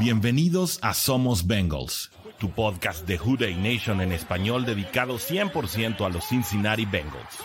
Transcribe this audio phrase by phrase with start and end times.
[0.00, 6.26] Bienvenidos a Somos Bengals, tu podcast de Who Nation en español dedicado 100% a los
[6.26, 7.36] Cincinnati Bengals.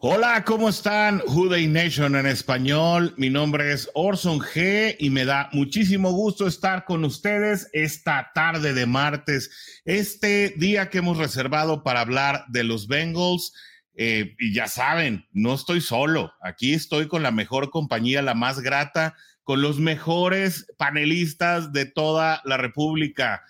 [0.00, 1.22] Hola, ¿cómo están?
[1.28, 3.14] Who Nation en español.
[3.16, 8.74] Mi nombre es Orson G y me da muchísimo gusto estar con ustedes esta tarde
[8.74, 13.54] de martes, este día que hemos reservado para hablar de los Bengals
[14.02, 18.60] eh, y ya saben, no estoy solo, aquí estoy con la mejor compañía, la más
[18.60, 19.14] grata,
[19.44, 23.42] con los mejores panelistas de toda la República.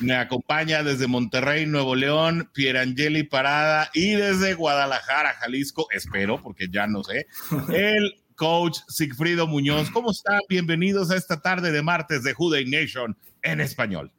[0.00, 6.86] Me acompaña desde Monterrey, Nuevo León, Pierangeli Parada y desde Guadalajara, Jalisco, espero, porque ya
[6.86, 7.26] no sé,
[7.72, 9.90] el coach Sigfrido Muñoz.
[9.90, 10.40] ¿Cómo están?
[10.50, 14.12] Bienvenidos a esta tarde de martes de Juday Nation en español.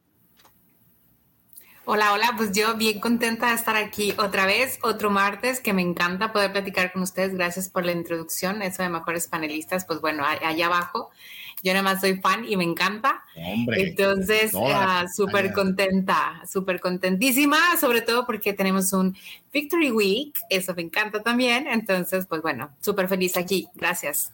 [1.88, 5.82] Hola, hola, pues yo bien contenta de estar aquí otra vez, otro martes, que me
[5.82, 7.32] encanta poder platicar con ustedes.
[7.32, 11.10] Gracias por la introducción, eso de mejores panelistas, pues bueno, allá abajo.
[11.62, 13.22] Yo nada más soy fan y me encanta.
[13.36, 19.16] Entonces, ah, súper contenta, súper contentísima, sobre todo porque tenemos un
[19.52, 21.68] Victory Week, eso me encanta también.
[21.68, 23.68] Entonces, pues bueno, súper feliz aquí.
[23.76, 24.32] Gracias.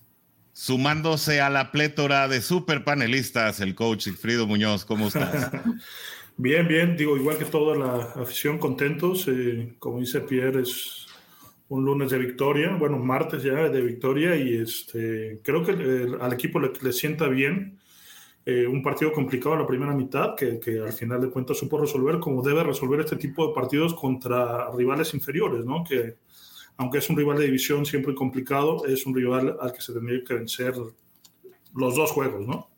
[0.54, 5.50] Sumándose a la plétora de super panelistas, el coach Frido Muñoz, ¿cómo estás?
[6.36, 9.28] Bien, bien, digo, igual que toda la afición, contentos.
[9.28, 11.06] Eh, como dice Pierre, es
[11.68, 15.72] un lunes de victoria, bueno, martes ya de victoria y este, creo que
[16.20, 17.78] al equipo le, sienta bien.
[18.44, 21.78] Eh, un partido complicado en la primera mitad que, que, al final de cuentas supo
[21.78, 25.84] resolver como debe resolver este tipo de partidos contra rivales inferiores, ¿no?
[25.84, 26.16] Que
[26.76, 30.24] aunque es un rival de división siempre complicado, es un rival al que se tendría
[30.24, 30.74] que vencer
[31.74, 32.71] los dos juegos, ¿no?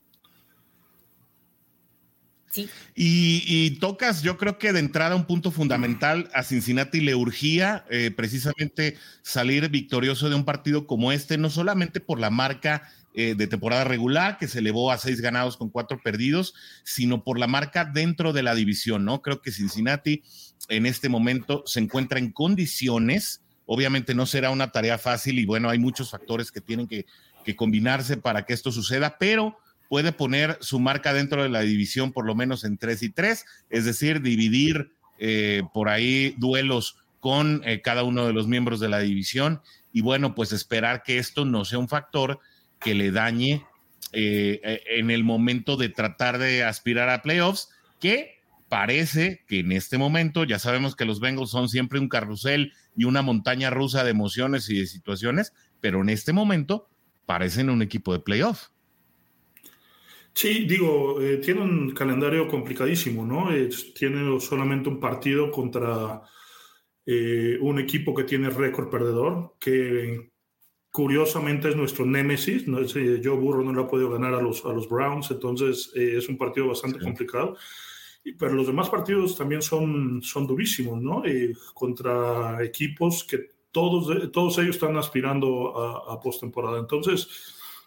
[2.95, 8.11] Y, tocas, yo creo que de entrada un punto fundamental a Cincinnati le urgía eh,
[8.15, 13.47] precisamente salir victorioso de un partido como este, no solamente por la marca eh, de
[13.47, 17.85] temporada regular, que se elevó a seis ganados con cuatro perdidos, sino por la marca
[17.85, 19.23] dentro de la división, ¿no?
[19.23, 20.23] Creo que Cincinnati
[20.69, 25.71] en este momento se encuentra en condiciones, obviamente no será una tarea fácil y bueno,
[25.71, 27.07] hay muchos factores que tienen que,
[27.45, 32.13] que combinarse para que esto suceda, pero puede poner su marca dentro de la división
[32.13, 37.63] por lo menos en 3 y 3, es decir, dividir eh, por ahí duelos con
[37.65, 39.63] eh, cada uno de los miembros de la división
[39.93, 42.41] y bueno, pues esperar que esto no sea un factor
[42.81, 43.65] que le dañe
[44.13, 47.69] eh, en el momento de tratar de aspirar a playoffs,
[48.01, 48.35] que
[48.69, 53.05] parece que en este momento, ya sabemos que los Bengals son siempre un carrusel y
[53.05, 56.89] una montaña rusa de emociones y de situaciones, pero en este momento
[57.25, 58.69] parecen un equipo de playoff.
[60.35, 63.51] Sí, digo, eh, tiene un calendario complicadísimo, ¿no?
[63.95, 66.23] tiene solamente un partido contra
[67.07, 70.33] eh, un equipo que tiene récord perdedor, que
[70.91, 72.67] curiosamente es nuestro némesis.
[72.67, 72.79] ¿no?
[72.79, 76.29] Joe Burro no le ha podido ganar a los, a los Browns, entonces eh, es
[76.29, 77.57] un partido bastante complicado.
[78.39, 81.23] Pero los demás partidos también son, son durísimos, ¿no?
[81.75, 86.79] contra equipos que todos, todos ellos están aspirando a, a postemporada.
[86.81, 87.29] Entonces,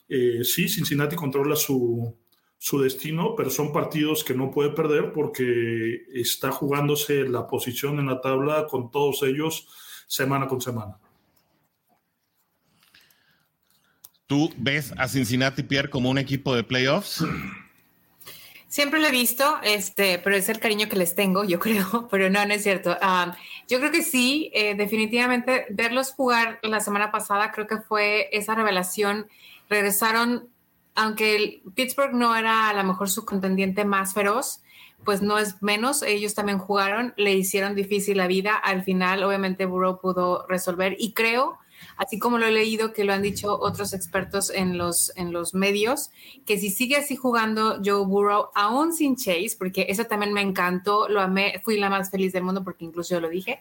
[0.07, 2.15] sí, Cincinnati controla su,
[2.57, 8.07] su destino, pero son partidos que no puede perder porque está jugándose la posición en
[8.07, 9.68] la tabla con todos ellos
[10.07, 10.97] semana con semana.
[14.25, 17.23] ¿Tú ves a Cincinnati Pierre como un equipo de playoffs?
[18.68, 22.29] Siempre lo he visto, este, pero es el cariño que les tengo, yo creo, pero
[22.29, 22.97] no, no es cierto.
[23.01, 23.38] Ah,
[23.69, 28.56] yo creo que sí, eh, definitivamente verlos jugar la semana pasada creo que fue esa
[28.56, 29.28] revelación.
[29.69, 30.50] Regresaron
[30.97, 34.61] aunque Pittsburgh no era a lo mejor su contendiente más feroz,
[35.05, 39.67] pues no es menos, ellos también jugaron, le hicieron difícil la vida, al final obviamente
[39.67, 40.95] Burrow pudo resolver.
[40.97, 41.59] Y creo,
[41.97, 45.53] así como lo he leído que lo han dicho otros expertos en los, en los
[45.53, 46.09] medios,
[46.47, 51.07] que si sigue así jugando Joe Burrow, aún sin Chase, porque eso también me encantó,
[51.07, 53.59] lo amé, fui la más feliz del mundo porque incluso yo lo dije,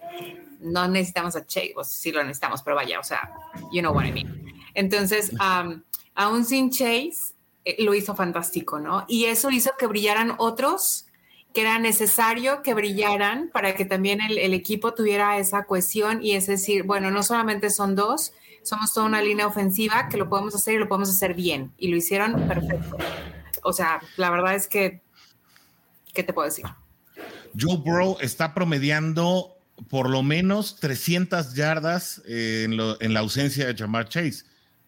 [0.60, 3.30] no necesitamos a Chase, o sí lo necesitamos, pero vaya, o sea,
[3.71, 4.54] you know what I mean.
[4.74, 5.82] Entonces, um,
[6.16, 7.34] aún sin Chase,
[7.65, 9.04] eh, lo hizo fantástico, ¿no?
[9.07, 11.07] Y eso hizo que brillaran otros
[11.54, 16.47] que era necesario que brillaran para que también el, equipo tuviera esa cohesión y es
[16.47, 20.74] decir, bueno, no solamente son dos, somos toda una línea ofensiva que lo podemos hacer
[20.74, 21.72] y lo podemos hacer bien.
[21.78, 22.98] Y lo hicieron perfecto.
[23.63, 25.01] O sea, la verdad es que,
[26.13, 26.66] ¿qué te puedo decir?
[27.59, 29.57] Joe Burrow está promediando
[29.89, 34.45] por lo menos 300 yardas en, en la ausencia de Jamar Chase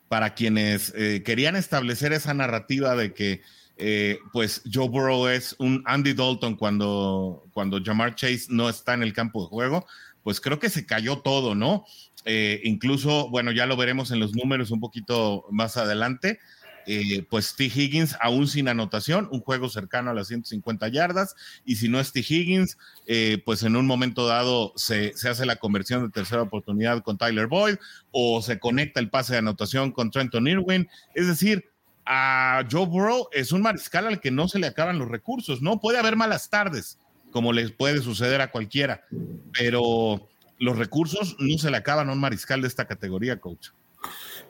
[0.09, 3.43] para quienes eh, querían establecer esa narrativa de que
[3.77, 9.05] eh, pues Joe Burrow es un Andy Dalton cuando, cuando Jamar Chase no está en
[9.05, 9.87] el campo de juego,
[10.25, 11.85] pues creo que se cayó todo, ¿no?
[12.25, 16.41] Eh, incluso, bueno, ya lo veremos en los números un poquito más adelante.
[16.91, 17.65] Eh, pues T.
[17.65, 21.37] Higgins aún sin anotación, un juego cercano a las 150 yardas,
[21.67, 22.21] y si no es T.
[22.21, 27.19] Higgins, eh, pues en un momento dado se, hace la conversión de tercera oportunidad con
[27.19, 27.77] Tyler Boyd,
[28.11, 31.71] o se conecta el pase de anotación con Trenton Irwin, es decir,
[32.07, 35.81] a Joe Burrow es un mariscal al que no se le acaban los recursos, ¿no?
[35.81, 36.99] Puede haber malas tardes,
[37.33, 39.05] como les puede suceder a cualquiera,
[39.53, 40.27] pero
[40.59, 43.73] los recursos no se le acaban a un mariscal de esta categoría, coach.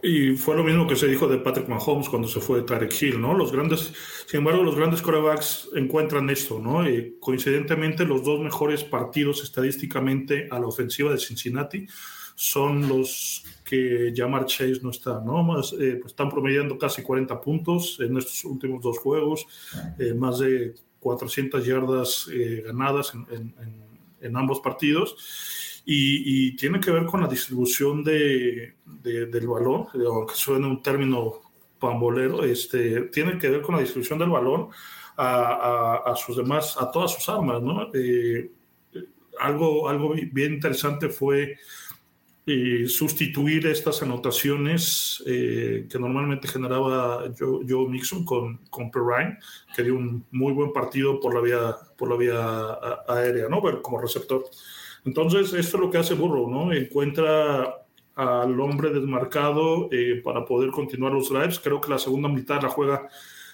[0.03, 3.03] Y fue lo mismo que se dijo de Patrick Mahomes cuando se fue de Tarek
[3.03, 3.35] Hill, ¿no?
[3.35, 3.93] Los grandes,
[4.27, 6.85] sin embargo, los grandes corebacks encuentran esto, ¿no?
[7.19, 11.87] Coincidentemente, los dos mejores partidos estadísticamente a la ofensiva de Cincinnati
[12.37, 15.43] son los que Jamar Chase no está, ¿no?
[15.43, 19.47] Más, eh, pues están promediando casi 40 puntos en estos últimos dos juegos,
[19.99, 23.55] eh, más de 400 yardas eh, ganadas en, en,
[24.21, 25.17] en ambos partidos
[25.91, 31.41] y, tiene que ver con la distribución de, del balón, aunque suene un término
[31.79, 34.69] pambolero, este, tiene que ver con la distribución del balón
[35.17, 37.89] a, a, sus demás, a todas sus armas, ¿no?
[37.95, 38.51] Eh,
[39.41, 41.57] algo, algo bien interesante fue
[42.45, 49.39] eh, sustituir estas anotaciones eh, que normalmente generaba Joe, Mixon con, con Perrine,
[49.75, 53.63] que dio un muy buen partido por la vía, por la vía aérea, ¿no?
[53.81, 54.45] como receptor.
[55.05, 56.73] Entonces, esto es lo que hace Burrow, ¿no?
[56.73, 57.85] Encuentra
[58.19, 61.61] al hombre desmarcado eh, para poder continuar los drives.
[61.61, 63.09] Creo que la segunda mitad la juega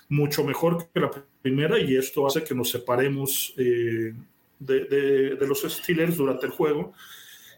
[0.08, 1.10] mucho mejor que la
[1.42, 4.14] primera y esto hace que nos separemos eh,
[4.58, 6.94] de, los Steelers durante el juego,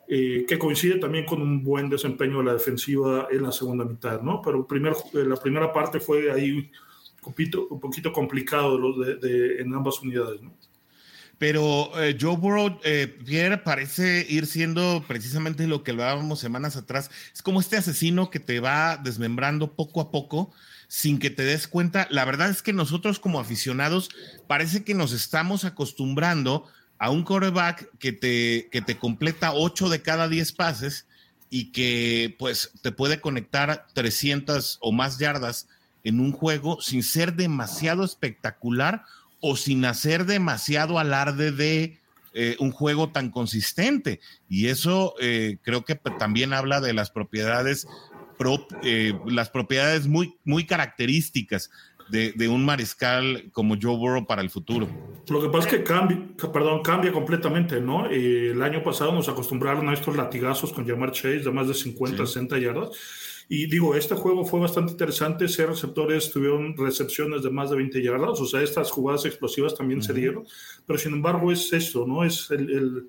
[0.09, 4.21] eh, que coincide también con un buen desempeño de la defensiva en la segunda mitad,
[4.21, 4.43] ¿no?
[4.43, 6.71] Pero primer, la primera parte fue ahí un
[7.23, 10.53] poquito, un poquito complicado de, en ambas unidades, ¿no?
[11.39, 17.11] Pero eh, Joe Burrow, eh, Pierre, parece ir siendo precisamente lo que hablábamos semanas atrás.
[17.35, 20.53] Es como este asesino que te va desmembrando poco a poco
[20.89, 22.07] sin que te des cuenta.
[22.11, 24.09] La verdad es que nosotros como aficionados
[24.47, 26.67] parece que nos estamos acostumbrando
[26.99, 31.07] a un quarterback que te, que te completa 8 de cada 10 pases
[31.51, 35.69] y que pues te puede conectar 300 o más yardas
[36.05, 39.05] en un juego sin ser demasiado espectacular
[39.41, 41.99] o sin hacer demasiado alarde de
[42.39, 44.21] eh, un juego tan consistente.
[44.49, 47.87] Y eso eh, creo que también habla de las propiedades,
[48.83, 51.71] eh, las propiedades muy, muy características
[52.09, 54.87] de, un mariscal como Joe Burrow para el futuro.
[55.29, 56.21] Lo que pasa es que cambia,
[56.53, 58.07] perdón, cambia completamente, ¿no?
[58.07, 62.25] el año pasado nos acostumbraron a estos latigazos con Jamar Chase de más de 50,
[62.27, 62.91] 60 yardas
[63.49, 65.49] y digo, este juego fue bastante interesante.
[65.49, 70.03] Seis receptores tuvieron recepciones de más de 20 yardas, o sea, estas jugadas explosivas también
[70.03, 70.47] se dieron.
[70.85, 72.25] Pero sin embargo, es esto, ¿no?
[72.25, 73.09] Es el,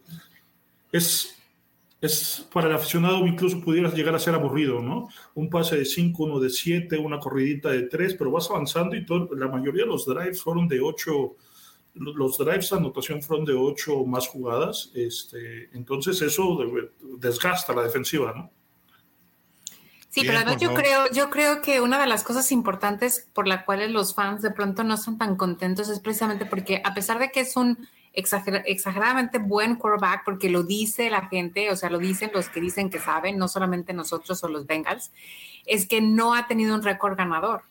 [0.92, 1.36] es,
[2.02, 5.10] es para el aficionado, incluso pudiera llegar a ser aburrido, ¿no?
[5.34, 9.06] Un pase de 5, uno de 7, una corridita de 3, pero vas avanzando y
[9.06, 11.36] todo, la mayoría de los drives fueron de 8
[12.00, 16.60] los drives de anotación fueron de 8 o más jugadas, este, entonces eso
[17.18, 18.52] desgasta la defensiva, ¿no?
[20.22, 23.66] Sí, pero además yo creo, yo creo que una de las cosas importantes por las
[23.66, 27.30] cuales los fans de pronto no están tan contentos es precisamente porque a pesar de
[27.30, 32.32] que es un exageradamente buen quarterback, porque lo dice la gente, o sea, lo dicen
[32.34, 35.12] los que dicen que saben, no solamente nosotros o los Bengals,
[35.68, 37.62] es que no ha tenido un récord ganador.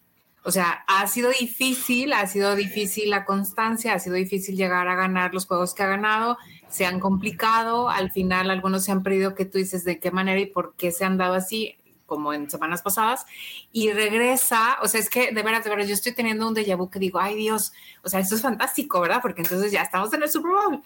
[0.45, 4.95] O sea, ha sido difícil, ha sido difícil la constancia, ha sido difícil llegar a
[4.95, 6.39] ganar los juegos que ha ganado,
[6.69, 10.39] se han complicado, al final algunos se han perdido que tú dices de qué manera
[10.39, 11.77] y por qué se han dado así
[12.07, 13.27] como en semanas pasadas,
[13.73, 16.77] y regresa, o sea, es que de veras, de veras, yo estoy teniendo un déjà
[16.77, 17.73] vu que digo, ay Dios,
[18.03, 19.21] o sea, esto es fantástico, ¿verdad?
[19.21, 20.83] Porque entonces ya estamos en el Super Bowl.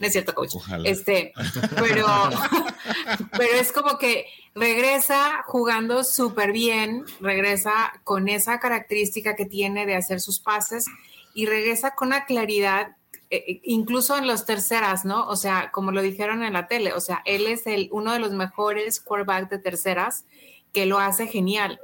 [0.00, 0.56] no es cierto, coach.
[0.84, 1.32] Este,
[1.78, 2.06] pero,
[3.32, 9.96] pero es como que regresa jugando súper bien, regresa con esa característica que tiene de
[9.96, 10.86] hacer sus pases
[11.34, 12.96] y regresa con una claridad
[13.30, 15.26] eh, incluso en los terceras, ¿no?
[15.28, 18.18] O sea, como lo dijeron en la tele, o sea, él es el, uno de
[18.18, 20.24] los mejores quarterbacks de terceras
[20.72, 21.80] que lo hace genial.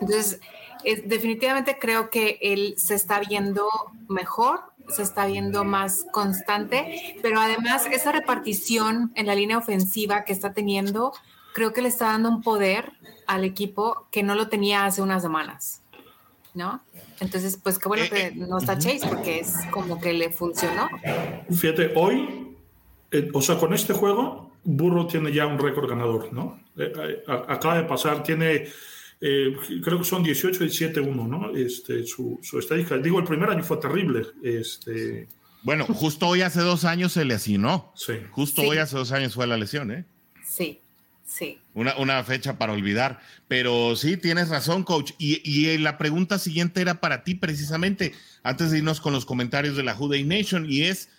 [0.00, 0.40] Entonces,
[1.04, 3.68] definitivamente creo que él se está viendo
[4.08, 10.32] mejor, se está viendo más constante, pero además esa repartición en la línea ofensiva que
[10.32, 11.12] está teniendo,
[11.54, 12.92] creo que le está dando un poder
[13.26, 15.82] al equipo que no lo tenía hace unas semanas,
[16.56, 16.82] ¿no?
[17.20, 20.30] Entonces, pues qué bueno eh, que eh, no está Chase porque es como que le
[20.30, 20.88] funcionó.
[21.50, 22.56] Fíjate, hoy,
[23.10, 26.60] eh, o sea, con este juego, Burro tiene ya un récord ganador, ¿no?
[27.26, 28.66] acaba de pasar, tiene,
[29.18, 31.56] creo que son 18 y 7-1, ¿no?
[31.56, 32.98] Este, su, su, estadística.
[32.98, 34.26] Digo, el primer año fue terrible.
[34.42, 35.26] Este,
[35.62, 37.92] Bueno, justo hoy hace dos años se le asignó.
[37.94, 38.14] Sí.
[38.30, 40.04] Justo hoy hace dos años fue la lesión, ¿eh?
[40.44, 40.82] Sí,
[41.26, 41.58] sí.
[41.74, 43.20] Una, una fecha para olvidar.
[43.48, 45.12] Pero sí, tienes razón, coach.
[45.18, 49.76] Y, y, la pregunta siguiente era para ti, precisamente, antes de irnos con los comentarios
[49.76, 51.10] de la Juday Nation, y es: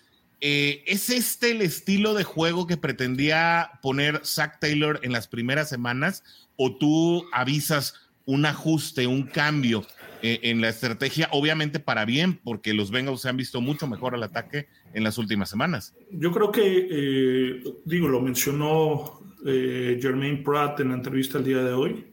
[0.42, 5.70] eh, ¿es este el estilo de juego que pretendía poner Zach Taylor en las primeras
[5.70, 6.24] semanas?
[6.56, 7.96] ¿O tú avisas
[8.26, 9.86] un ajuste, un cambio?
[10.22, 14.16] Eh, en la estrategia, obviamente para bien, porque los Bengals se han visto mucho mejor
[14.16, 15.94] al ataque en las últimas semanas.
[16.12, 21.64] Yo creo que, eh, digo, lo mencionó eh, Jermaine Pratt en la entrevista el día
[21.64, 22.08] de hoy,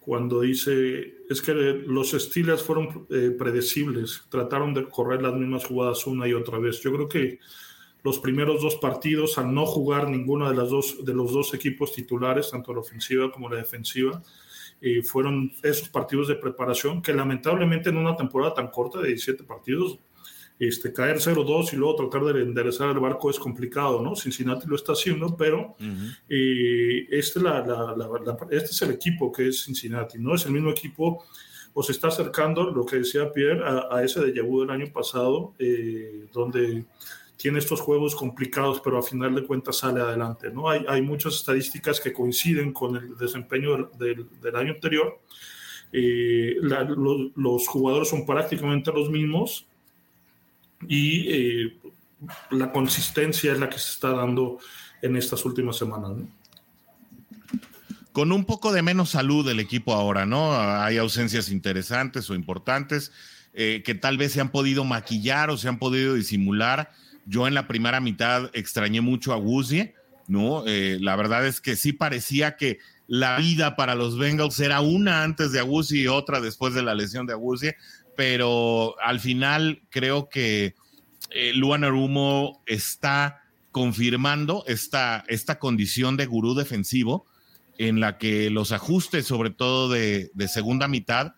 [0.00, 3.06] cuando dice, es que los Steelers fueron
[3.38, 6.80] predecibles, trataron de correr las mismas jugadas una y otra vez.
[6.80, 7.38] Yo creo que
[8.02, 11.92] los primeros dos partidos, al no jugar ninguno de, las dos, de los dos equipos
[11.92, 14.20] titulares, tanto la ofensiva como la defensiva,
[15.04, 19.98] fueron esos partidos de preparación que lamentablemente en una temporada tan corta de 17 partidos,
[20.58, 24.14] este, caer 0-2 y luego tratar de enderezar el barco es complicado, ¿no?
[24.14, 25.74] Cincinnati lo está haciendo, pero
[26.28, 27.96] este, la,
[28.50, 30.34] este es el equipo que es Cincinnati, ¿no?
[30.34, 31.24] Es el mismo equipo
[31.74, 35.54] o se está acercando, lo que decía Pierre, a, ese de vu del año pasado,
[35.58, 36.84] eh, donde
[37.42, 40.48] tiene estos juegos complicados, pero a final de cuentas sale adelante.
[40.52, 40.70] ¿no?
[40.70, 45.20] Hay, hay muchas estadísticas que coinciden con el desempeño del, del, año anterior.
[45.92, 46.54] Eh,
[47.34, 49.66] los jugadores son prácticamente los mismos
[50.86, 51.76] y eh,
[52.52, 54.58] la consistencia es la que se está dando
[55.02, 56.12] en estas últimas semanas.
[58.12, 60.54] Con un poco de menos salud del equipo ahora, ¿no?
[60.54, 63.10] Hay ausencias interesantes o importantes
[63.52, 66.92] eh, que tal vez se han podido maquillar o se han podido disimular
[67.26, 69.94] yo en la primera mitad extrañé mucho a Wuzie,
[70.26, 70.64] ¿no?
[70.66, 75.22] Eh, la verdad es que sí parecía que la vida para los Bengals era una
[75.22, 77.70] antes de Agusi y otra después de la lesión de Agusi,
[78.16, 80.74] pero al final creo que
[81.30, 87.26] eh, Luan Arumo está confirmando esta, esta condición de gurú defensivo
[87.78, 91.34] en la que los ajustes, sobre todo de, de segunda mitad,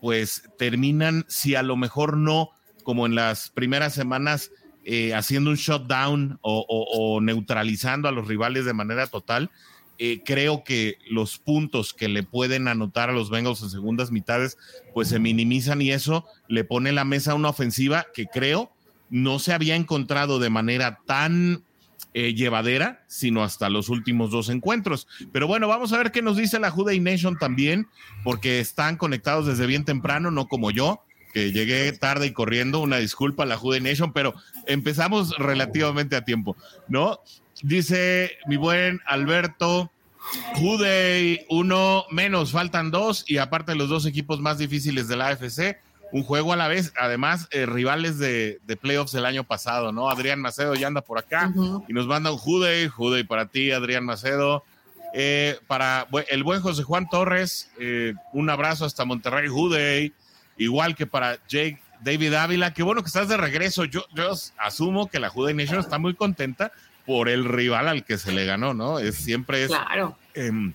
[0.00, 2.50] pues terminan, si a lo mejor no,
[2.84, 4.50] como en las primeras semanas,
[4.84, 9.50] eh, haciendo un shutdown o, neutralizando a los rivales de manera total,
[9.98, 14.58] eh, creo que los puntos que le pueden anotar a los Bengals en segundas mitades,
[14.94, 18.72] pues se minimizan y eso le pone la mesa una ofensiva que creo
[19.10, 21.62] no se había encontrado de manera tan
[22.14, 25.06] eh, llevadera, sino hasta los últimos dos encuentros.
[25.32, 27.86] Pero bueno, vamos a ver qué nos dice la Juday Nation también,
[28.24, 32.98] porque están conectados desde bien temprano, no como yo que llegué tarde y corriendo, una
[32.98, 34.34] disculpa a la Jude Nation, pero
[34.66, 36.56] empezamos relativamente a tiempo,
[36.88, 37.20] ¿no?
[37.62, 39.90] Dice mi buen Alberto,
[40.54, 45.78] Jude uno menos, faltan dos y aparte los dos equipos más difíciles de la AFC,
[46.12, 50.10] un juego a la vez, además eh, rivales de, playoffs del año pasado, ¿no?
[50.10, 51.52] Adrián Macedo ya anda por acá
[51.88, 54.62] y nos manda un Jude, Jude para ti, Adrián Macedo.
[55.14, 60.12] Eh, para el buen José Juan Torres, eh, un abrazo hasta Monterrey, Jude
[60.62, 62.74] igual que para Jake David Ávila.
[62.74, 63.84] Qué bueno que estás de regreso.
[63.84, 66.72] Yo, yo asumo que la Jude Nation está muy contenta
[67.06, 68.98] por el rival al que se le ganó, ¿no?
[68.98, 69.72] Es siempre es
[70.34, 70.72] em,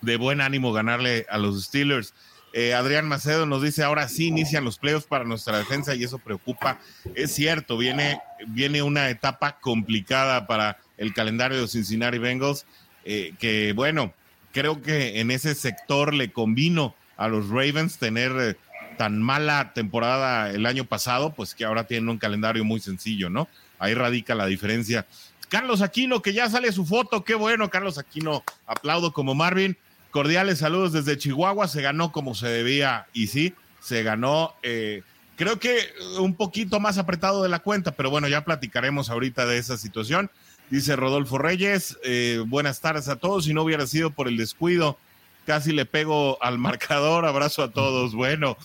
[0.00, 2.14] de buen ánimo ganarle a los Steelers.
[2.52, 6.18] Eh, Adrián Macedo nos dice, ahora sí inician los playoffs para nuestra defensa y eso
[6.18, 6.78] preocupa.
[7.14, 12.66] Es cierto, viene, viene una etapa complicada para el calendario de Cincinnati Bengals,
[13.04, 14.14] eh, que bueno,
[14.52, 18.56] creo que en ese sector le convino a los Ravens tener eh,
[18.98, 23.48] tan mala temporada el año pasado, pues que ahora tienen un calendario muy sencillo, ¿no?
[23.78, 25.06] Ahí radica la diferencia.
[25.48, 29.78] Carlos Aquino, que ya sale su foto, qué bueno, Carlos Aquino, aplaudo como Marvin.
[30.10, 35.02] Cordiales saludos desde Chihuahua, se ganó como se debía y sí, se ganó, eh,
[35.36, 35.78] creo que
[36.18, 40.30] un poquito más apretado de la cuenta, pero bueno, ya platicaremos ahorita de esa situación.
[40.70, 44.98] Dice Rodolfo Reyes, eh, buenas tardes a todos, si no hubiera sido por el descuido,
[45.46, 48.14] casi le pego al marcador, abrazo a todos.
[48.14, 48.58] Bueno,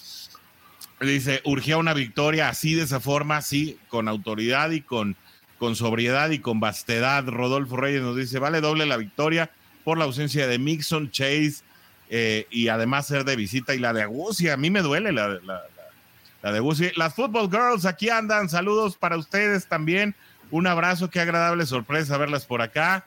[1.03, 5.15] Dice, urgía una victoria así, de esa forma, sí, con autoridad y con,
[5.60, 7.25] con sobriedad y con vastedad.
[7.27, 9.51] Rodolfo Reyes nos dice, vale doble la victoria
[9.83, 11.63] por la ausencia de Mixon, Chase
[12.10, 14.50] eh, y además ser de visita y la de Agusi.
[14.50, 16.91] A mí me duele la, la, de Agusi.
[16.95, 18.50] Las Football Girls aquí andan.
[18.50, 20.15] Saludos para ustedes también.
[20.51, 23.05] Un abrazo, qué agradable sorpresa verlas por acá.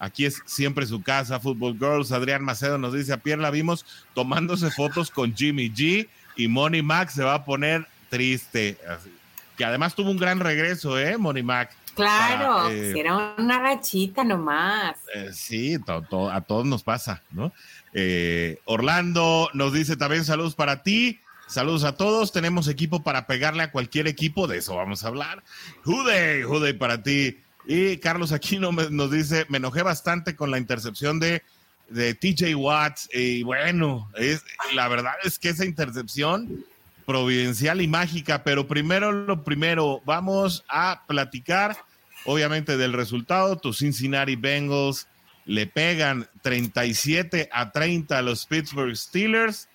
[0.00, 2.12] Aquí es siempre su casa, Football Girls.
[2.12, 6.80] Adrián Macedo nos dice, a Pierre la vimos tomándose fotos con Jimmy G y Money
[6.80, 8.78] Mac se va a poner triste.
[9.58, 11.18] Que además tuvo un gran regreso, ¿eh?
[11.18, 11.76] Money Mac.
[11.94, 14.96] Claro, eh, era una rachita nomás.
[15.12, 17.52] Eh, sí, a todos nos pasa, ¿no?
[17.92, 21.20] Eh, Orlando nos dice también saludos para ti.
[21.48, 22.30] Saludos a todos.
[22.30, 24.46] Tenemos equipo para pegarle a cualquier equipo.
[24.46, 25.42] De eso vamos a hablar.
[25.84, 27.40] Jude, Jude para ti.
[27.66, 31.42] Y Carlos Aquino nos dice, me enojé bastante con la intercepción de,
[31.88, 33.08] de TJ Watts.
[33.12, 36.64] Y bueno, es, la verdad es que esa intercepción
[37.06, 41.76] providencial y mágica, pero primero lo primero, vamos a platicar
[42.24, 43.56] obviamente del resultado.
[43.56, 45.06] Tus Cincinnati Bengals
[45.46, 49.68] le pegan 37 a 30 a los Pittsburgh Steelers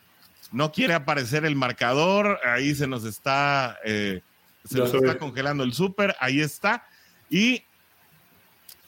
[0.54, 4.22] no quiere aparecer el marcador, ahí se nos está, eh,
[4.64, 6.88] se nos está congelando el súper, ahí está.
[7.30, 7.64] Y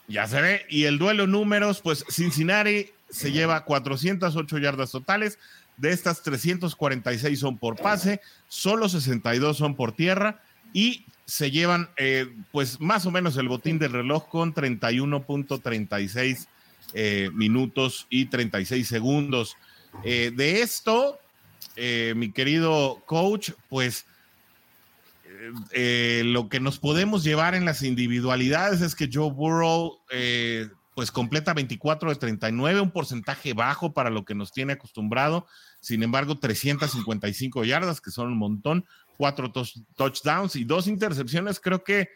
[0.07, 5.39] ya se ve, y el duelo números, pues Cincinnati se lleva 408 yardas totales,
[5.77, 10.41] de estas 346 son por pase, solo 62 son por tierra
[10.73, 16.47] y se llevan eh, pues más o menos el botín del reloj con 31.36
[16.93, 19.57] eh, minutos y 36 segundos.
[20.03, 21.19] de esto,
[21.75, 24.05] eh, mi querido coach, pues
[25.25, 29.99] eh, eh, lo que nos podemos llevar en las individualidades es que Joe Burrow
[30.95, 35.45] pues completa 24 de 39, un porcentaje bajo para lo que nos tiene acostumbrado.
[35.81, 38.85] Sin embargo, 355 yardas, que son un montón,
[39.17, 41.59] cuatro touchdowns y dos intercepciones.
[41.59, 42.09] Creo que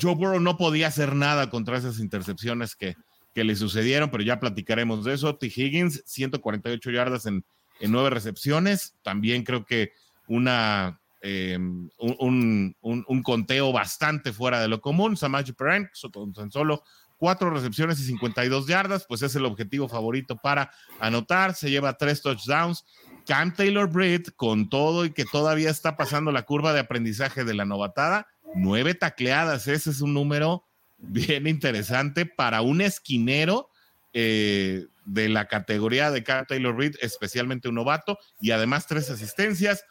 [0.00, 2.96] Joe Burrow no podía hacer nada contra esas intercepciones que,
[3.32, 5.36] que le sucedieron, pero ya platicaremos de eso.
[5.36, 5.46] T.
[5.46, 7.44] Higgins, 148 yardas en
[7.80, 8.94] en nueve recepciones.
[9.02, 9.92] También creo que
[10.28, 15.16] una, em, un, un, conteo bastante fuera de lo común.
[15.16, 16.84] Samaje Perrin, con solo
[17.20, 21.54] cuatro recepciones y 52 yardas, pues es el objetivo favorito para anotar.
[21.54, 22.86] Se lleva tres touchdowns.
[23.26, 27.52] Cam Taylor Britt, con todo y que todavía está pasando la curva de aprendizaje de
[27.52, 29.68] la novatada, nueve tacleadas.
[29.68, 30.64] Ese es un número
[30.96, 33.68] bien interesante para un esquinero
[34.14, 39.84] eh, de la categoría de Carl Taylor Reed, especialmente un novato, y además tres asistencias.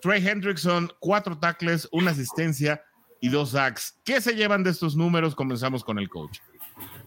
[0.00, 2.82] Trey Hendrickson, cuatro tackles, una asistencia
[3.20, 3.98] y dos sacks.
[4.02, 5.34] ¿Qué se llevan de estos números?
[5.34, 6.38] Comenzamos con el coach.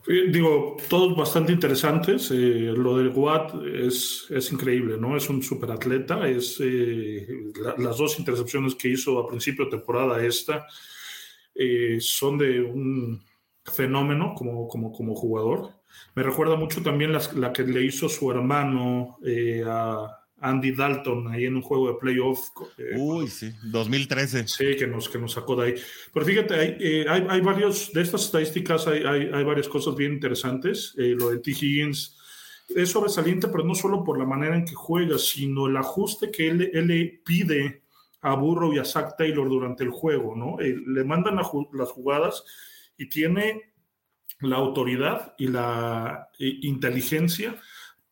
[0.05, 2.29] Digo, todos bastante interesantes.
[2.31, 5.15] Eh, lo del Watt es, es, increíble, ¿no?
[5.15, 6.27] Es un superatleta.
[6.27, 7.25] Es, eh,
[7.77, 10.67] las dos intercepciones que hizo a principio de temporada esta
[11.55, 13.23] eh, son de un
[13.63, 15.71] fenómeno como, como, como jugador.
[16.15, 21.45] Me recuerda mucho también la, que le hizo su hermano eh, a Andy Dalton ahí
[21.45, 22.49] en un juego de playoff.
[22.77, 24.47] Eh, Uy, sí, 2013.
[24.47, 25.75] Sí, que nos, que nos sacó de ahí.
[26.13, 30.93] Pero fíjate, hay, eh, hay, varios, de estas estadísticas hay, hay, varias cosas bien interesantes.
[30.97, 31.51] lo de T.
[31.51, 32.17] Higgins
[32.75, 36.49] es sobresaliente, pero no solo por la manera en que juega, sino el ajuste que
[36.49, 37.83] él, él le pide
[38.21, 40.57] a Burrow y a Zach Taylor durante el juego, ¿no?
[40.59, 42.43] le mandan las jugadas
[42.97, 43.73] y tiene
[44.39, 47.55] la autoridad y la inteligencia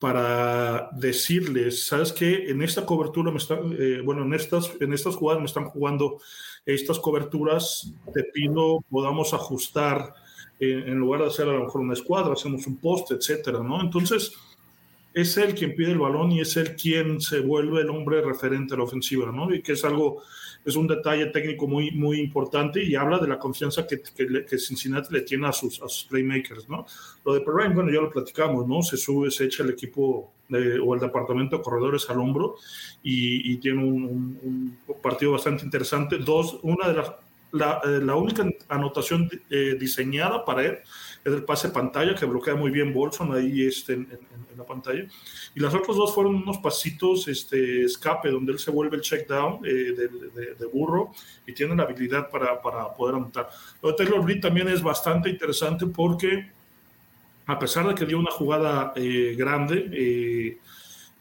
[0.01, 5.15] para decirles, sabes que en esta cobertura me están, eh, bueno, en estas, en estas
[5.15, 6.19] jugadas me están jugando
[6.65, 10.15] estas coberturas, te pido podamos ajustar
[10.59, 13.79] eh, en lugar de hacer a lo mejor una escuadra, hacemos un poste, etcétera, ¿no?
[13.79, 14.33] Entonces,
[15.13, 18.73] es él quien pide el balón y es él quien se vuelve el hombre referente
[18.73, 19.53] a la ofensiva, ¿no?
[19.53, 20.23] Y que es algo
[20.63, 25.13] es un detalle técnico muy, muy importante y habla de la confianza que, que, Cincinnati
[25.13, 26.85] le tiene a sus, a sus playmakers, ¿no?
[27.25, 28.81] Lo de Perrin, bueno, ya lo platicamos, ¿no?
[28.81, 30.33] Se sube, se echa el equipo
[30.83, 32.55] o el departamento de corredores al hombro
[33.01, 36.17] y, y tiene un, un, partido bastante interesante.
[36.17, 37.11] Dos, una de las,
[37.51, 40.79] la, eh, la única anotación eh, diseñada para él
[41.23, 44.07] es el pase pantalla que bloquea muy bien Bolson ahí este, en,
[44.57, 45.05] la pantalla.
[45.55, 49.27] Y las otras dos fueron unos pasitos este, escape donde él se vuelve el check
[49.27, 49.93] down eh,
[50.59, 51.11] de, burro
[51.45, 53.49] y tiene la habilidad para, para poder anotar.
[53.81, 56.51] Lo de Taylor Reed también es bastante interesante porque
[57.45, 60.57] a pesar de que dio una jugada eh, grande eh,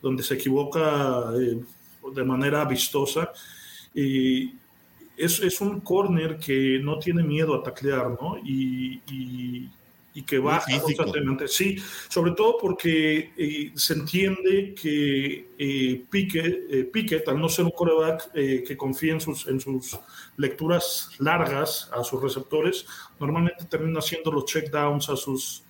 [0.02, 3.32] donde se equivoca de manera vistosa,
[3.94, 4.54] y
[5.16, 8.38] es, es, un corner que no tiene miedo a taclear, ¿no?
[8.38, 9.68] y, y
[10.26, 11.46] que va constantemente.
[11.48, 11.76] Sí,
[12.08, 18.30] sobre todo porque eh, se entiende que eh, Piquet, eh, al no ser un coreback
[18.34, 19.98] eh, que confía en sus, en sus
[20.36, 22.86] lecturas largas a sus receptores,
[23.18, 25.64] normalmente termina haciendo los checkdowns a sus,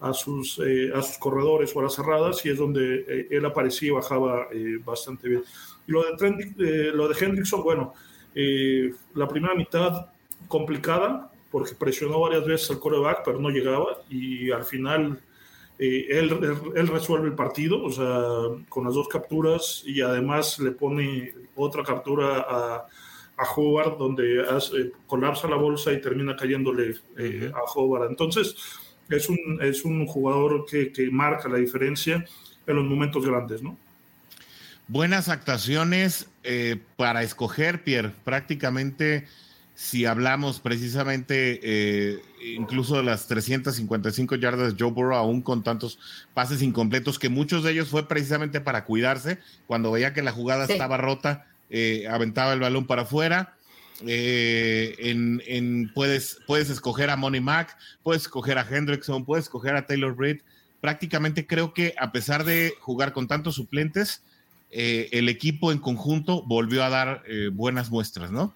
[0.00, 0.58] a sus,
[0.94, 4.48] a sus corredores o a las cerradas y es donde él aparecía y bajaba
[4.84, 5.44] bastante bien.
[5.86, 7.94] Y lo de, lo de Hendrickson, bueno,
[9.14, 10.06] la primera mitad
[10.48, 15.20] complicada, porque presionó varias veces al coreback, pero no llegaba y al final
[15.78, 16.38] eh, él,
[16.74, 21.84] él, resuelve el partido, o sea, con las dos capturas y además le pone otra
[21.84, 22.86] captura a,
[23.36, 28.08] a Howard donde hace, colapsa la bolsa y termina cayéndole eh, a Howard.
[28.08, 28.56] Entonces,
[29.10, 32.24] es un, es un jugador que, que marca la diferencia
[32.66, 33.76] en los momentos grandes, ¿no?
[34.92, 38.12] buenas actuaciones eh, para escoger, Pierre.
[38.24, 39.26] Prácticamente,
[39.82, 42.22] si hablamos precisamente eh,
[42.54, 45.98] incluso de las 355 yardas de Joe Burrow, aún con tantos
[46.34, 49.40] pases incompletos, que muchos de ellos fue precisamente para cuidarse.
[49.66, 53.56] Cuando veía que la jugada estaba rota, eh, aventaba el balón para afuera.
[54.06, 60.16] en, puedes, puedes escoger a Money Mac, puedes escoger a Hendrickson, puedes escoger a Taylor
[60.16, 60.42] Reed.
[60.80, 64.22] Prácticamente creo que a pesar de jugar con tantos suplentes,
[64.70, 68.54] eh, el equipo en conjunto volvió a dar eh, buenas muestras, ¿no?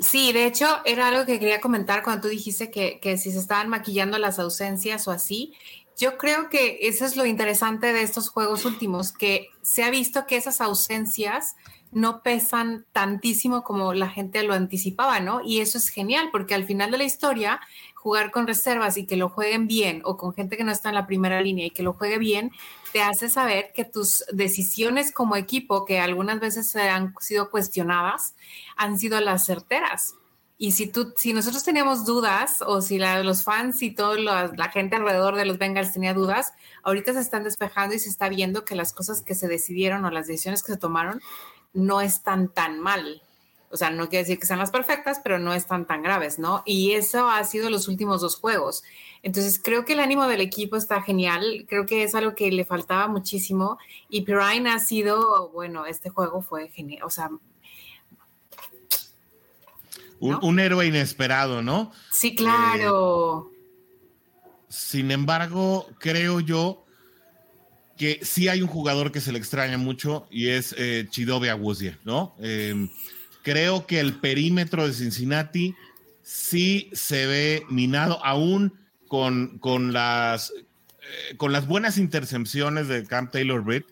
[0.00, 3.38] Sí, de hecho, era algo que quería comentar cuando tú dijiste que, que, si se
[3.38, 5.52] estaban maquillando las ausencias o así.
[5.98, 10.26] Yo creo que eso es lo interesante de estos juegos últimos, que se ha visto
[10.26, 11.54] que esas ausencias
[11.92, 15.42] no pesan tantísimo como la gente lo anticipaba, ¿no?
[15.44, 17.60] Y eso es genial, porque al final de la historia,
[17.94, 20.94] jugar con reservas y que lo jueguen bien, o con gente que no está en
[20.94, 22.52] la primera línea y que lo juegue bien,
[22.92, 28.34] te hace saber que tus decisiones como equipo, que algunas veces han sido cuestionadas,
[28.76, 30.14] han sido las certeras.
[30.58, 34.96] Y si, tú, si nosotros teníamos dudas, o si los fans y toda la gente
[34.96, 38.74] alrededor de los Bengals tenía dudas, ahorita se están despejando y se está viendo que
[38.74, 41.22] las cosas que se decidieron o las decisiones que se tomaron
[41.72, 43.22] no están tan mal.
[43.70, 46.62] O sea, no quiere decir que sean las perfectas, pero no están tan graves, ¿no?
[46.66, 48.82] Y eso ha sido los últimos dos juegos.
[49.22, 51.66] Entonces, creo que el ánimo del equipo está genial.
[51.68, 53.78] Creo que es algo que le faltaba muchísimo.
[54.08, 57.04] Y Pirine ha sido, bueno, este juego fue genial.
[57.04, 57.30] O sea,
[60.20, 61.92] un, héroe inesperado, ¿no?
[62.10, 63.50] Sí, claro.
[63.52, 63.60] Eh,
[64.68, 66.84] sin embargo, creo yo
[67.96, 71.98] que sí hay un jugador que se le extraña mucho y es eh, Chidobe Awuzie,
[72.04, 72.34] ¿no?
[72.38, 72.88] Em,
[73.42, 75.74] creo que el perímetro de Cincinnati
[76.22, 78.72] sí se ve minado, aún
[79.08, 83.86] con, con, las, eh, con las buenas intercepciones de Camp Taylor Britt,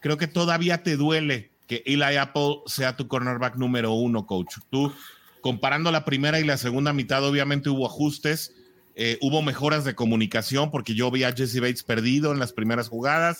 [0.00, 4.56] creo que todavía te duele que Eli Apple sea tu cornerback número uno, coach.
[4.70, 4.92] Tú,
[5.40, 8.54] comparando la primera y la segunda mitad, obviamente hubo ajustes,
[8.96, 12.88] eh, hubo mejoras de comunicación, porque yo vi a Jesse Bates perdido en las primeras
[12.88, 13.38] jugadas.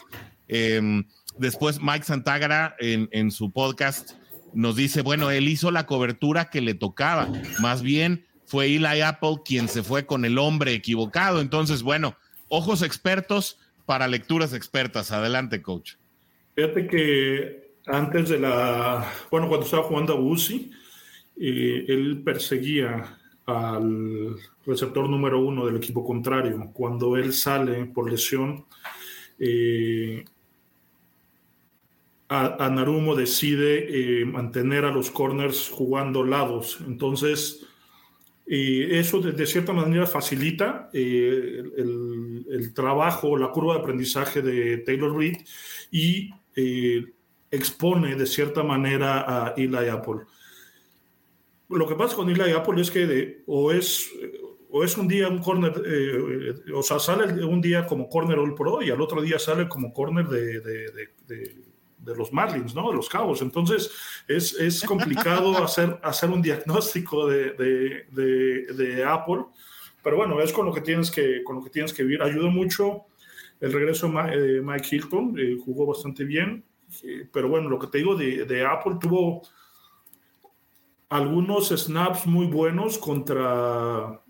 [0.48, 1.04] Em,
[1.38, 4.12] después Mike Santagara en, en su podcast
[4.54, 7.28] nos dice, bueno, él hizo la cobertura que le tocaba,
[7.60, 11.40] más bien fue Eli Apple quien se fue con el hombre equivocado.
[11.40, 12.16] Entonces, bueno,
[12.48, 15.12] ojos expertos para lecturas expertas.
[15.12, 15.94] Adelante, coach.
[16.54, 20.70] Fíjate que antes de la, bueno, cuando estaba jugando a Uzi,
[21.40, 26.70] eh, él perseguía al receptor número uno del equipo contrario.
[26.72, 28.64] Cuando él sale por lesión,
[29.38, 30.24] eh,
[32.28, 36.78] a, Narumo decide eh, mantener a los corners jugando lados.
[36.86, 37.66] Entonces,
[38.46, 45.16] y eso de, cierta manera facilita eh, el, trabajo, la curva de aprendizaje de Taylor
[45.16, 45.38] Reed
[45.90, 47.06] y eh,
[47.50, 50.22] expone de cierta manera a Eli Apple.
[51.70, 54.10] Lo que pasa con Eli Apple es que o, es,
[54.70, 58.54] o es un día un corner, eh, o sea, sale un día como corner All
[58.54, 61.73] Pro y al otro día sale como corner de de
[62.16, 62.90] los Marlins, ¿no?
[62.90, 63.42] De los Cabos.
[63.42, 63.90] Entonces,
[64.28, 69.44] es, es complicado hacer, hacer un diagnóstico de, de, de, Apple,
[70.02, 72.22] pero bueno, es con lo que tienes que, con lo que, tienes que vivir.
[72.22, 73.04] Ayudó mucho
[73.60, 76.64] el regreso de Mike Hilton, eh, jugó bastante bien,
[77.02, 79.42] eh, pero bueno, lo que te digo de, Apple tuvo
[81.08, 84.20] algunos snaps muy buenos contra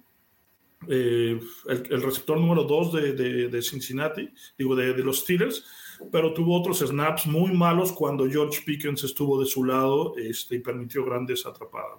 [0.89, 5.65] eh, el, el, receptor número 2 de, de, Cincinnati, digo, de, los Steelers,
[6.11, 10.59] pero tuvo otros snaps muy malos cuando George Pickens estuvo de su lado este, y
[10.61, 11.99] permitió grandes atrapadas.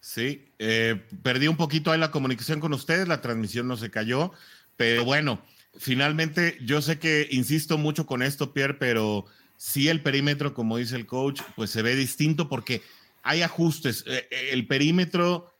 [0.00, 4.32] Sí, eh, perdí un poquito ahí la comunicación con ustedes, la transmisión no se cayó,
[4.76, 5.42] pero bueno,
[5.76, 9.24] finalmente yo sé que insisto mucho con esto, Pierre, pero
[9.56, 12.82] sí el perímetro, como dice el coach, pues se ve distinto porque
[13.22, 14.04] hay ajustes.
[14.06, 15.52] Eh, eh, el perímetro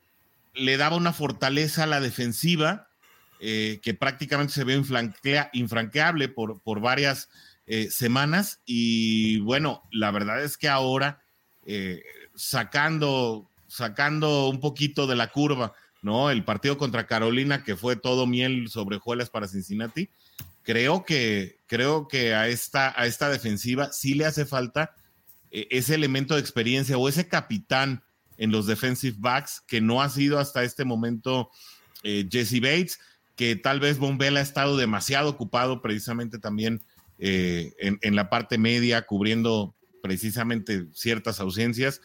[0.53, 2.87] le daba una fortaleza a la defensiva
[3.47, 4.73] eh, que prácticamente se ve
[5.53, 7.29] infranqueable por, por varias
[7.67, 8.59] eh, semanas.
[8.65, 11.21] Y bueno, la verdad es que ahora,
[11.63, 12.01] eh,
[12.33, 16.31] sacando, sacando un poquito de la curva, ¿no?
[16.31, 20.09] El partido contra Carolina, que fue todo miel sobre juelas para Cincinnati,
[20.63, 24.95] creo que, creo que a esta, a esta defensiva sí le hace falta
[25.51, 28.03] ese elemento de experiencia o ese capitán
[28.37, 31.51] en los defensive backs que no ha sido hasta este momento
[32.03, 32.99] Jesse Bates
[33.35, 36.81] que tal vez Bombela ha estado demasiado ocupado precisamente también
[37.19, 42.01] eh, en, la parte media, cubriendo precisamente ciertas ausencias.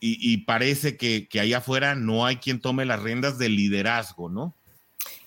[0.00, 4.54] Y, parece que, que allá afuera no hay quien tome las riendas del liderazgo, ¿no?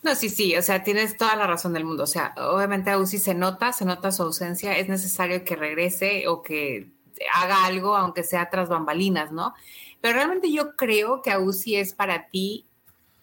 [0.01, 2.03] No, sí, sí, o sea, tienes toda la razón del mundo.
[2.03, 6.27] O sea, obviamente a Uzi se nota, se nota su ausencia, es necesario que regrese
[6.27, 6.89] o que
[7.33, 9.53] haga algo, aunque sea tras bambalinas, ¿no?
[9.99, 12.65] Pero realmente yo creo que a Uzi es para ti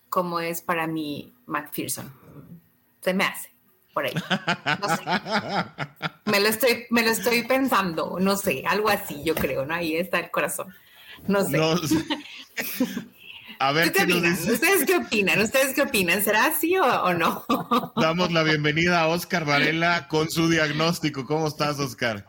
[0.08, 2.12] como es para mí McPherson.
[3.00, 3.50] Se me hace
[3.92, 4.14] por ahí.
[4.80, 5.02] No sé.
[6.30, 9.74] Me lo estoy, me lo estoy pensando, no sé, algo así, yo creo, ¿no?
[9.74, 10.74] Ahí está el corazón.
[11.26, 11.58] No sé.
[13.60, 15.40] A ver, ¿Qué ¿Ustedes qué opinan?
[15.40, 16.22] ¿Ustedes qué opinan?
[16.22, 17.44] ¿Será así o, no?
[17.96, 21.24] Damos la bienvenida a Oscar Varela con su diagnóstico.
[21.24, 22.24] ¿Cómo estás, Oscar?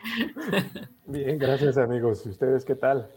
[1.06, 2.24] Bien, gracias, amigos.
[2.26, 3.12] ¿Y ustedes qué tal?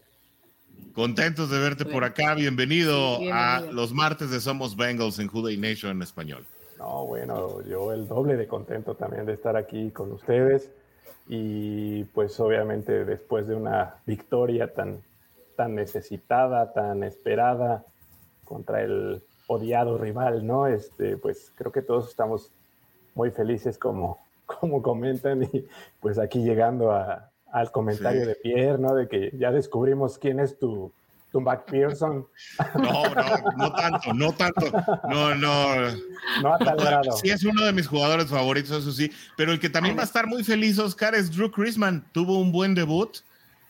[0.95, 2.35] Contentos de verte por acá.
[2.35, 6.47] Bienvenido, a los martes de Somos Bengals en Juday Nation en español.
[6.79, 10.71] No, bueno, yo el doble de contento también de estar aquí con ustedes
[11.29, 15.03] y pues obviamente después de una victoria tan,
[15.57, 17.87] tan necesitada, tan esperada
[18.45, 20.67] contra el odiado rival, ¿no?
[20.67, 22.51] Este, pues creo que todos estamos
[23.15, 25.67] muy felices como, como comentan y
[26.01, 28.95] pues aquí llegando a, al comentario de Pierre, ¿no?
[28.95, 30.93] De que ya descubrimos quién es tu,
[31.31, 32.27] tu McPherson.
[32.75, 34.73] No, no, no tanto, no tanto.
[35.09, 35.77] No, no.
[36.43, 37.13] No a tal grado.
[37.13, 39.11] Sí, es uno de mis jugadores favoritos, eso sí.
[39.37, 42.05] Pero el que también va a estar muy feliz, Oscar, es Drew Chrisman.
[42.13, 43.19] Tuvo un buen debut.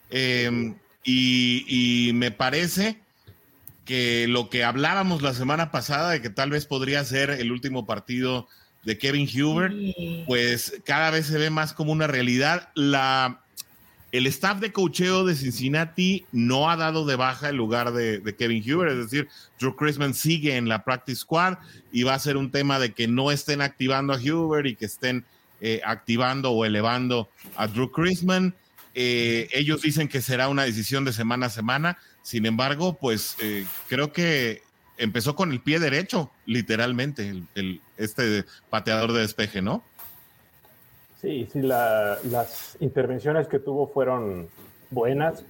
[0.09, 2.99] Em, y, y me parece
[3.83, 7.85] que lo que hablábamos la semana pasada de que tal vez podría ser el último
[7.85, 8.47] partido
[8.83, 9.73] de Kevin Huber,
[10.27, 12.69] pues cada vez se ve más como una realidad.
[12.75, 13.42] La,
[14.13, 18.63] el staff de cocheo de Cincinnati no ha dado de baja el lugar de, Kevin
[18.63, 19.27] Huber, es decir,
[19.59, 21.57] Drew Chrisman sigue en la practice squad
[21.91, 24.85] y va a ser un tema de que no estén activando a Huber y que
[24.85, 25.25] estén
[25.61, 28.53] eh, activando o elevando a Drew Chrisman.
[28.93, 33.65] Eh, ellos dicen que será una decisión de semana a semana, sin embargo, pues eh,
[33.89, 34.61] creo que
[34.97, 39.83] empezó con el pie derecho, literalmente, el, este pateador de despeje, ¿no?
[41.23, 44.49] Sí, sí, las intervenciones que tuvo fueron
[44.89, 45.45] buenas,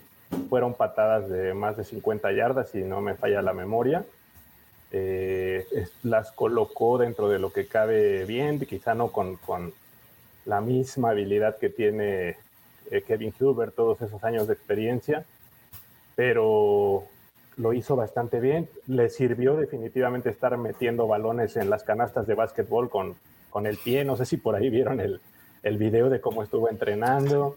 [0.48, 4.06] fueron patadas de más de 50 yardas, si no me falla la memoria.
[4.92, 5.66] Eh,
[6.04, 9.40] las colocó dentro de lo que cabe bien, quizá no con,
[10.46, 12.38] la misma habilidad que tiene
[12.92, 15.26] eh, Kevin Huber, todos esos años de experiencia,
[16.16, 17.06] pero
[17.58, 18.70] lo hizo bastante bien.
[18.86, 23.16] Le sirvió definitivamente estar metiendo balones en las canastas de básquetbol con,
[23.50, 24.06] con el pie.
[24.06, 25.20] No sé si por ahí vieron el,
[25.63, 27.56] el video de cómo estuvo entrenando.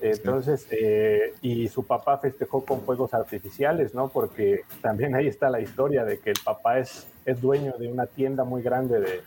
[0.00, 4.08] Entonces, eh, y su papá festejó con fuegos artificiales, ¿no?
[4.08, 8.06] Porque también ahí está la historia de que el papá es, es dueño de una
[8.06, 9.22] tienda muy grande de,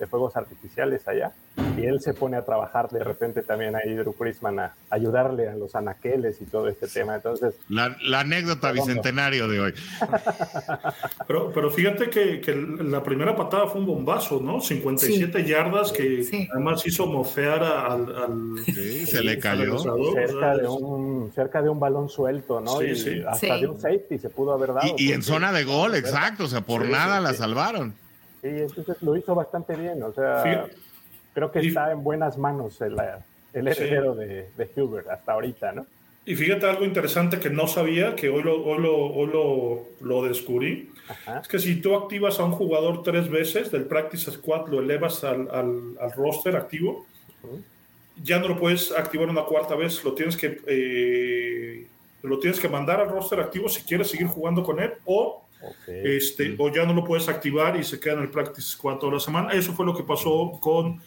[0.00, 1.32] de fuegos artificiales allá.
[1.76, 5.54] Y él se pone a trabajar de repente también ahí Drew Chrisman a ayudarle a
[5.54, 7.14] los anaqueles y todo este tema.
[7.14, 9.74] Entonces, la, anécdota bicentenario de hoy.
[11.26, 14.60] pero, pero fíjate que, que, la primera patada fue un bombazo, ¿no?
[14.60, 18.16] 57 yardas que además hizo mofear al...
[18.16, 19.78] al sí, se le cayó.
[19.78, 22.82] Cerca de, un, cerca de un balón suelto, ¿no?
[22.82, 24.94] y hasta de un safety se pudo haber dado.
[24.96, 26.44] Y, en zona de gol, exacto.
[26.44, 27.94] O sea, por nada la salvaron.
[28.42, 30.02] Sí, entonces lo hizo bastante bien.
[30.02, 30.66] O sea,
[31.34, 32.96] creo que está en buenas manos el,
[33.52, 35.86] heredero de, de Hubert hasta ahorita, ¿no?
[36.26, 40.90] Y fíjate algo interesante que no sabía, que hoy lo, hoy lo, hoy lo, descubrí.
[41.40, 45.24] Es que si tú activas a un jugador tres veces del Practice Squad, lo elevas
[45.24, 47.06] al, al, al roster activo,
[48.22, 51.86] ya no lo puedes activar una cuarta vez, lo tienes que, eh,
[52.22, 55.42] lo tienes que mandar al roster activo si quieres seguir jugando con él o
[55.86, 59.14] este, o ya no lo puedes activar y se queda en el practice squad toda
[59.14, 59.52] la semana.
[59.52, 61.00] Eso fue lo que pasó con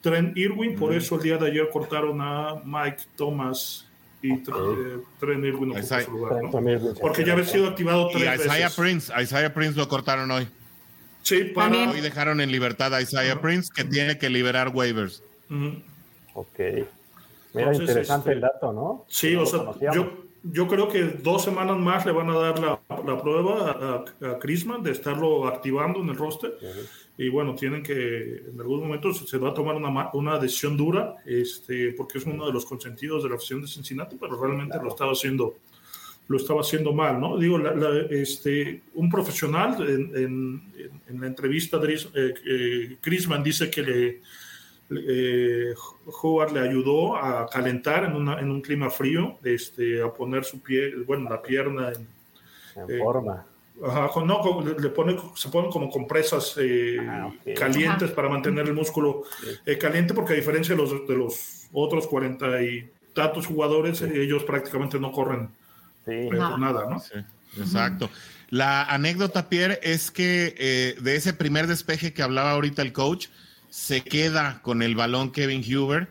[0.00, 3.86] Trent Irwin, por eso el día de ayer cortaron a Mike Thomas
[4.22, 6.42] y Trent Irwin su lugar,
[7.00, 10.48] Porque ya había sido activado tres y Isaiah Prince, Isaiah Prince lo cortaron hoy.
[11.22, 11.90] Sí, para...
[11.90, 15.22] Hoy dejaron en libertad a Isaiah Prince, que tiene que liberar waivers.
[16.34, 16.58] Ok.
[17.52, 19.04] Mira, interesante el dato, ¿no?
[19.08, 19.60] Sí, o sea,
[19.92, 24.26] yo, yo creo que dos semanas más le van a dar la, la prueba a,
[24.26, 26.56] a Chrisman de estarlo activando en el roster.
[27.18, 31.16] Y bueno, tienen que, en algún momento se va a tomar una, una, decisión dura,
[31.26, 34.88] este, porque es uno de los consentidos de la afición de Cincinnati, pero realmente lo
[34.88, 35.56] estaba haciendo
[36.28, 37.36] lo estaba haciendo mal, ¿no?
[37.36, 37.58] Digo,
[38.08, 40.62] este, un profesional en, en,
[41.08, 44.20] en la entrevista, de eh, eh, Chrisman dice que le,
[44.90, 45.74] eh,
[46.22, 50.60] Howard le ayudó a calentar en, una, en, un clima frío, este, a poner su
[50.60, 53.46] pie, bueno, la pierna en, forma.
[53.82, 59.22] Ajá, no, le pone, se ponen como compresas eh, ah, calientes para mantener el músculo
[59.64, 64.44] eh, caliente, porque a diferencia de los, de los otros 40 y tantos jugadores, ellos
[64.44, 65.48] prácticamente no corren
[66.06, 67.02] nada, ¿no?
[67.58, 68.10] exacto.
[68.50, 73.28] La anécdota, Pierre, es que eh, de ese primer despeje que hablaba ahorita el coach,
[73.70, 76.08] se queda con el balón Kevin Huber.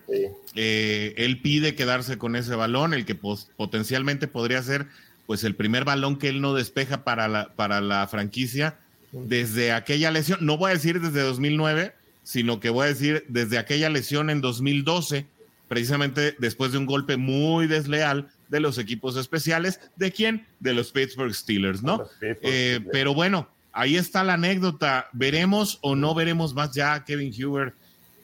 [0.56, 4.88] Eh, él pide quedarse con ese balón, el que potencialmente podría ser
[5.28, 8.80] pues el primer balón que él no despeja para la, para la franquicia
[9.12, 10.40] desde aquella lesión.
[10.42, 11.94] No voy a decir desde 2009,
[12.24, 15.28] sino que voy a decir desde aquella lesión en 2012,
[15.68, 19.80] precisamente después de un golpe muy desleal de los equipos especiales.
[19.98, 20.48] ¿De quién?
[20.60, 22.06] De los Pittsburgh Steelers, ¿no?
[22.22, 25.08] Eh, pero bueno, ahí está la anécdota.
[25.12, 27.74] ¿Veremos o no veremos más ya Kevin Huber?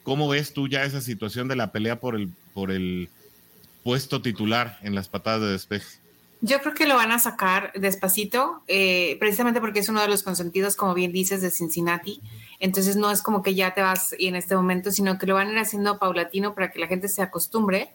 [0.02, 3.08] ¿Cómo ves tú ya esa situación de la pelea por el, por el
[3.82, 5.98] puesto titular en las patadas de despeje?
[6.42, 10.22] Yo creo que lo van a sacar despacito, eh, precisamente porque es uno de los
[10.22, 12.20] consentidos, como bien dices, de Cincinnati.
[12.60, 15.48] Entonces no es como que ya te vas en este momento, sino que lo van
[15.48, 17.90] a ir haciendo paulatino para que la gente se acostumbre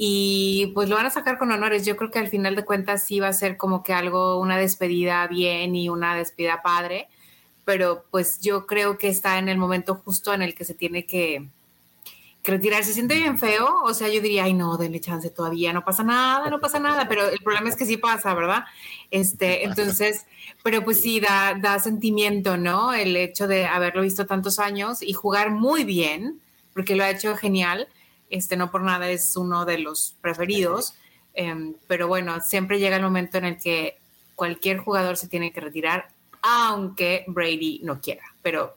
[0.00, 1.84] y pues lo van a sacar con honores.
[1.84, 4.56] Yo creo que al final de cuentas sí va a ser como que algo, una
[4.56, 7.08] despedida bien y una despedida padre,
[7.64, 11.04] pero pues yo creo que está en el momento justo en el que se tiene
[11.04, 11.48] que,
[12.44, 12.82] retirar.
[12.84, 16.02] Se siente bien feo, o sea, yo diría, ay no, denle chance todavía, no pasa
[16.02, 18.64] nada, no pasa nada, pero el problema es que sí pasa, ¿verdad?
[19.10, 20.24] Este, entonces,
[20.62, 22.94] pero pues sí, da, da sentimiento, ¿no?
[22.94, 26.40] El hecho de haberlo visto tantos años y jugar muy bien,
[26.72, 27.88] porque lo ha hecho genial
[28.30, 30.94] este no por nada es uno de los preferidos,
[31.34, 33.98] em, pero bueno, siempre llega el momento en el que
[34.34, 36.08] cualquier jugador se tiene que retirar,
[36.42, 38.76] aunque Brady no quiera, pero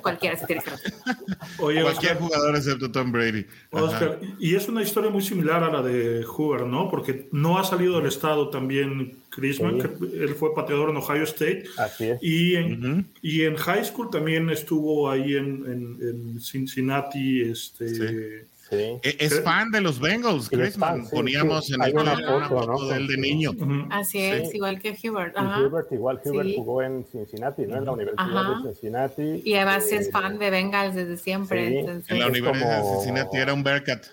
[0.00, 1.16] cualquiera se tiene que retirar.
[1.58, 3.46] cualquier jugador excepto Tom Brady.
[3.70, 6.88] Oscar, y es una historia muy similar a la de Hoover, ¿no?
[6.88, 9.88] Porque no ha salido del estado también Chrisman, que
[10.24, 11.64] él fue pateador en Ohio State.
[11.76, 12.22] Así es.
[12.22, 18.46] Y en, y en high school también estuvo ahí en, en, Cincinnati, este...
[18.70, 20.78] E-, es fan de los Bengals, Chris.
[21.10, 23.52] Poníamos en el una foto, del de niño.
[23.90, 25.36] Así es, igual que Hubert.
[25.36, 27.76] Hubert igual Hubert jugó en Cincinnati, ¿no?
[27.76, 29.42] En la Universidad de Cincinnati.
[29.44, 31.80] Y además es fan de Bengals desde siempre.
[31.80, 34.06] En la Universidad de Cincinnati era un Bearcat.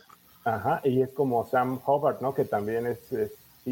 [0.46, 2.34] Ajá, y es como Sam Hobart, ¿no?
[2.34, 3.00] Que también es,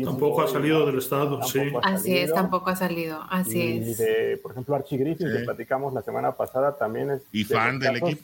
[0.06, 1.60] tampoco ha salido del estado, sí.
[1.84, 3.88] Así es, tampoco ha salido, así es.
[3.88, 7.24] Y de, por ejemplo, Archie Griffin, que platicamos la semana pasada, también es...
[7.34, 8.22] Y fan del equipo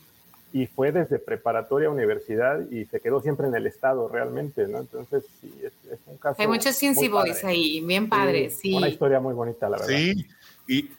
[0.57, 4.79] y fue desde preparatoria a universidad y se quedó siempre en el estado realmente, ¿no?
[4.79, 6.41] Entonces, sí, es, un caso.
[6.41, 9.95] Hay muchos Cincy Boys ahí, bien padres, sí, Una historia muy bonita, la verdad.
[9.95, 10.25] Sí,
[10.67, 10.89] y,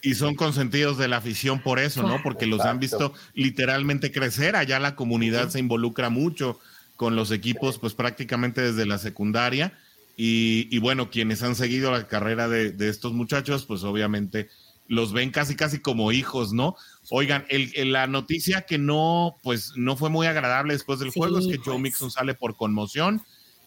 [0.00, 2.22] y son consentidos de la afición por eso, ¿no?
[2.22, 6.58] Porque los han visto literalmente crecer, allá la comunidad se involucra mucho
[6.96, 9.78] con los equipos, pues prácticamente desde la secundaria.
[10.16, 14.48] Y, y bueno, quienes han seguido la carrera de, de estos muchachos, pues obviamente
[14.88, 16.76] los ven casi casi como hijos, ¿no?
[17.10, 21.46] Oigan, el, la noticia que no, pues no fue muy agradable después del juego es
[21.46, 21.80] que Joe pues.
[21.80, 23.22] Mixon sale por conmoción.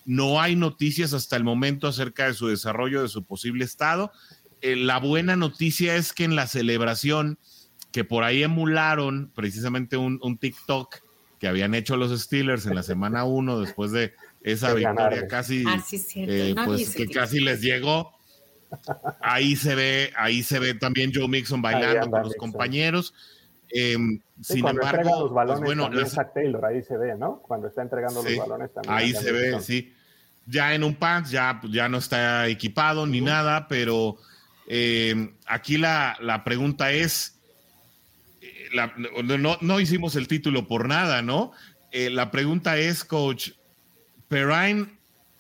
[0.06, 4.12] No hay noticias hasta el momento acerca de su desarrollo, de su posible estado.
[4.62, 7.38] Eh, la buena noticia es que en la celebración,
[7.92, 10.96] que por ahí emularon precisamente un, TikTok
[11.40, 15.84] que habían hecho los Steelers en la semana 1 después de esa victoria casi, ah,
[16.16, 18.15] eh, pues que casi les llegó
[19.22, 23.14] Ahí se ve, ahí se ve también Joe Mixon bailando con los compañeros.
[23.70, 27.40] Em, sin embargo, los balones, pues bueno, Taylor, ahí se ve, ¿no?
[27.40, 28.94] Cuando está entregando los balones también.
[28.94, 29.94] Ahí se ve, sí.
[30.46, 34.18] Ya en un pants, ya, ya no está equipado ni nada, pero
[34.68, 37.40] em, aquí la, la, pregunta es,
[38.42, 38.70] eh,
[39.24, 41.52] no, no, hicimos el título por nada, ¿no?
[41.92, 43.52] Eh, la pregunta es, coach,
[44.28, 44.95] Perrine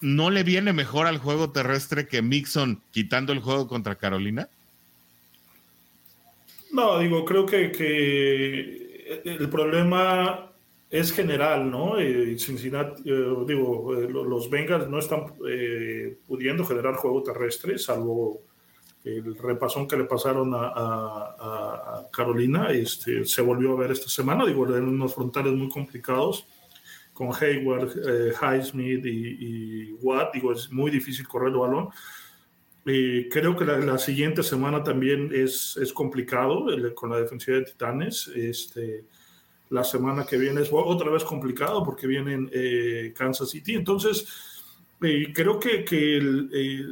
[0.05, 4.47] ¿no le viene mejor al juego terrestre que Mixon quitando el juego contra Carolina?
[6.71, 10.51] No, digo, creo que, el problema
[10.91, 11.97] es general, ¿no?
[11.97, 15.25] Eh, Cincinnati, eh, digo, eh, los Bengals no están
[16.27, 18.41] pudiendo generar juego terrestre, salvo
[19.03, 24.65] el repasón que le pasaron a, Carolina, este, se volvió a ver esta semana, digo,
[24.75, 26.45] en unos frontales muy complicados
[27.15, 31.88] con Hayward, eh, Highsmith y, Watt, digo, es muy difícil correr el balón.
[32.86, 38.28] Eh, creo que la, siguiente semana también es, es complicado con la defensiva de Titanes.
[38.36, 39.06] Este,
[39.69, 43.75] la semana que viene es otra vez complicado porque vienen eh, Kansas City.
[43.75, 44.28] Entonces,
[45.02, 46.83] eh, creo que, que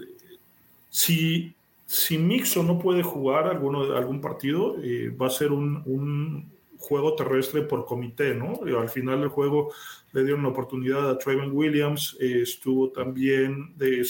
[0.89, 1.53] si,
[1.85, 4.77] si Mixo no puede jugar alguno, algún partido,
[5.21, 8.59] va a ser un, un, juego terrestre por comité, ¿no?
[8.77, 9.71] al final del juego
[10.13, 14.05] le dieron la oportunidad a Trayvon Williams, eh, estuvo también, de,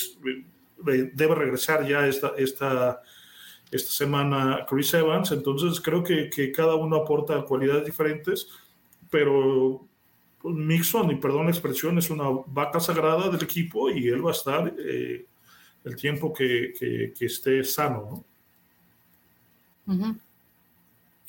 [1.13, 3.01] debe regresar ya esta, esta,
[3.71, 8.49] esta semana Chris Evans, entonces creo que, que cada uno aporta cualidades diferentes,
[9.09, 9.87] pero
[10.43, 14.33] Mixon, y perdón la expresión, es una vaca sagrada del equipo y él va a
[14.33, 15.25] estar eh,
[15.85, 18.25] el tiempo que, que, que, esté sano,
[19.87, 20.19] ¿no?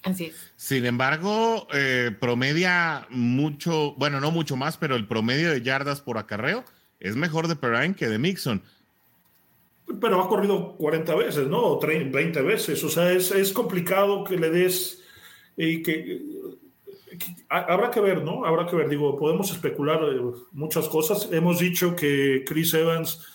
[0.05, 0.53] Así es.
[0.57, 6.19] Sin embargo, eh, promedia mucho, bueno, no mucho más, pero el promedio de yardas por
[6.19, 6.65] acarreo
[7.01, 8.63] es mejor de Perrine que de Mixon.
[10.01, 11.59] Pero ha corrido 40 veces, ¿no?
[11.59, 12.83] O 20 veces.
[12.85, 15.03] O sea, es, es complicado que le des
[15.57, 16.23] y que,
[17.49, 18.45] habrá que ver, ¿no?
[18.45, 18.89] Habrá que ver.
[18.89, 20.21] Digo, podemos especular eh,
[20.53, 21.29] muchas cosas.
[21.33, 23.27] Hemos dicho que Chris Evans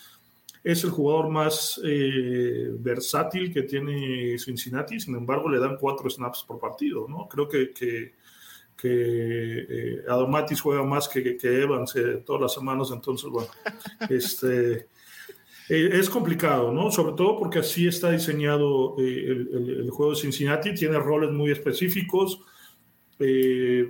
[0.62, 6.44] es el jugador más eh, versátil que tiene Cincinnati, sin embargo le dan cuatro snaps
[6.46, 7.26] por partido, ¿no?
[7.28, 8.14] Creo que, que,
[8.76, 11.94] que eh, Adomatis juega más que, que Evans
[12.26, 13.48] todas las semanas, entonces, bueno,
[14.10, 14.88] este,
[15.68, 16.90] es complicado, ¿no?
[16.90, 22.40] Sobre todo porque así está diseñado el, el, juego de Cincinnati, tiene roles muy específicos.
[23.18, 23.88] Eh,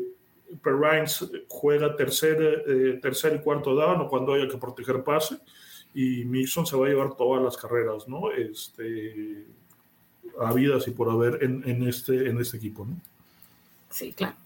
[0.62, 5.39] Perrines juega tercer, tercer y cuarto down o cuando haya que proteger pase
[5.95, 8.30] y Mixon se va a llevar todas las carreras, ¿no?
[8.30, 9.45] Este,
[10.41, 12.97] habidas y por haber en, en, este, en este equipo, ¿no?
[13.91, 14.36] Sí, claro.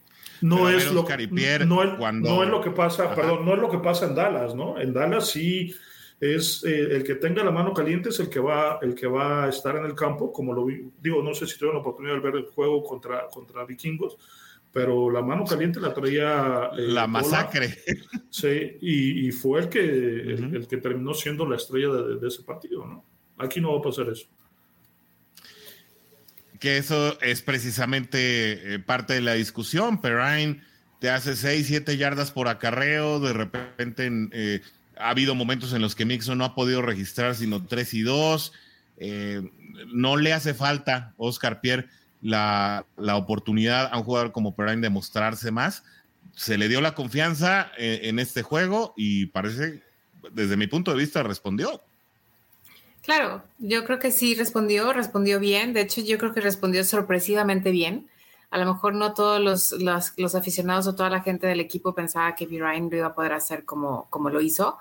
[0.41, 2.29] No es, lo, no, cuando...
[2.29, 4.79] no es lo que pasa, perdón, no es lo que pasa en Dallas, ¿no?
[4.79, 5.75] En Dallas sí
[6.21, 9.45] es eh, el que tenga la mano caliente es el que va el que va
[9.45, 12.15] a estar en el campo, como lo vi, digo, no sé si tuve la oportunidad
[12.15, 14.17] de ver el juego contra, contra vikingos,
[14.75, 16.71] pero la mano caliente la traía.
[16.77, 17.79] Eh, la masacre.
[18.29, 23.05] sí, y, fue el que, el, que terminó siendo la estrella de, ese partido, ¿no?
[23.39, 24.27] Aquí no va a pasar eso.
[26.59, 30.01] Que eso es precisamente eh, parte de la discusión.
[30.01, 30.61] Perrine
[30.99, 34.61] te hace 6, 7 yardas por acarreo, de repente eh,
[34.97, 38.53] ha habido momentos en los que Mixon no ha podido registrar sino 3 y 2.
[39.93, 41.89] no le hace falta Oscar Pierre
[42.25, 45.85] la, oportunidad a un jugador como Perrine de mostrarse más.
[46.33, 49.83] Se le dio la confianza en, en este juego y parece,
[50.33, 51.83] desde mi punto de vista, respondió.
[53.03, 55.75] Claro, yo creo que sí respondió, respondió bien.
[55.75, 58.09] De hecho, yo creo que respondió sorpresivamente bien.
[58.51, 59.73] A lo mejor no todos los,
[60.17, 63.35] los, aficionados o toda la gente del equipo pensaba que Ryan lo iba a poder
[63.35, 64.79] hacer como, como lo hizo.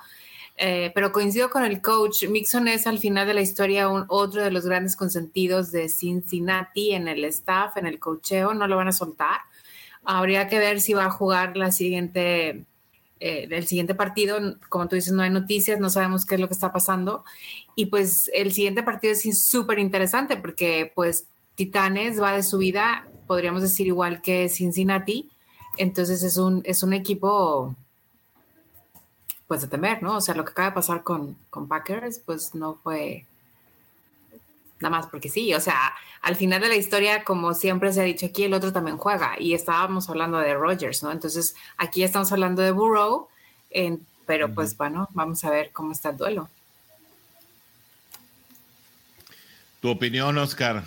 [0.56, 2.26] Eh, pero coincido con el coach.
[2.28, 6.92] Mixon es al final de la historia un, otro de los grandes consentidos de Cincinnati
[6.92, 8.54] en el staff, en el cocheo.
[8.54, 9.42] No lo van a soltar.
[10.04, 12.66] Habría que ver si va a jugar la siguiente,
[13.20, 14.40] eh, el siguiente partido.
[14.70, 17.24] Como tú dices, no hay noticias, no sabemos qué es lo que está pasando.
[17.76, 23.62] Y pues el siguiente partido es súper interesante porque pues Titanes va de subida, podríamos
[23.62, 25.30] decir igual que Cincinnati.
[25.78, 27.76] Entonces es un, es un equipo
[29.54, 30.18] pues de temer, ¿no?
[30.18, 33.24] O sea, lo que acaba de pasar con, con Packers, pues no fue
[34.80, 35.94] nada más porque sí, o sea,
[36.24, 39.36] al final de la historia, como siempre se ha dicho aquí, el otro también juega
[39.38, 41.12] y estábamos hablando de Rogers, ¿no?
[41.12, 43.28] Entonces, aquí estamos hablando de Burrow,
[44.26, 46.50] pero pues bueno, vamos a ver cómo está el duelo.
[49.82, 50.84] Tu opinión, Oscar.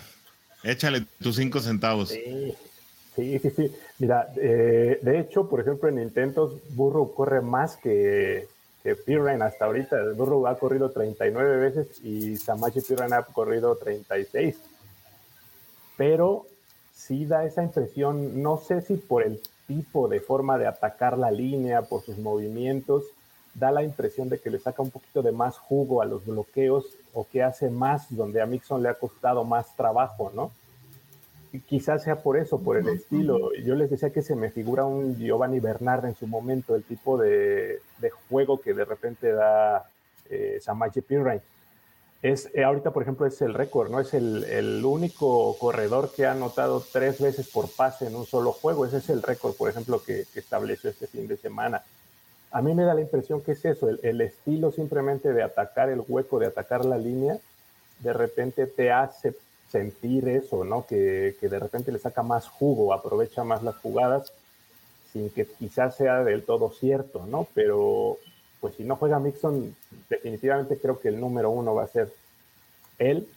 [0.61, 2.09] Échale tus cinco centavos.
[2.09, 3.71] Sí, sí, sí.
[3.99, 8.49] Mira, eh, de hecho, por ejemplo, en intentos, Burrow corre más que,
[8.95, 9.97] que hasta ahorita.
[10.15, 14.55] Burrow ha corrido 39 veces y Samachi Pirrain ha corrido 36.
[15.97, 16.45] Pero
[16.93, 21.31] sí da esa impresión, no sé si por el tipo de forma de atacar la
[21.31, 23.03] línea, por sus movimientos,
[23.53, 26.85] da la impresión de que le saca un poquito de más jugo a los bloqueos
[27.13, 30.51] o que hace más donde a Mixon le ha costado más trabajo, ¿no?
[31.59, 33.53] Quizás sea por eso, por el estilo.
[33.63, 37.17] Yo les decía que se me figura un Giovanni Bernard en su momento, el tipo
[37.17, 37.79] de,
[38.29, 39.89] juego que de repente da
[40.29, 41.41] eh, Samaje Pirrain.
[42.21, 43.99] Es, eh, ahorita, por ejemplo, es el récord, ¿no?
[43.99, 48.85] Es el, único corredor que ha anotado tres veces por pase en un solo juego.
[48.85, 51.83] Ese es el récord, por ejemplo, que, estableció este fin de semana.
[52.51, 55.89] A mí me da la impresión que es eso, el, el estilo simplemente de atacar
[55.89, 57.37] el hueco, de atacar la línea,
[57.99, 59.33] de repente te hace
[59.71, 60.85] sentir eso, ¿no?
[60.85, 64.31] Que, de repente le saca más jugo, aprovecha más las jugadas,
[65.11, 67.47] sin que quizás sea del todo cierto, ¿no?
[67.53, 68.17] Pero
[68.59, 69.75] pues si no juega Mixon,
[70.09, 72.11] definitivamente creo que el número uno va a ser
[72.97, 73.27] él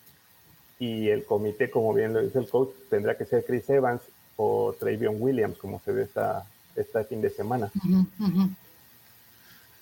[0.78, 4.00] y el comité, como bien lo dice el coach, tendrá que ser Chris Evans
[4.36, 7.70] o Travion Williams, como se ve esta, este fin de semana.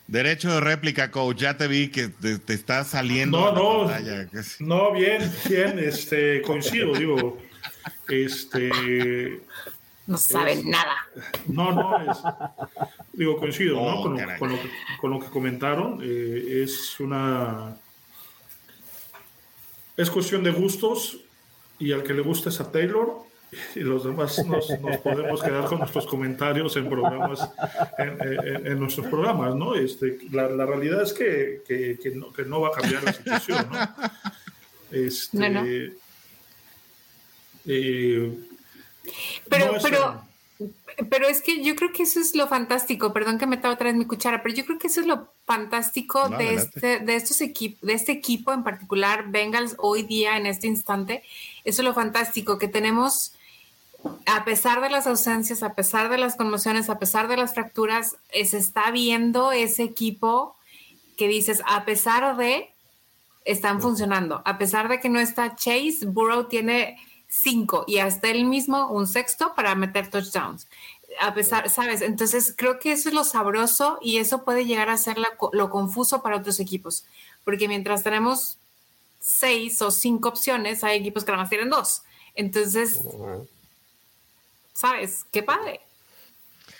[0.08, 1.36] Derecho de réplica, coach.
[1.36, 3.52] Ya te vi que te, está saliendo.
[3.52, 3.92] No, no.
[4.60, 5.78] No, bien, bien.
[5.78, 7.38] Este, coincido, digo.
[8.08, 9.42] Este.
[10.06, 10.96] No saben nada.
[11.46, 12.10] No, no.
[12.10, 12.18] Es,
[13.12, 14.00] digo, coincido, ¿no?
[14.00, 14.02] Oh,
[14.38, 16.00] con, lo, que, comentaron.
[16.02, 17.76] Eh, es una.
[19.94, 21.18] Es cuestión de gustos.
[21.78, 23.27] Y al que le guste es a Taylor
[23.74, 24.66] y los demás nos,
[25.02, 27.50] podemos quedar con nuestros comentarios en programas,
[27.98, 29.74] en, nuestros programas, ¿no?
[29.74, 33.12] Este, la, la realidad es que, que, que, no, que, no, va a cambiar la
[33.12, 33.78] situación, ¿no?
[34.90, 35.92] Este,
[37.70, 38.34] Eh,
[39.48, 40.22] pero, pero,
[41.10, 43.12] pero es que yo creo que eso es lo fantástico.
[43.12, 46.28] Perdón que me otra vez mi cuchara, pero yo creo que eso es lo fantástico
[46.30, 50.66] de, este, de, estos equipos, de este equipo en particular, Bengals, hoy día, en este
[50.66, 51.22] instante.
[51.64, 53.34] Eso es lo fantástico, que tenemos,
[54.26, 58.16] a pesar de las ausencias, a pesar de las conmociones, a pesar de las fracturas,
[58.32, 60.56] se está viendo ese equipo
[61.16, 62.70] que dices, a pesar de,
[63.44, 64.42] están funcionando.
[64.44, 66.96] A pesar de que no está Chase, Burrow tiene
[67.28, 70.68] cinco y hasta él mismo un sexto para meter touchdowns.
[71.20, 72.02] A pesar, ¿sabes?
[72.02, 75.16] Entonces creo que eso es lo sabroso y eso puede llegar a ser
[75.52, 77.04] lo confuso para otros equipos,
[77.44, 78.58] porque mientras tenemos
[79.20, 82.02] seis o cinco opciones, hay equipos que nada más tienen dos.
[82.34, 83.00] Entonces,
[84.78, 85.26] ¿sabes?
[85.32, 85.80] Qué padre.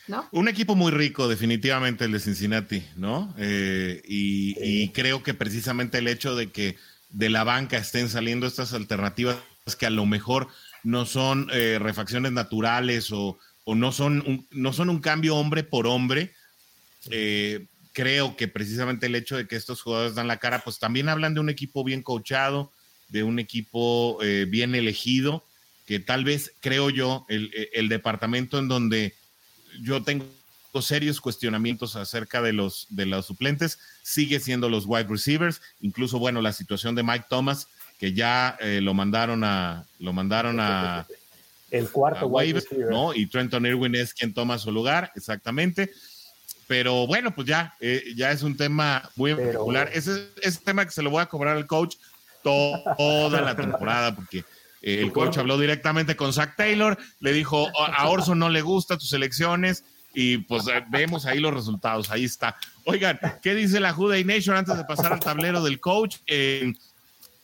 [0.07, 0.27] ¿No?
[0.33, 3.35] Un equipo muy rico, definitivamente, el de Cincinnati, ¿no?
[3.37, 6.77] Eh, y, y, creo que precisamente el hecho de que
[7.11, 9.37] de la banca estén saliendo estas alternativas
[9.79, 10.49] que a lo mejor
[10.85, 15.87] no son eh, refacciones naturales o, no, son un, no son un cambio hombre por
[15.87, 16.33] hombre.
[17.11, 21.09] Eh, creo que precisamente el hecho de que estos jugadores dan la cara, pues también
[21.09, 22.73] hablan de un equipo bien coachado,
[23.09, 25.45] de un equipo eh, bien elegido,
[25.89, 29.15] que tal vez, creo yo, el, el, departamento en donde
[29.81, 30.27] yo tengo
[30.83, 36.43] serios cuestionamientos acerca de los, de los suplentes sigue siendo los wide receivers, incluso, bueno,
[36.43, 37.69] la situación de Mike Thomas,
[37.99, 41.07] que ya eh, lo mandaron a lo mandaron a
[41.71, 43.15] el cuarto waiver, ¿no?
[43.15, 45.91] Y Trenton Irwin es quien toma su lugar, exactamente.
[46.67, 49.89] Pero bueno, pues ya, eh, ya es un tema muy particular.
[49.95, 51.97] Ese es tema que se lo voy a cobrar al coach
[52.43, 54.45] toda la temporada, porque eh,
[54.83, 59.13] el coach habló directamente con Zach Taylor, le dijo, a Orson no le gusta tus
[59.13, 62.57] elecciones, y pues vemos ahí los resultados, ahí está.
[62.85, 66.17] Oigan, ¿qué dice la Juday Nation antes de pasar al tablero del coach?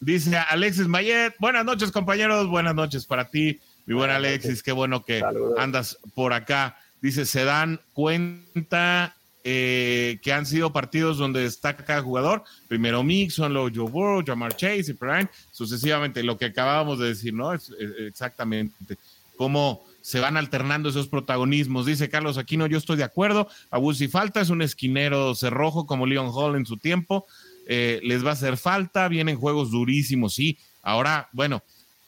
[0.00, 5.04] Dice Alexis Mayet, buenas noches compañeros, buenas noches para ti, mi buen Alexis, qué bueno
[5.04, 5.22] que
[5.58, 6.78] andas por acá.
[7.00, 9.14] Dice, se dan cuenta
[9.46, 14.56] eh, que han sido partidos donde destaca cada jugador, primero Mixon, luego Joe Burrow, Jamar
[14.56, 17.52] Chase y Brian, sucesivamente, lo que acabábamos de decir, ¿no?
[17.52, 18.96] Es, exactamente
[19.36, 21.84] cómo se van alternando esos protagonismos.
[21.84, 26.06] Dice Carlos Aquino, yo estoy de acuerdo, a si falta, es un esquinero cerrojo como
[26.06, 27.26] Leon Hall en su tiempo,
[27.66, 30.58] eh, les va a hacer falta, vienen juegos durísimos, sí.
[30.82, 31.62] Ahora, bueno,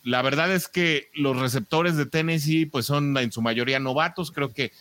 [0.07, 4.53] la verdad es que los receptores de Tennessee pues son en su mayoría novatos, creo
[4.53, 4.72] que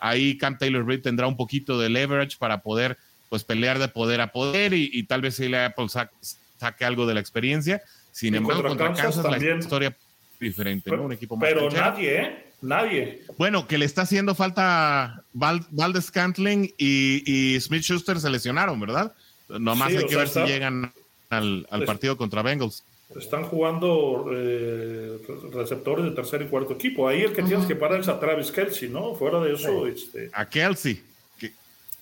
[0.00, 2.98] ahí Cam Taylor Reed tendrá un poquito de leverage para poder
[3.28, 7.20] pues pelear de poder a poder y, tal vez le Apple saque, algo de la
[7.20, 7.80] experiencia.
[8.10, 9.96] Sin embargo, contra, Kansas, la historia
[10.40, 11.04] diferente, ¿no?
[11.04, 12.46] Un equipo más Pero nadie, ¿eh?
[12.60, 13.22] Nadie.
[13.38, 19.14] Bueno, que le está haciendo falta Valdez Cantling y, y Smith Schuster se lesionaron, ¿verdad?
[19.48, 20.92] Nomás hay que ver si llegan
[21.30, 22.82] al, partido contra Bengals.
[23.16, 25.18] Están jugando eh,
[25.52, 27.08] receptores de tercer y cuarto equipo.
[27.08, 29.14] Ahí el que tienes que parar es a Travis Kelsey, ¿no?
[29.14, 29.86] Fuera de eso.
[29.86, 30.30] Este...
[30.32, 31.02] A Kelsey.
[31.38, 31.52] Que,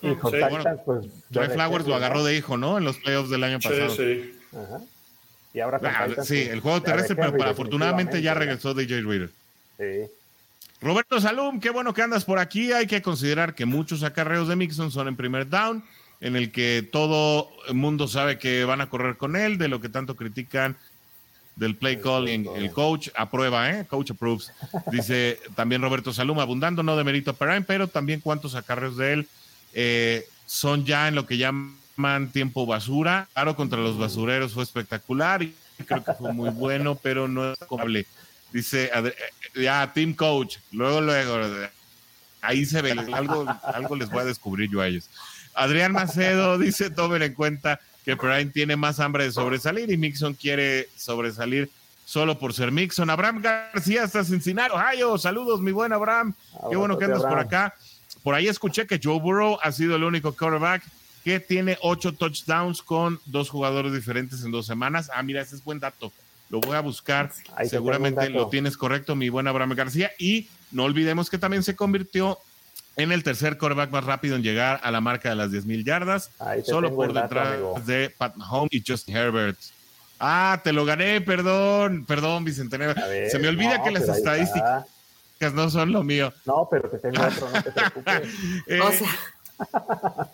[0.00, 2.78] bueno, pues, Flowers lo agarró de hijo, ¿no?
[2.78, 3.90] En los playoffs del año pasado.
[3.90, 4.34] Sí, sí.
[5.54, 9.30] Y ahora ah, sí, el juego terrestre, pero afortunadamente ya regresó DJ Reader.
[9.78, 10.12] Sí.
[10.80, 12.70] Roberto Salum, qué bueno que andas por aquí.
[12.72, 15.82] Hay que considerar que muchos acarreos de Mixon son en primer down
[16.20, 19.80] en el que todo el mundo sabe que van a correr con él, de lo
[19.80, 20.76] que tanto critican
[21.58, 23.84] del play calling, el coach aprueba, ¿eh?
[23.86, 24.52] Coach approves.
[24.92, 29.28] Dice también Roberto Saluma, abundando, no de mérito para pero también cuántos acarreos de él
[29.74, 33.28] eh, son ya en lo que llaman tiempo basura.
[33.34, 35.54] Claro, contra los basureros fue espectacular y
[35.84, 38.06] creo que fue muy bueno, pero no es cobrable.
[38.52, 39.14] Dice, eh,
[39.54, 41.38] ya, team coach, luego, luego,
[42.40, 45.10] ahí se ve, algo, algo les voy a descubrir yo a ellos.
[45.54, 50.32] Adrián Macedo dice, tomen en cuenta que Prime tiene más hambre de sobresalir y Mixon
[50.32, 51.68] quiere sobresalir
[52.06, 53.10] solo por ser Mixon.
[53.10, 55.18] Abraham García hasta Cincinnati, Ohio.
[55.18, 56.32] Saludos, mi buen Abraham.
[56.70, 57.74] Qué bueno que andas por acá.
[58.22, 60.82] Por ahí escuché que Joe Burrow ha sido el único quarterback
[61.22, 65.10] que tiene ocho touchdowns con dos jugadores diferentes en dos semanas.
[65.12, 66.10] Ah, mira, ese es buen dato.
[66.48, 67.30] Lo voy a buscar.
[67.68, 70.12] Seguramente lo tienes correcto, mi buen Abraham García.
[70.18, 72.38] Y no olvidemos que también se convirtió
[72.98, 76.30] en el tercer quarterback más rápido en llegar a la marca de las 10.000 yardas,
[76.66, 79.56] solo por detrás de Pat Mahomes y Justin Herbert.
[80.18, 82.94] Ah, te lo gané, perdón, perdón, Bicentenario.
[83.30, 84.84] Se me olvida que las estadísticas
[85.54, 86.32] no son lo mío.
[86.44, 88.22] No, pero te tengo otro, no te preocupes.
[88.66, 89.08] Eh, o sea.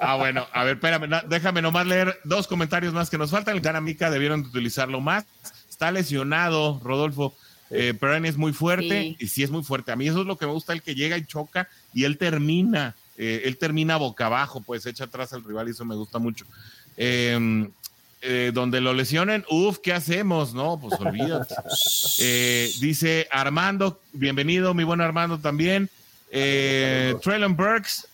[0.01, 3.57] Ah, bueno, a ver, espérame, déjame nomás leer dos comentarios más que nos faltan.
[3.57, 5.25] El Ganamica debieron de utilizarlo más.
[5.67, 7.35] Está lesionado, Rodolfo.
[7.71, 9.93] Eh, es muy fuerte y sí es muy fuerte.
[9.93, 12.19] A mí eso es lo que me gusta, el que llega y choca y él
[12.19, 16.19] termina, eh, él termina boca abajo, pues echa atrás al rival y eso me gusta
[16.19, 16.45] mucho.
[16.97, 17.71] Em,
[18.27, 20.55] eh, donde lo lesionen, uff, ¿qué hacemos?
[20.55, 21.55] No, pues olvídate.
[22.21, 25.91] Eh, dice Armando, bienvenido, mi buen Armando también.
[26.31, 28.07] Eh, Traylon Burks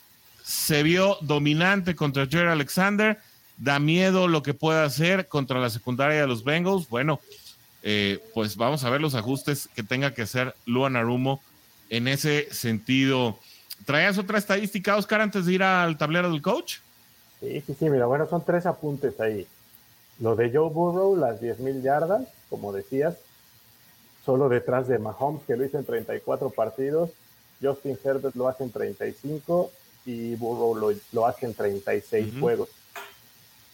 [0.43, 3.19] se vio dominante contra Jerry Alexander.
[3.57, 6.89] Da miedo lo que pueda hacer contra la secundaria de los Bengals.
[6.89, 7.21] Bueno,
[8.35, 11.41] pues vamos a ver los ajustes que tenga que hacer Luan Arumo
[11.91, 13.39] en ese sentido.
[13.85, 16.77] ¿Traías otra estadística, Oscar, antes de ir al tablero del coach?
[17.41, 19.47] Sí, sí, sí, mira, bueno, son tres apuntes ahí.
[20.21, 23.17] Lo de Joe Burrow, las 10.000 yardas, como decías,
[24.25, 27.11] solo detrás de Mahomes, que lo hizo en 34 partidos,
[27.63, 29.71] Justin Herbert lo hace en 35
[30.07, 32.69] y Burrow lo, lo hace en 36 juegos.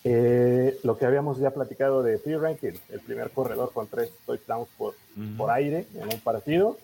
[0.04, 4.68] Eh, lo que habíamos ya platicado de Free Ranking, el primer corredor con tres touchdowns
[4.78, 4.94] por,
[5.36, 6.78] por aire en un partido.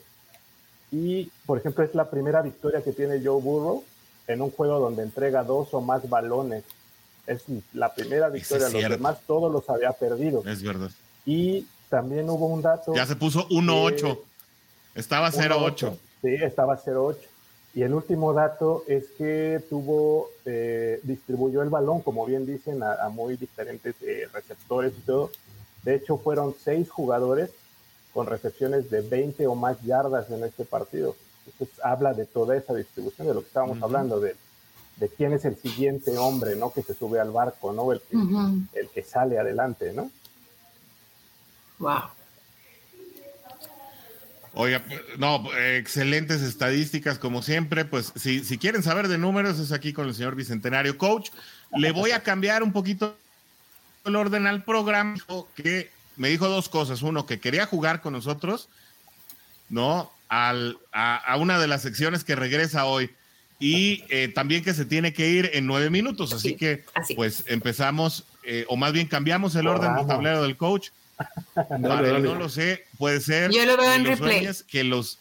[0.92, 3.82] Y, por ejemplo, es la primera victoria que tiene Joe Burrow
[4.26, 6.64] en un juego donde entrega dos o más balones.
[7.26, 10.42] Es la primera victoria, los demás todos los había perdido.
[10.46, 10.90] Es verdad.
[11.24, 12.94] Y también hubo un dato.
[12.94, 14.18] Ya se puso 1-8.
[14.94, 15.96] Estaba 0-8.
[16.20, 17.16] Sí, estaba 0-8.
[17.74, 23.08] Y el último dato es que tuvo, eh, distribuyó el balón, como bien dicen, a,
[23.08, 25.30] muy diferentes eh, receptores y todo.
[25.82, 27.50] De hecho, fueron seis jugadores
[28.12, 31.16] con recepciones de 20 o más yardas en este partido.
[31.46, 34.36] Entonces habla de toda esa distribución, de lo que estábamos hablando, de,
[34.96, 36.72] de, quién es el siguiente hombre, ¿no?
[36.72, 37.92] Que se sube al barco, ¿no?
[37.92, 38.16] El que,
[38.78, 40.10] el que sale adelante, ¿no?
[41.78, 42.02] Wow.
[44.54, 44.84] Oiga,
[45.18, 47.84] no, excelentes estadísticas como siempre.
[47.86, 51.30] Pues si, si quieren saber de números es aquí con el señor Bicentenario Coach.
[51.74, 53.16] Le voy a cambiar un poquito
[54.04, 55.16] el orden al programa
[55.54, 57.02] que me dijo dos cosas.
[57.02, 58.68] Uno, que quería jugar con nosotros,
[59.68, 60.10] ¿no?
[60.28, 63.10] Al, a, una de las secciones que regresa hoy.
[63.58, 66.32] Y eh, también que se tiene que ir en nueve minutos.
[66.32, 66.84] Así que,
[67.14, 70.90] pues empezamos, eh, o más bien cambiamos el orden del tablero del coach.
[71.78, 73.52] No, no lo sé, puede ser.
[73.52, 74.48] Yo lo veo en replay.
[74.66, 75.18] Que los,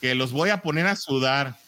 [0.00, 1.58] que los voy a poner a sudar.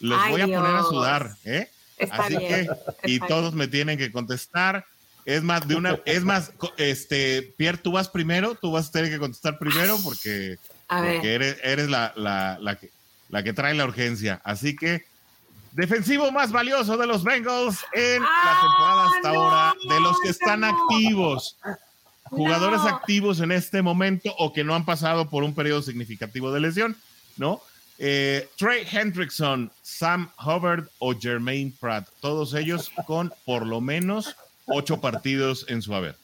[0.00, 1.70] Los voy a poner a sudar, ¿eh?
[2.10, 2.68] Así que,
[3.04, 4.84] y todos me tienen que contestar.
[5.30, 9.12] Es más, de una, es más, este, Pierre, tú vas primero, tú vas a tener
[9.12, 10.58] que contestar primero porque,
[10.90, 12.90] eres, eres la, la, la, que,
[13.28, 14.40] la que trae la urgencia.
[14.42, 15.04] Así que,
[15.70, 20.30] defensivo más valioso de los Bengals en la ah, temporada hasta ahora, de los que
[20.30, 21.56] están activos,
[22.24, 26.58] jugadores activos en este momento o que no han pasado por un periodo significativo de
[26.58, 26.96] lesión,
[27.36, 27.62] ¿no?
[27.98, 34.34] Eh, Trey Hendrickson, Sam Hubbard o Jermaine Pratt, todos ellos con por lo menos
[34.70, 36.16] ocho partidos en su haber.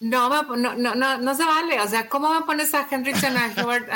[0.00, 1.80] No, no, no, no, no se vale.
[1.80, 3.88] O sea, ¿cómo me pones a Hendrickson a Howard?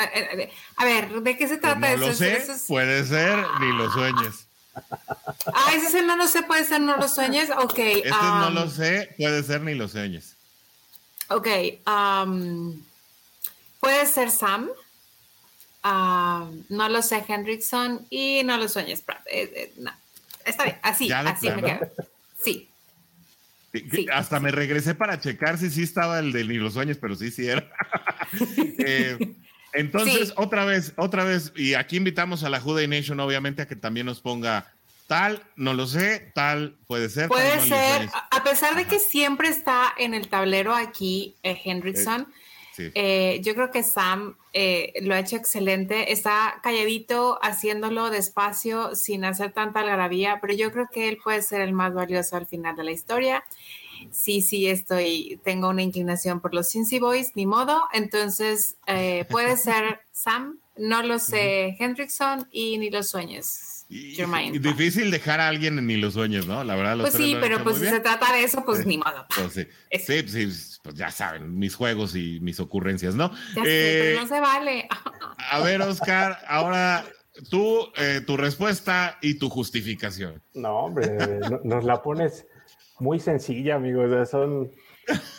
[0.75, 4.47] A, ver, ¿de qué se trata pues no Lo sé, puede ser, ni lo sueñes.
[5.53, 7.49] Ah, ese no lo sé, puede ser, no lo sueñes.
[7.51, 7.77] Ok.
[7.77, 10.35] Este no lo sé, puede ser, ni lo sueñes.
[11.29, 11.47] Ok.
[11.85, 12.81] Um,
[13.79, 14.69] puede ser Sam.
[15.83, 18.07] Um, no lo sé, Hendrickson.
[18.09, 19.91] Y no lo sueñes, eh, eh, no.
[20.45, 21.89] Está bien, así, así me queda.
[22.41, 22.69] Sí.
[24.13, 27.31] Hasta me regresé para checar si sí estaba el de Ni los sueños, pero sí,
[27.31, 27.69] sí era.
[28.81, 29.17] Eh,
[29.73, 33.75] entonces, otra vez, otra vez, y aquí invitamos a la Juday Nation, obviamente, a que
[33.75, 34.71] también nos ponga
[35.07, 37.27] tal, no lo sé, tal, puede ser.
[37.27, 42.27] Puede ser, a pesar de que siempre está en el tablero aquí, eh, Hendrickson.
[42.93, 44.37] Eh, yo creo que Sam
[45.01, 46.13] lo ha hecho excelente.
[46.13, 51.61] Está calladito, haciéndolo despacio, sin hacer tanta algarabía, pero yo creo que él puede ser
[51.61, 53.43] el más valioso al final de la historia
[54.11, 57.81] sí, sí, estoy, tengo una inclinación por los Cincy Boys, ni modo.
[57.93, 63.79] Entonces, eh, puede ser Sam, no lo sé, Hendrickson y ni los sueños.
[63.91, 66.63] Y, difícil dejar a alguien en ni los sueños, ¿no?
[66.63, 66.99] La verdad.
[66.99, 69.25] pues sí, pero pues si se trata de eso, pues ni modo.
[69.35, 69.67] Pues sí.
[69.99, 73.31] sí, sí, pues ya saben, mis juegos y mis ocurrencias, ¿no?
[73.55, 74.87] Ya sé, pero no se vale.
[75.37, 77.03] a ver, Oscar, ahora
[77.49, 80.41] tú, eh, tu respuesta y tu justificación.
[80.53, 82.45] No, hombre, nos la pones
[82.99, 84.29] muy sencilla, amigos.
[84.29, 84.71] son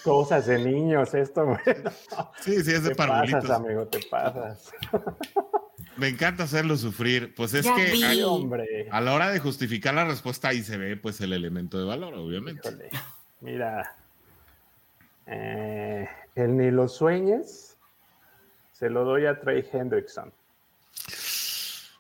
[0.03, 1.57] cosas de niños esto.
[2.41, 4.73] Sí, sí, es de Te pasas, amigo, te pasas.
[5.97, 7.35] Me encanta hacerlo sufrir.
[7.35, 11.33] Pues es que a, la hora de justificar la respuesta ahí se ve pues el
[11.33, 12.71] elemento de valor, obviamente.
[13.41, 13.97] Mira,
[15.27, 17.77] eh, el ni lo sueñes
[18.73, 20.33] se lo doy a Trey Hendrickson.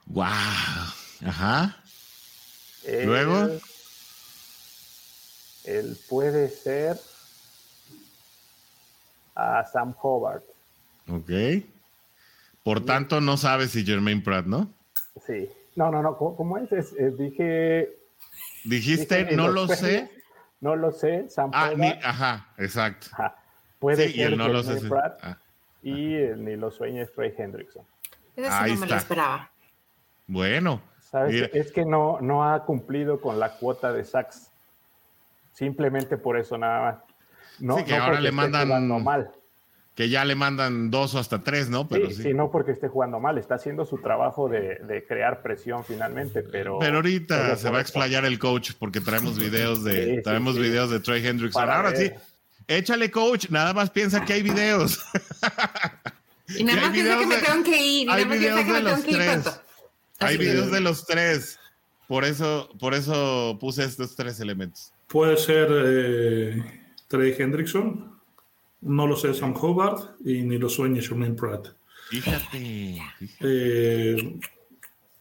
[0.06, 0.26] Wow.
[1.26, 1.76] Ajá.
[3.04, 3.61] Luego
[5.78, 6.96] él puede ser
[9.34, 10.44] a Sam Hobart.
[11.08, 11.30] Ok.
[12.62, 14.68] Por tanto, no sabes si Jermaine Pratt, ¿no?
[15.26, 15.48] Sí.
[15.76, 16.16] No, no, no.
[16.16, 16.70] ¿Cómo, es?
[17.18, 17.96] dije.
[18.64, 20.10] Dijiste, no lo sé.
[20.60, 21.78] No lo sé, Sam Ah, Howard.
[21.78, 23.06] ni- ajá, exacto.
[23.12, 23.34] Ajá.
[23.78, 24.78] Puede Sí, y ser no lo sé.
[24.78, 24.88] sí.
[24.90, 25.38] Pratt Ah,
[25.82, 27.82] y el ni lo sueñes Trey Hendrickson.
[28.36, 28.96] Eso sí Ahí no me lo está.
[28.98, 29.50] esperaba.
[30.26, 31.50] bueno, ¿Sabes?
[31.54, 34.49] Es que no, no ha cumplido con la cuota de sacks.
[35.53, 36.96] Simplemente por eso nada más.
[37.59, 39.30] No, Sí, que no ahora le mandan- jugando mal.
[39.94, 41.86] que ya le mandan dos o hasta tres, ¿no?
[41.88, 42.22] Pero sí, sí.
[42.22, 43.36] sí, no porque esté jugando mal.
[43.36, 46.78] Está haciendo su trabajo de, de crear presión finalmente, pero.
[46.78, 50.62] Pero ahorita se va a explayar el coach porque traemos videos de Sí, traemos sí.
[50.62, 51.61] videos de Trey Hendrickson.
[51.61, 52.11] Para Ahora sí,
[52.66, 54.98] échale coach, nada más piensa que hay videos.
[56.48, 58.09] Y nada hay más piensa que videos me de- tengo que ir.
[58.09, 59.61] Y hay nada más piensa videos que de me tengo los que ir tres.
[60.18, 61.59] hay videos de los tres.
[62.09, 64.92] Por eso, por eso puse estos tres elementos.
[65.11, 66.62] Puede ser eh,
[67.08, 68.14] Trey Hendrickson,
[68.82, 71.66] no lo sé, Sam Hobart y ni lo sueñe Jermaine Pratt.
[72.11, 73.02] Fíjate.
[73.40, 74.38] Eh,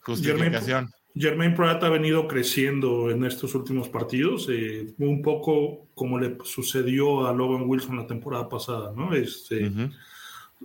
[0.01, 0.91] Justificación.
[1.15, 7.27] Jermaine Pratt ha venido creciendo en estos últimos partidos, eh, un poco como le sucedió
[7.27, 9.15] a Logan Wilson la temporada pasada, ¿no?
[9.15, 9.89] Este, Ujú.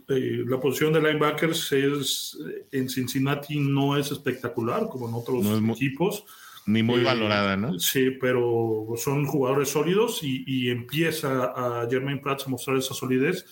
[0.09, 2.39] eh, la posición de linebackers es,
[2.71, 6.27] en Cincinnati no es espectacular como en otros No equipos.
[6.67, 7.79] Ni muy Eh, valorada, ¿no?
[7.79, 13.45] Sí, pero son jugadores sólidos y, y empieza a Jermaine Pratt a mostrar esa solidez.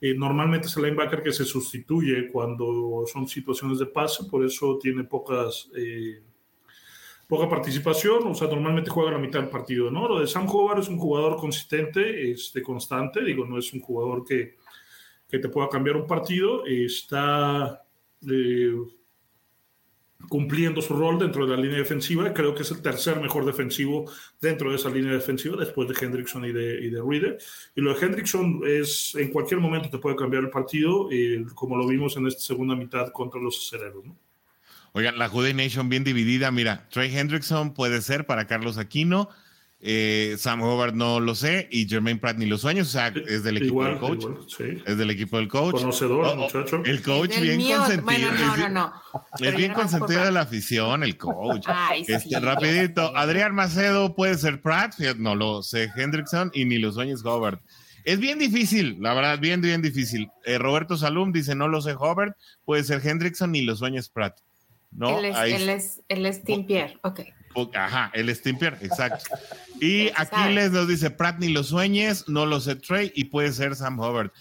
[0.00, 4.78] Eh, normalmente es el linebacker que se sustituye cuando son situaciones de pase, por eso
[4.80, 6.20] tiene pocas, eh,
[7.28, 10.08] poca participación, o sea, normalmente juega la mitad del partido, ¿no?
[10.08, 14.24] Lo de Sam Howard es un jugador consistente, este, constante, digo, no es un jugador
[14.24, 14.56] que,
[15.28, 17.84] que te pueda cambiar un partido, está...
[18.28, 18.72] eh,
[20.26, 22.32] cumpliendo su rol dentro de la línea defensiva.
[22.34, 24.10] Creo que es el tercer mejor defensivo
[24.40, 27.38] dentro de esa línea defensiva, después de Hendrickson y de, y de Reader.
[27.76, 31.08] Y lo de Hendrickson es, en cualquier momento te puede cambiar el partido,
[31.54, 34.04] como lo vimos en esta segunda mitad contra los aceleros.
[34.04, 34.16] ¿no?
[34.92, 36.50] Oigan, la Jude Nation bien dividida.
[36.50, 39.28] Mira, Trey Hendrickson puede ser para Carlos Aquino.
[39.80, 41.68] Eh, Sam Howard no lo sé.
[41.70, 42.88] Y Jermaine Pratt ni los sueños.
[42.88, 44.22] O sea, es del equipo Igual, del coach.
[44.22, 44.82] igual, sí.
[44.86, 45.72] Es del equipo del coach.
[45.76, 46.82] Conocedor, Oh, oh, muchacho.
[46.84, 48.04] El coach bien mío- consentido.
[48.04, 48.92] Bueno, no, es, no, no.
[49.40, 51.64] Es bien consentido de la afición, el coach.
[51.66, 52.12] Ay, sí.
[52.12, 57.24] Este, rapidito, Adrián Macedo puede ser Pratt, no lo sé, Hendrickson y ni los sueños
[57.24, 57.60] Hobart.
[58.04, 60.30] Es bien difícil, la verdad, bien, bien difícil.
[60.44, 64.38] Eh, Roberto Salum dice, no lo sé Hobart, puede ser Hendrickson ni los sueños Pratt.
[64.90, 65.18] ¿No?
[65.18, 66.98] Él es, Ahí- él es, él es Tim Pierre.
[67.02, 67.20] Ok.
[67.74, 69.24] Ajá, el Stimper, exacto.
[69.80, 70.10] Y.
[70.16, 73.98] Aquiles nos dice, Pratt ni los sueñes, no lo sé Trey y puede ser Sam
[74.00, 74.32] Hobart.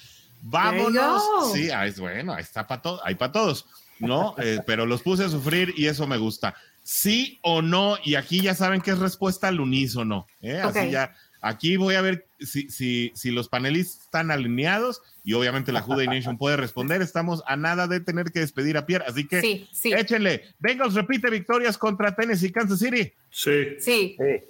[0.41, 1.51] Vámonos.
[1.53, 3.65] Sí, ahí es bueno, ahí está para todos, hay para todos,
[3.99, 4.35] ¿no?
[4.41, 6.55] Eh, pero los puse a sufrir y eso me gusta.
[6.83, 10.25] Sí o no, y aquí ya saben que es respuesta al unísono.
[10.41, 10.59] ¿eh?
[10.59, 10.89] Así Ok.
[10.89, 11.13] ya,
[11.47, 16.07] aquí voy a ver si, si, si los panelistas están alineados y obviamente la Juday
[16.07, 17.01] Nation puede responder.
[17.01, 19.93] Estamos a nada de tener que despedir a Pierre, así que Sí, sí.
[19.93, 20.43] échenle.
[20.59, 23.11] Bengals repite victorias contra Tennessee, Kansas City.
[23.29, 24.15] Sí, Sí.
[24.17, 24.43] Sí,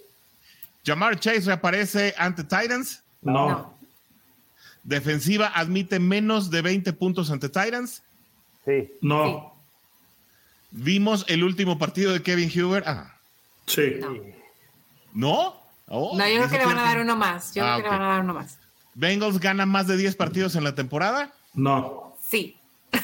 [0.86, 3.04] Jamar Chase reaparece ante Titans.
[3.22, 3.78] no, No.
[4.84, 8.02] Defensiva admite menos de 20 puntos ante Titans.
[8.66, 8.90] sí.
[9.02, 9.54] no,
[10.72, 12.84] Vimos el último partido de Kevin Huber.
[12.86, 13.16] Ah,
[13.66, 13.96] sí.
[14.02, 14.14] No.
[15.14, 15.67] ¿no?
[15.90, 17.54] Oh, No, yo creo dice que le van a dar uno más.
[17.54, 18.60] Yo Ah, creo que le van a dar uno más.
[18.94, 21.32] Bengals gana más de 10 partidos en la temporada.
[21.54, 22.58] No, Sí.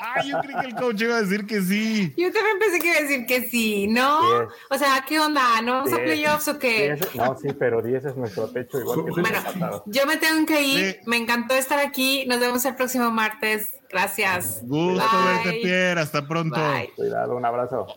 [0.00, 2.14] Ah, yo creí que el coach iba a decir que sí.
[2.16, 4.20] Yo también pensé que iba a decir que sí, ¿no?
[4.38, 4.48] Diez.
[4.70, 5.60] O sea, ¿qué onda?
[5.60, 6.94] ¿No vamos a playoffs o qué?
[6.94, 10.62] Diez- no, sí, pero 10 es nuestro techo, igual que Bueno, yo me tengo que
[10.62, 10.92] ir.
[10.92, 11.00] Sí.
[11.06, 12.24] Me encantó estar aquí.
[12.26, 13.72] Nos vemos el próximo martes.
[13.90, 14.60] Gracias.
[14.62, 15.34] Gusto Bye.
[15.34, 16.00] verte, Pierre.
[16.00, 16.54] Hasta pronto.
[16.60, 16.92] Bye.
[16.94, 17.88] Cuidado, un abrazo.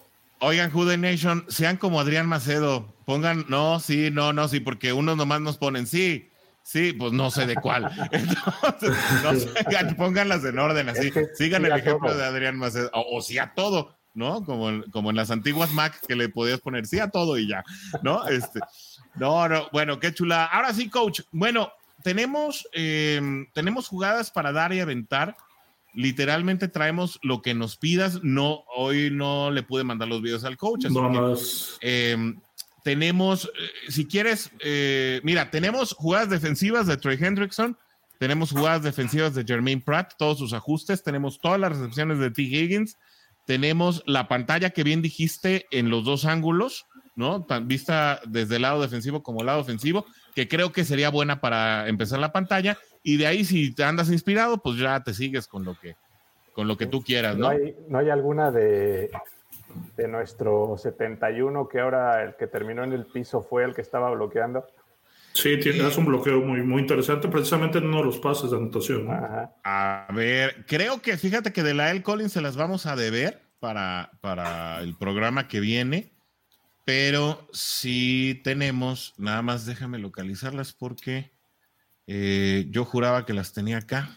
[0.41, 2.93] Oigan, Jude Nation, sean como Adrián Macedo.
[3.05, 6.27] Pongan, no, sí, no, no, sí, porque unos nomás nos ponen sí.
[6.63, 7.91] Sí, pues no sé de cuál.
[8.11, 9.51] Entonces,
[9.89, 11.07] no pónganlas en orden así.
[11.07, 12.17] Es que Sigan sí el ejemplo todo.
[12.17, 12.89] de Adrián Macedo.
[12.93, 14.43] O, o sí a todo, ¿no?
[14.45, 17.47] Como, en- como en las antiguas Mac que le podías poner sí a todo y
[17.47, 17.63] ya,
[18.03, 18.27] ¿no?
[18.27, 18.59] Este,
[19.15, 20.45] no, no, bueno, qué chula.
[20.45, 21.21] Ahora sí, coach.
[21.31, 21.71] Bueno,
[22.03, 23.19] tenemos, eh,
[23.53, 25.35] tenemos jugadas para dar y aventar.
[25.93, 28.23] Literalmente traemos lo que nos pidas.
[28.23, 30.85] No, hoy no le pude mandar los videos al coach.
[30.85, 31.41] así no que,
[31.81, 32.33] eh,
[32.83, 37.77] tenemos, eh, si quieres, eh, mira, tenemos jugadas defensivas de Trey Hendrickson,
[38.17, 42.41] tenemos jugadas defensivas de Jermaine Pratt, todos sus ajustes, tenemos todas las recepciones de T.
[42.43, 42.97] Higgins,
[43.45, 46.85] tenemos la pantalla que bien dijiste en los dos ángulos,
[47.15, 47.43] ¿no?
[47.43, 50.05] Tan- vista desde el lado defensivo como el lado ofensivo,
[50.35, 54.09] que creo que sería buena para empezar la pantalla, y de ahí si te andas
[54.09, 55.95] inspirado, pues ya te sigues con lo que,
[56.53, 57.49] con lo que tú quieras, ¿No ¿no?
[57.49, 59.11] hay, no hay alguna de,
[59.97, 64.09] de nuestro 71 que ahora el que terminó en el piso fue el que estaba
[64.11, 64.65] bloqueando?
[65.33, 69.07] Sí, tiene, un bloqueo muy, muy interesante, precisamente en uno de los pases de anotación.
[69.63, 73.41] A ver, creo que fíjate que de la El Collins se las vamos a deber
[73.59, 76.10] para, para el programa que viene,
[76.91, 81.31] pero sí tenemos, nada más déjame localizarlas porque
[82.05, 84.09] eh, yo juraba que las tenía acá.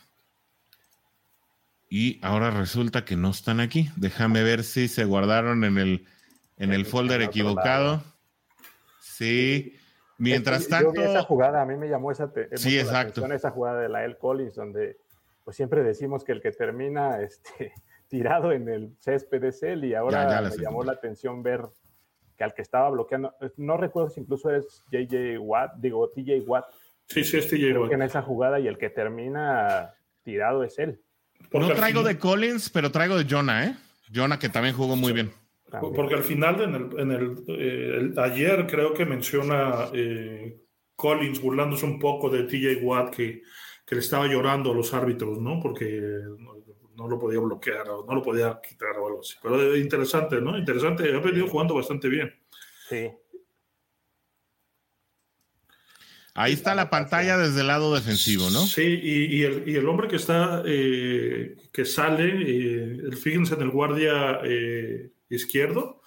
[1.88, 3.90] Y ahora resulta que no están aquí.
[3.94, 6.04] Déjame ver si se guardaron en el,
[6.56, 8.02] en el folder equivocado.
[9.00, 9.78] Sí.
[10.18, 11.00] Mientras tanto.
[11.00, 13.24] esa jugada, a mí me llamó esa, sí, exacto.
[13.32, 14.96] esa jugada de la El Collins, donde
[15.44, 17.72] pues siempre decimos que el que termina este,
[18.08, 21.60] tirado en el césped es él, y ahora me llamó la atención ver
[22.36, 26.66] que al que estaba bloqueando, no recuerdo si incluso es JJ Watt, digo TJ Watt.
[27.06, 27.92] Sí, sí, es TJ Watt.
[27.92, 31.00] en esa jugada y el que termina tirado es él.
[31.52, 33.76] no traigo de Collins, pero traigo de Jonah, ¿eh?
[34.12, 35.32] Jonah que también jugó muy bien.
[35.80, 40.60] Porque al final, en el, en el, eh, ayer creo que menciona eh,
[40.94, 43.42] Collins burlándose un poco de TJ Watt que,
[43.84, 45.58] que, le estaba llorando a los árbitros, ¿no?
[45.60, 46.22] Porque
[46.96, 49.34] no, lo podía bloquear o no lo podía quitar o algo así.
[49.42, 50.56] Pero interesante, ¿no?
[50.56, 51.14] Interesante.
[51.14, 52.34] Ha venido jugando bastante bien.
[52.88, 53.10] Sí.
[56.36, 58.66] Ahí está la pantalla desde el lado defensivo, ¿no?
[58.66, 63.70] Sí, y, y, el, y el, hombre que está, eh, que sale, fíjense en el
[63.70, 64.40] guardia
[65.28, 66.02] izquierdo,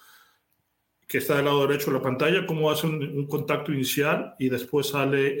[1.08, 4.88] que está del lado derecho de la pantalla, cómo hace un, contacto inicial y después
[4.88, 5.36] sale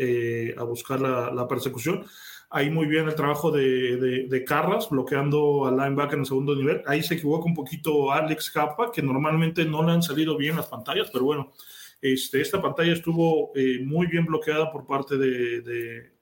[0.48, 2.06] eh, a buscar la, persecución.
[2.50, 6.82] Ahí muy bien el trabajo de, de, Carras, bloqueando al linebacker en el segundo nivel.
[6.86, 10.66] Ahí se equivoca un poquito Alex Capa, que normalmente no le han salido bien las
[10.66, 11.52] pantallas, pero bueno,
[12.00, 16.12] este, esta pantalla estuvo eh, muy bien bloqueada por parte de, de,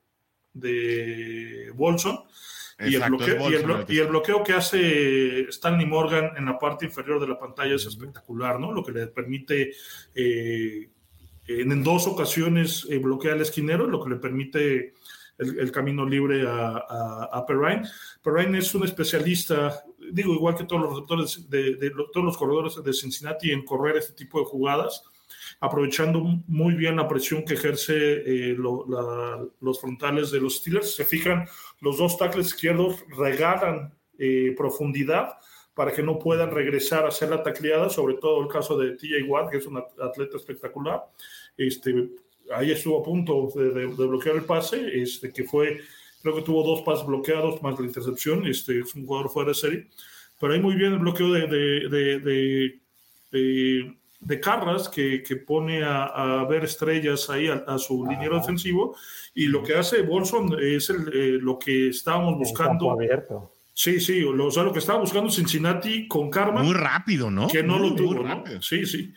[0.52, 2.18] de Bolson
[2.78, 7.86] y, el bloqueo, que hace Stanley Morgan en la parte inferior de la pantalla es
[7.86, 8.70] espectacular, ¿no?
[8.70, 9.72] Lo que le permite
[10.14, 10.90] eh,
[11.46, 14.92] en, dos ocasiones eh, bloquear al esquinero, lo que le permite
[15.38, 17.86] el, camino libre a, a, Perrine.
[18.22, 23.64] Perrine es un especialista, digo, igual que todos los de, los corredores de Cincinnati en
[23.64, 25.02] correr este tipo de jugadas
[25.60, 30.94] aprovechando muy bien la presión que ejerce eh, los frontales de los Steelers.
[30.94, 31.46] Se fijan,
[31.80, 35.34] los dos tackles izquierdos regalan eh, profundidad
[35.74, 39.22] para que no puedan regresar a hacer la tacleada, sobre todo el caso de TJ
[39.28, 41.04] Watt, que es un atleta espectacular.
[41.56, 42.10] Este,
[42.54, 45.80] ahí estuvo a punto de, bloquear el pase, este, que fue,
[46.22, 49.54] creo que tuvo dos pases bloqueados más la intercepción, este, es un jugador fuera de
[49.54, 49.86] serie.
[50.38, 52.80] Pero ahí muy bien el bloqueo de, de
[54.20, 58.96] de Carras que, que pone a, ver estrellas ahí a, su liniero defensivo
[59.34, 62.90] y lo que hace Bolson es el, eh, lo que estábamos buscando.
[62.90, 63.52] abierto.
[63.72, 66.62] Sí, sí, lo, o sea, lo que estaba buscando Cincinnati con Karma.
[66.62, 67.46] Muy rápido, ¿no?
[67.46, 68.42] Que no lo tuvo, ¿no?
[68.62, 69.12] Sí, sí.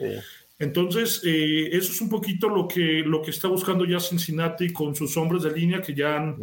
[0.60, 4.94] Entonces, eh, eso es un poquito lo que, lo que está buscando ya Cincinnati con
[4.94, 6.36] sus hombres de línea que ya han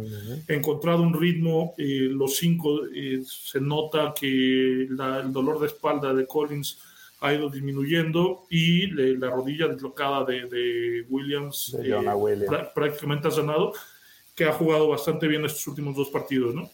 [0.47, 1.75] encontrado un ritmo.
[1.77, 2.81] Eh, los cinco,
[3.23, 6.79] se nota que el dolor de espalda de Collins
[7.19, 11.95] ha ido disminuyendo y la rodilla deslocada de, Williams, eh,
[12.73, 13.73] prácticamente ha sanado,
[14.35, 16.69] que ha jugado bastante bien estos últimos dos partidos, ¿no?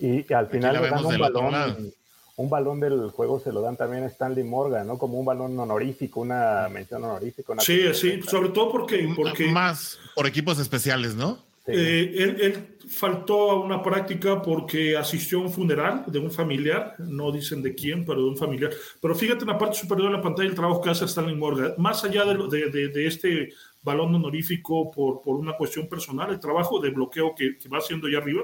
[0.00, 1.94] Y, al final le dan un balón,
[2.42, 4.98] un balón del juego se lo dan también a Stanley Morgan, ¿no?
[4.98, 7.54] Como un balón honorífico, una mención honorífica.
[7.60, 9.46] sí, sí, sobre todo porque, porque...
[9.46, 11.38] Más por equipos especiales, ¿no?
[11.66, 17.30] Eh, él, faltó a una práctica porque asistió a un funeral de un familiar, no
[17.30, 18.72] dicen de quién, pero de un familiar.
[19.00, 21.74] Pero fíjate en la parte superior de la pantalla el trabajo que hace Stanley Morgan.
[21.78, 26.80] Más allá de, de, de, este balón honorífico por, por, una cuestión personal, el trabajo
[26.80, 28.42] de bloqueo que, que va haciendo allá arriba,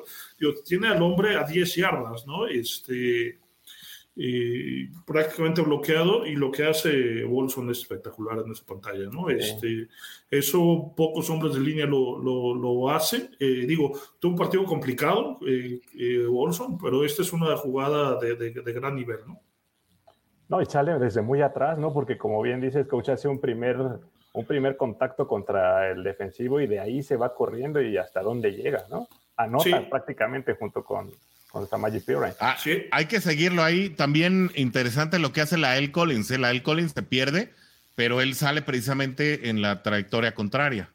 [0.65, 2.47] tiene al hombre a 10 yardas, ¿no?
[2.47, 3.37] Este,
[5.05, 9.31] prácticamente bloqueado y lo que hace Bolson es espectacular en esa pantalla, ¿no?
[9.31, 9.87] Este,
[10.29, 13.31] eso pocos hombres de línea lo, lo, lo hacen.
[13.39, 16.27] Eh, digo, tuvo un partido complicado, eh, eh
[16.83, 19.41] pero esta es una jugada de, de, gran nivel, ¿no?
[20.49, 21.93] No, y sale desde muy atrás, ¿no?
[21.93, 23.77] Porque como bien dices, coach hace un primer,
[24.33, 28.51] un primer contacto contra el defensivo y de ahí se va corriendo y hasta dónde
[28.53, 29.07] llega, ¿no?
[29.37, 31.13] Anota prácticamente junto con,
[31.67, 32.85] con Ah, sí.
[32.91, 33.91] Hay que seguirlo ahí.
[33.91, 36.31] También interesante lo que hace la El Collins.
[36.31, 36.39] ¿eh?
[36.39, 37.53] La El Collins se pierde,
[37.95, 40.91] pero él sale precisamente en la trayectoria contraria.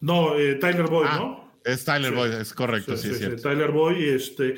[0.00, 1.52] No, eh, Tyler Boyd, ah, ¿no?
[1.64, 4.56] Es Tyler Boyd, es correcto, sí, sí, Tyler Boyd, este,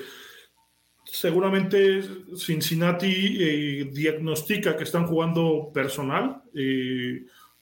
[1.05, 2.03] seguramente
[2.35, 6.43] Cincinnati eh, diagnostica que están jugando personal.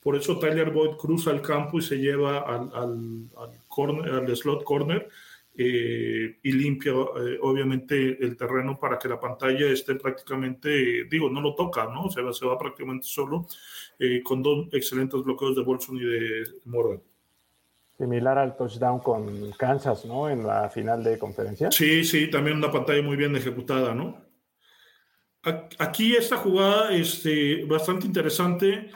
[0.00, 4.62] por eso Tyler Boyd cruza el campo y se lleva al, al, corner, al slot
[4.62, 5.08] corner
[5.54, 11.42] eh, y limpia eh, obviamente el terreno para que la pantalla esté prácticamente, digo, no
[11.42, 12.10] lo toca, ¿no?
[12.10, 13.46] Se va, se va prácticamente solo
[13.98, 17.02] eh, con dos excelentes bloqueos de Bolson y de Morgan.
[17.98, 20.30] Similar al touchdown con Kansas, ¿no?
[20.30, 21.70] En la final de conferencia.
[21.70, 24.16] Sí, sí, también una pantalla muy bien ejecutada, ¿no?
[25.78, 28.90] Aquí esta jugada este, bastante interesante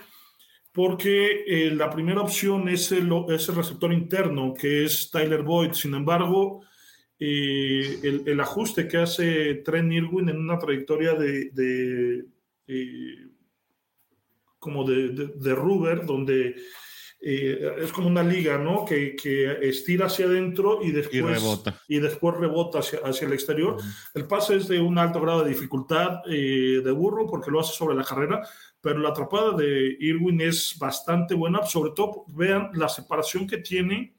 [0.76, 5.72] porque eh, la primera opción es el, es el, receptor interno, que es Tyler Boyd.
[5.72, 6.60] Sin embargo,
[7.18, 12.26] eh, el, ajuste que hace Trent Irwin en una trayectoria de, de
[12.66, 13.26] eh,
[14.58, 16.56] como de, de, de Ruber, donde
[17.28, 18.84] eh, es como una liga, ¿no?
[18.84, 19.16] Que,
[19.62, 23.78] estira hacia adentro y después, rebota, y después rebota hacia, hacia el exterior.
[24.14, 27.72] El pase es de un alto grado de dificultad eh, de burro porque lo hace
[27.72, 28.46] sobre la carrera,
[28.80, 31.64] pero la atrapada de Irwin es bastante buena.
[31.64, 34.14] Sobre todo, vean la separación que tiene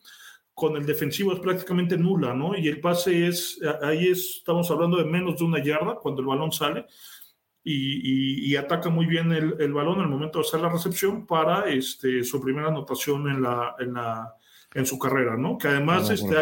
[0.54, 2.58] con el defensivo es prácticamente nula, ¿no?
[2.58, 6.52] Y el pase es, ahí estamos hablando de menos de una yarda cuando el balón
[6.52, 6.88] sale
[7.64, 12.24] y, ataca muy bien el, el, balón al momento de hacer la recepción para este,
[12.24, 14.34] su primera anotación en, la, en, la,
[14.74, 15.58] en su carrera, ¿no?
[15.58, 16.36] Que además este,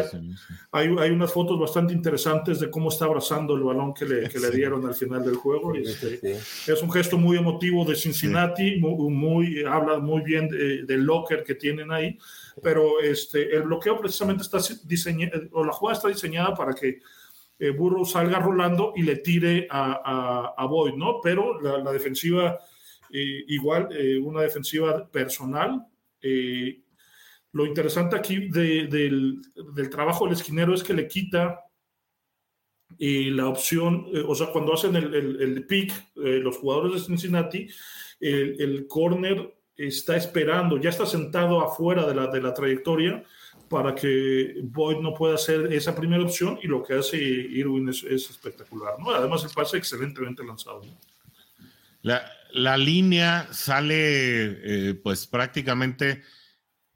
[0.71, 4.39] hay, hay, unas fotos bastante interesantes de cómo está abrazando el balón que le, que
[4.39, 5.75] le dieron al final del juego.
[5.75, 11.55] Este, es un gesto muy emotivo de Cincinnati, muy, habla muy bien del locker que
[11.55, 12.17] tienen ahí,
[12.61, 16.99] pero este, el bloqueo precisamente está diseñado, o la jugada está diseñada para que
[17.57, 21.21] eh, Burrow salga rolando y le tire a, a, Boyd, ¿no?
[21.21, 22.59] Pero la, defensiva,
[23.11, 25.85] eh, igual, eh, una defensiva personal.
[27.55, 31.61] Lo interesante aquí del, del, trabajo del esquinero es que le quita
[32.99, 37.69] la opción, o sea, cuando hacen el, el, pick, los jugadores de Cincinnati,
[38.19, 43.23] el, el corner está esperando, ya está sentado afuera de la, de la trayectoria
[43.69, 48.03] para que Boyd no pueda hacer esa primera opción y lo que hace Irwin es,
[48.03, 48.95] espectacular.
[48.99, 49.11] ¿no?
[49.11, 50.81] Además, el pase excelentemente lanzado.
[52.01, 56.21] La, la, línea sale eh, pues prácticamente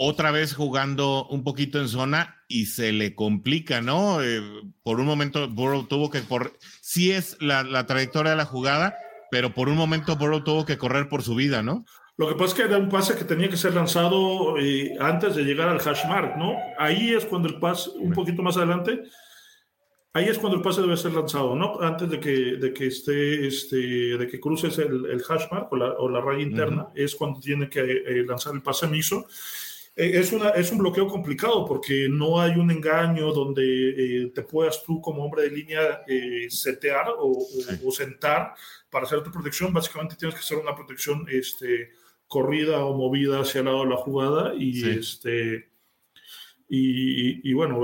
[0.02, 4.24] otra vez jugando un poquito en zona y se le complica, ¿no?
[4.24, 4.41] Eh,
[4.82, 8.95] por un momento Burrow tuvo que correr, sí es la, la trayectoria de la jugada,
[9.30, 11.84] pero por un momento Burrow tuvo que correr por su vida, ¿no?
[12.16, 15.36] Lo que pasa es que era un pase que tenía que ser lanzado eh, antes
[15.36, 16.56] de llegar al hash mark, ¿no?
[16.78, 19.04] Ahí es cuando el pase, un poquito más adelante,
[20.14, 21.82] ahí es cuando el pase debe ser lanzado, ¿no?
[21.82, 23.76] Antes de que, de que esté, este,
[24.18, 27.41] de que cruces el, el hash mark o la, o la raya interna, es cuando
[27.41, 29.28] tiene que eh, lanzar el pase miso.
[29.95, 34.83] Eh, es, una, es un bloqueo complicado porque no hay un engaño donde te puedas
[34.83, 36.03] tú como hombre de línea
[36.49, 37.37] setear o,
[37.85, 38.53] o, sentar
[38.89, 39.73] para hacer tu protección.
[39.73, 41.91] Básicamente tienes que hacer una protección este,
[42.29, 45.67] corrida o movida hacia el lado de la jugada y este
[46.71, 47.81] y, bueno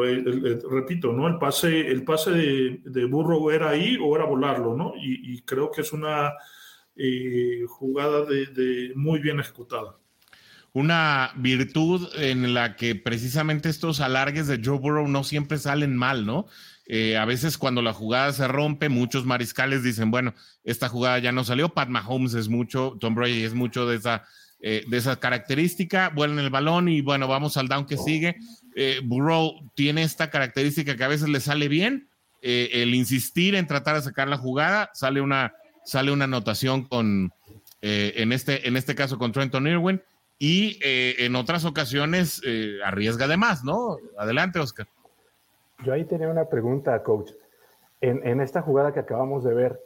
[0.69, 4.93] repito no el pase el pase de, de, Burrow era ahí o era volarlo no
[4.95, 6.33] y, creo que es una
[6.95, 9.97] eh, jugada de, muy bien ejecutada
[10.75, 16.25] una virtud en la que precisamente estos alargues de Joe Burrow no siempre salen mal,
[16.25, 16.47] ¿no?
[16.85, 20.33] Eh, a veces cuando la jugada se rompe, muchos mariscales dicen, bueno,
[20.65, 21.69] esta jugada ya no salió.
[21.69, 24.25] Pat Mahomes es mucho, Tom Brady es mucho de esa,
[24.59, 28.35] eh, de esa característica, vuelan el balón y bueno, vamos al down que sigue.
[28.75, 32.09] Eh, Burrow tiene esta característica que a veces le sale bien,
[32.41, 35.53] el insistir en tratar de sacar la jugada, sale una,
[35.85, 37.31] sale una anotación con,
[37.81, 40.01] en, este, en este caso con Trenton Irwin
[40.37, 43.97] y eh, en otras ocasiones eh, arriesga de más, ¿no?
[44.17, 44.87] Adelante, Oscar.
[45.83, 47.31] Yo ahí tenía una pregunta, coach.
[48.01, 49.79] En, esta jugada que acabamos de ver,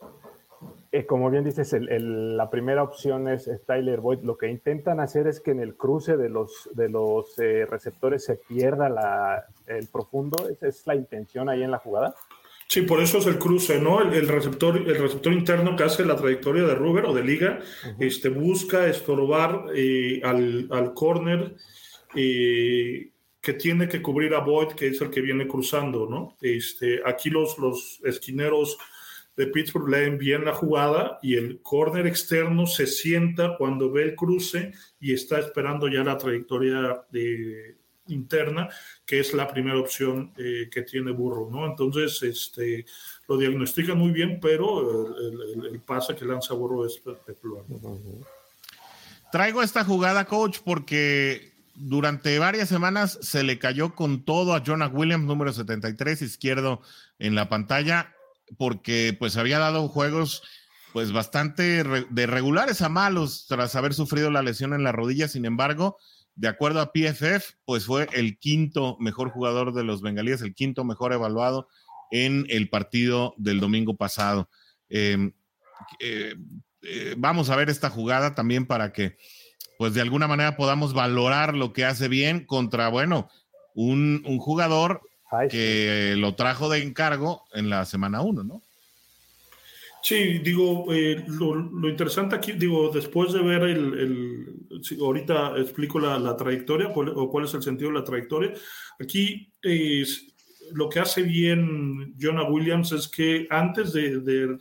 [0.91, 4.23] eh, como bien dices, la primera opción es, Tyler Boyd.
[4.23, 8.35] Lo que intentan hacer es que en el cruce de los, de los receptores se
[8.35, 10.49] pierda la, el profundo.
[10.49, 12.13] ¿Esa es la intención ahí en la jugada?
[12.71, 13.99] Sí, por eso es el cruce, ¿no?
[13.99, 17.59] El, receptor, el receptor interno que hace la trayectoria de Ruber o de Liga,
[17.99, 21.55] este, busca estorbar eh, al, al corner
[22.15, 23.09] eh,
[23.41, 26.37] que tiene que cubrir a Boyd, que es el que viene cruzando, ¿no?
[26.41, 28.77] Este, aquí los, los esquineros
[29.35, 34.15] de Pittsburgh leen bien la jugada y el corner externo se sienta cuando ve el
[34.15, 37.78] cruce y está esperando ya la trayectoria de,
[38.09, 38.69] interna,
[39.05, 41.65] que es la primera opción eh, que tiene Burro, ¿no?
[41.65, 42.85] Entonces, este,
[43.27, 47.63] lo diagnostica muy bien, pero el, pase que lanza Burro es espectacular.
[49.31, 54.87] Traigo esta jugada, coach, porque durante varias semanas se le cayó con todo a Jonah
[54.87, 56.81] Williams, número 73, izquierdo
[57.19, 58.13] en la pantalla,
[58.57, 60.43] porque pues había dado juegos
[60.91, 65.27] pues bastante de regulares a malos tras haber sufrido la lesión en la rodilla.
[65.27, 65.97] Sin embargo,
[66.39, 70.85] de acuerdo a PFF, pues fue el quinto mejor jugador de los bengalíes, el quinto
[70.85, 71.67] mejor evaluado
[72.11, 74.49] en el partido del domingo pasado.
[74.87, 75.33] Em,
[75.99, 76.35] eh,
[76.83, 79.17] eh, vamos a ver esta jugada también para que,
[79.77, 83.29] pues de alguna manera podamos valorar lo que hace bien contra, bueno,
[83.75, 85.01] un, jugador
[85.49, 88.61] que lo trajo de encargo en la semana uno, ¿no?
[90.01, 94.65] Sí, digo, eh, lo, interesante aquí, digo, después de ver el,
[94.99, 98.53] ahorita explico la, trayectoria o cuál es el sentido de la trayectoria.
[98.99, 99.51] Aquí
[100.71, 104.57] lo que hace bien Jonah Williams es que antes de, de,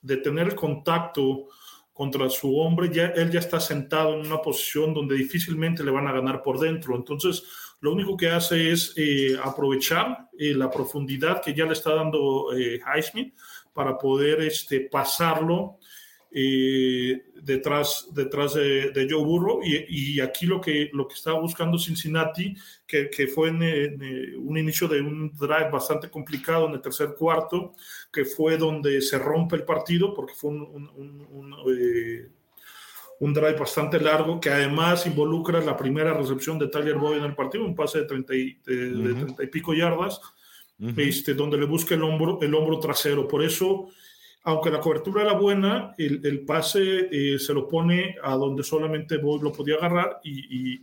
[0.00, 1.48] de tener el contacto
[1.92, 6.06] contra su hombre, ya, él ya está sentado en una posición donde difícilmente le van
[6.06, 6.96] a ganar por dentro.
[6.96, 7.42] Entonces,
[7.80, 12.56] lo único que hace es eh, aprovechar eh, la profundidad que ya le está dando
[12.56, 13.34] eh, Highsmith
[13.72, 15.78] para poder este, pasarlo
[16.32, 19.60] eh, detrás, detrás de, Joe Burrow.
[19.64, 22.54] Y, aquí lo que, lo que estaba buscando Cincinnati,
[22.86, 27.72] que, que fue en, un inicio de un drive bastante complicado en el tercer cuarto,
[28.12, 30.90] que fue donde se rompe el partido, porque fue un,
[31.30, 32.28] un, eh,
[33.18, 37.64] drive bastante largo, que además involucra la primera recepción de Tyler Boyd en el partido,
[37.64, 40.20] un pase de 30 y, de, y pico yardas
[40.96, 43.28] este, donde le busca el hombro, el hombro trasero.
[43.28, 43.88] Por eso,
[44.44, 49.18] aunque la cobertura era buena, el, el pase eh, se lo pone a donde solamente
[49.18, 50.82] Boyd lo podía agarrar y, y,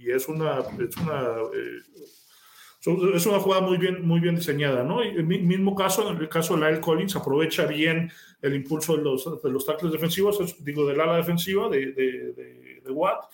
[0.00, 4.84] y, es una, es una, eh, es una jugada muy bien, muy bien diseñada.
[4.84, 5.02] ¿no?
[5.02, 9.02] Y el mismo caso, en el caso de Lyle Collins, aprovecha bien el impulso de
[9.02, 13.24] los, de los tackles defensivos, digo, del ala defensiva de, de, de, de Watt.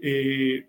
[0.00, 0.66] Eh,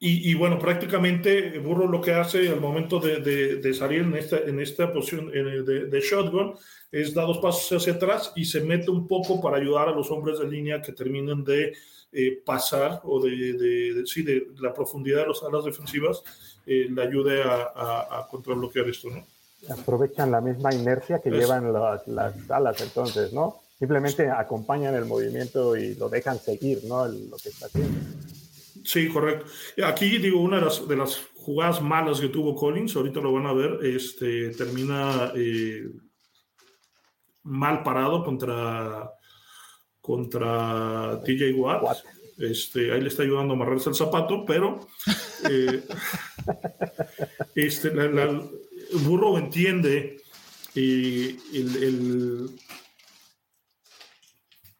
[0.00, 3.18] y, bueno, prácticamente Burro lo que hace al momento de,
[3.56, 6.54] de, salir en esta, en esta posición de, de, shotgun
[6.92, 10.08] es dar dos pasos hacia atrás y se mete un poco para ayudar a los
[10.12, 11.72] hombres de línea que terminen de
[12.12, 16.22] eh, pasar o de, sí, de, la profundidad de las alas defensivas
[16.64, 19.26] eh, le ayude a, a, a, contrabloquear esto, ¿no?
[19.68, 23.62] Aprovechan la misma inercia que llevan las, las, alas entonces, ¿no?
[23.78, 27.06] Simplemente acompañan el movimiento y lo dejan seguir, ¿no?
[27.06, 27.98] lo que está haciendo.
[28.88, 29.44] Sí, correcto.
[29.84, 33.46] Aquí digo, una de las, de las, jugadas malas que tuvo Collins, ahorita lo van
[33.46, 35.90] a ver, este, termina eh,
[37.42, 39.10] mal parado contra,
[40.00, 41.98] contra TJ Watt.
[42.38, 44.88] Este, ahí le está ayudando a amarrarse el zapato, pero
[45.50, 45.84] eh,
[47.54, 48.50] este, el
[49.04, 50.22] burro entiende
[50.74, 52.58] eh, el,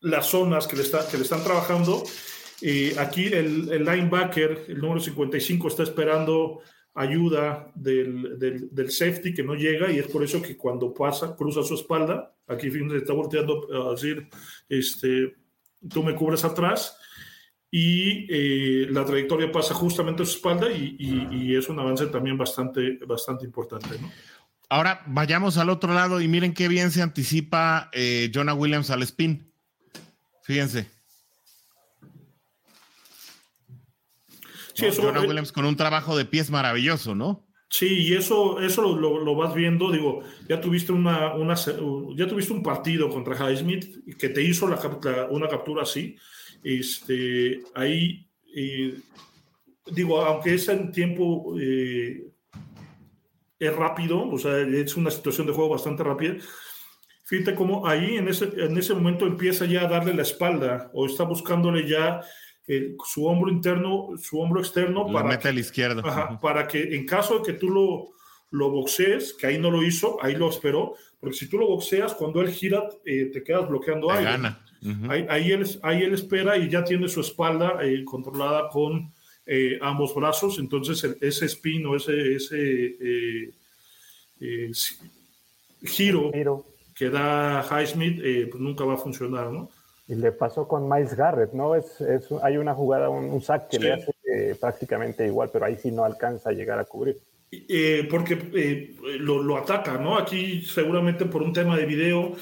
[0.01, 2.05] las zonas que le, está, que le están trabajando
[2.99, 6.61] aquí el, el, linebacker, el número 55, está esperando
[6.95, 11.37] ayuda del, del, del, safety que no llega y es por eso que cuando pasa,
[11.37, 14.29] cruza su espalda, aquí se está volteando a decir,
[14.69, 15.37] este,
[15.89, 16.97] tú me cubres atrás
[17.71, 22.37] y eh, la trayectoria pasa justamente a su espalda y, y, es un avance también
[22.37, 23.99] bastante, bastante importante.
[24.01, 24.11] ¿no?
[24.71, 29.03] Ahora vayamos al otro lado y miren qué bien se anticipa eh, Jonah Williams al
[29.03, 29.53] spin.
[30.43, 30.98] Fíjense.
[34.79, 37.45] Sí, Jonah Williams con un trabajo de pies maravilloso, ¿no?
[37.71, 42.53] Sí, y eso, eso lo, lo, vas viendo, digo, ya tuviste una, una, ya tuviste
[42.53, 44.79] un partido contra Highsmith que te hizo la,
[45.31, 46.17] una captura así.
[46.63, 48.99] Este, ahí, eh,
[49.93, 52.25] digo, aunque es en tiempo eh,
[53.59, 56.37] es rápido, o sea, es una situación de juego bastante rápida.
[57.25, 61.05] Fíjate cómo ahí en ese, en ese momento empieza ya a darle la espalda o
[61.05, 62.23] está buscándole ya
[63.05, 66.03] su hombro interno, su hombro externo para, mete al izquierdo.
[66.41, 68.09] para que en caso de que tú lo,
[68.51, 72.15] lo boxees, que ahí no lo hizo, ahí lo esperó, porque si tú lo boxeas,
[72.15, 74.31] cuando él gira, eh, te quedas bloqueando aire.
[74.33, 74.65] Gana.
[75.09, 79.13] ahí, él, ahí él espera y ya tiene su espalda eh, controlada con
[79.47, 83.53] eh, ambos brazos, entonces ese spin o ese, ese
[85.83, 88.21] giro, giro, que da Highsmith
[88.51, 89.71] pues nunca va a funcionar, ¿no?
[90.09, 91.75] Y le pasó con Miles Garrett, ¿no?
[91.75, 95.77] Es, es hay una jugada, un, sack que le hace eh, prácticamente igual, pero ahí
[95.77, 97.19] sí no alcanza a llegar a cubrir.
[97.51, 100.17] Eh, porque eh, lo, lo, ataca, ¿no?
[100.17, 102.33] Aquí seguramente por un tema de video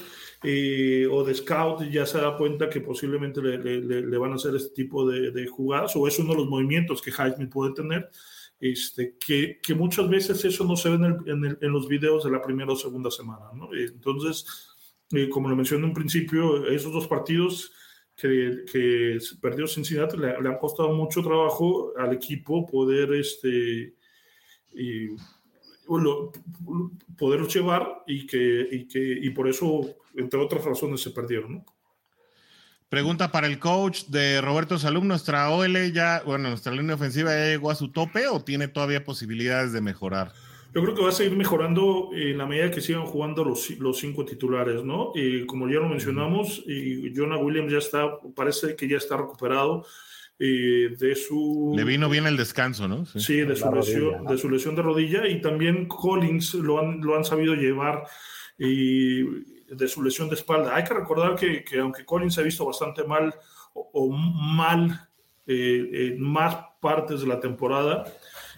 [1.11, 4.55] o de scout ya se da cuenta que posiblemente le, le, le van a hacer
[4.55, 8.09] este tipo de, de, jugadas o es uno de los movimientos que Heisman puede tener.
[8.59, 11.87] Este, que, que muchas veces eso no se ve en, el, en, el, en los
[11.87, 13.69] videos de la primera o segunda semana, ¿no?
[13.73, 14.76] Entonces,
[15.11, 17.71] eh, como lo mencioné en un principio, esos dos partidos
[18.15, 23.93] que, que perdió Cincinnati le, le, han costado mucho trabajo al equipo poder este,
[24.73, 25.07] y,
[25.87, 26.31] lo,
[27.17, 29.81] poderlos llevar y que, y que y por eso,
[30.15, 31.63] entre otras razones, se perdieron.
[32.89, 37.69] Pregunta para el coach de Roberto Salum, ¿nuestra OL ya, bueno, nuestra línea ofensiva llegó
[37.69, 40.31] a su tope o tiene todavía posibilidades de mejorar?
[40.73, 43.97] Yo creo que va a seguir mejorando en la medida que sigan jugando los, los
[43.97, 45.11] cinco titulares, ¿no?
[45.15, 49.85] Y como ya lo mencionamos, y Jonah Williams ya está, parece que ya está recuperado
[50.39, 51.73] eh, de su...
[51.75, 53.05] Le vino bien el descanso, ¿no?
[53.07, 57.01] Sí, sí de, su lesión, de su lesión de rodilla y también Collins lo han,
[57.01, 58.03] lo han sabido llevar
[58.57, 60.75] de su lesión de espalda.
[60.75, 63.33] Hay que recordar que, que aunque Collins se ha visto bastante mal
[63.73, 65.09] o, mal
[65.45, 68.05] eh, en más partes de la temporada,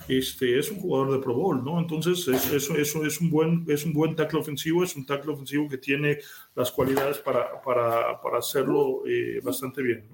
[0.09, 1.79] este, es un jugador de Pro Bowl, ¿no?
[1.79, 5.69] Entonces, eso, eso es, un buen, es un buen tackle ofensivo, es un tackle ofensivo
[5.69, 6.17] que tiene
[6.55, 10.09] las cualidades para, para, para hacerlo eh, bastante bien.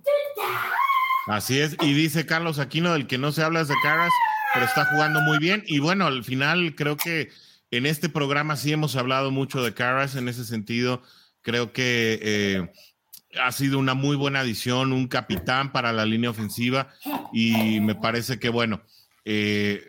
[1.27, 4.11] Así es, y dice Carlos Aquino, del que no se habla es de Caras,
[4.53, 5.63] pero está jugando muy bien.
[5.65, 7.29] Y bueno, al final creo que
[7.71, 11.01] en este programa sí hemos hablado mucho de Caras en ese sentido.
[11.41, 12.69] Creo que eh,
[13.41, 16.89] ha sido una muy buena adición, un capitán para la línea ofensiva
[17.31, 18.81] y me parece que, bueno,
[19.25, 19.83] eh,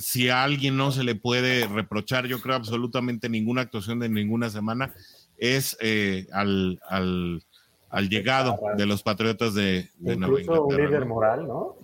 [0.00, 4.50] si a alguien no se le puede reprochar, yo creo absolutamente ninguna actuación de ninguna
[4.50, 4.92] semana,
[5.38, 10.66] es eh, al, al, llegado de los Patriotas de, de Nueva Inglaterra.
[10.66, 11.76] un líder moral, ¿no?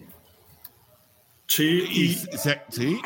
[1.47, 3.01] Sí, y se, sí,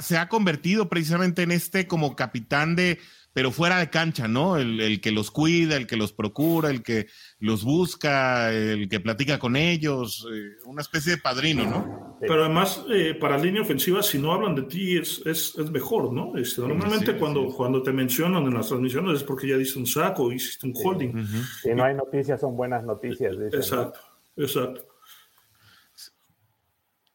[0.00, 2.98] se ha convertido precisamente en este como capitán de,
[3.36, 4.56] pero fuera de cancha, ¿no?
[4.56, 7.06] El, que los cuida, el que los procura, el que
[7.38, 12.16] los busca, el que platica con ellos, eh, una especie de padrino, ¿no?
[12.18, 16.14] Pero además, eh, para línea ofensiva, si no hablan de ti, es, es, es mejor,
[16.14, 16.34] ¿no?
[16.38, 20.32] Este, normalmente cuando, cuando te mencionan en las transmisiones es porque ya diste un saco,
[20.32, 21.26] hiciste un holding.
[21.62, 23.36] Si no hay noticias, son buenas noticias.
[23.52, 24.00] exacto,
[24.34, 24.80] exacto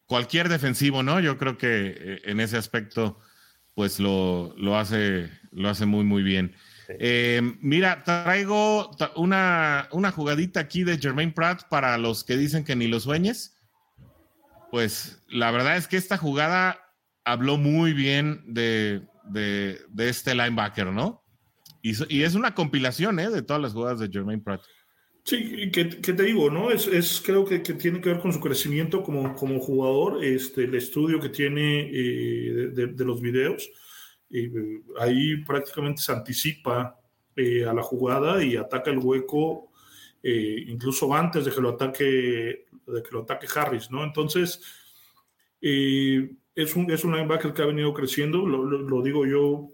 [0.05, 1.19] cualquier defensivo, ¿no?
[1.19, 3.17] Yo creo que eh, en ese aspecto,
[3.73, 6.55] pues lo, lo hace, lo hace muy, muy bien.
[6.99, 12.75] Eh, mira, traigo una, una jugadita aquí de Jermaine Pratt para los que dicen que
[12.75, 13.57] ni lo sueñes.
[14.71, 16.79] Pues la verdad es que esta jugada
[17.23, 21.23] habló muy bien de, de, este linebacker, ¿no?
[21.81, 23.29] Y, y, es una compilación ¿eh?
[23.29, 24.61] de todas las jugadas de Jermaine Pratt.
[25.23, 26.71] Sí, que, te digo, ¿no?
[26.71, 30.63] Es, es creo que, que, tiene que ver con su crecimiento como, como jugador, este,
[30.63, 33.69] el estudio que tiene eh, de, de, los videos.
[34.33, 36.99] Eh, ahí prácticamente se anticipa
[37.35, 39.67] eh, a la jugada y ataca el hueco
[40.23, 44.03] incluso antes de que lo ataque, de que lo ataque Harris, ¿no?
[44.03, 44.61] Entonces,
[45.59, 49.67] es, un, es un linebacker que ha venido creciendo, lo, digo yo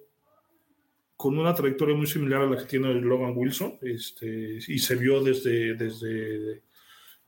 [1.18, 5.22] con una trayectoria muy similar a la que tiene Logan Wilson, este, y se vio
[5.22, 6.62] desde, desde,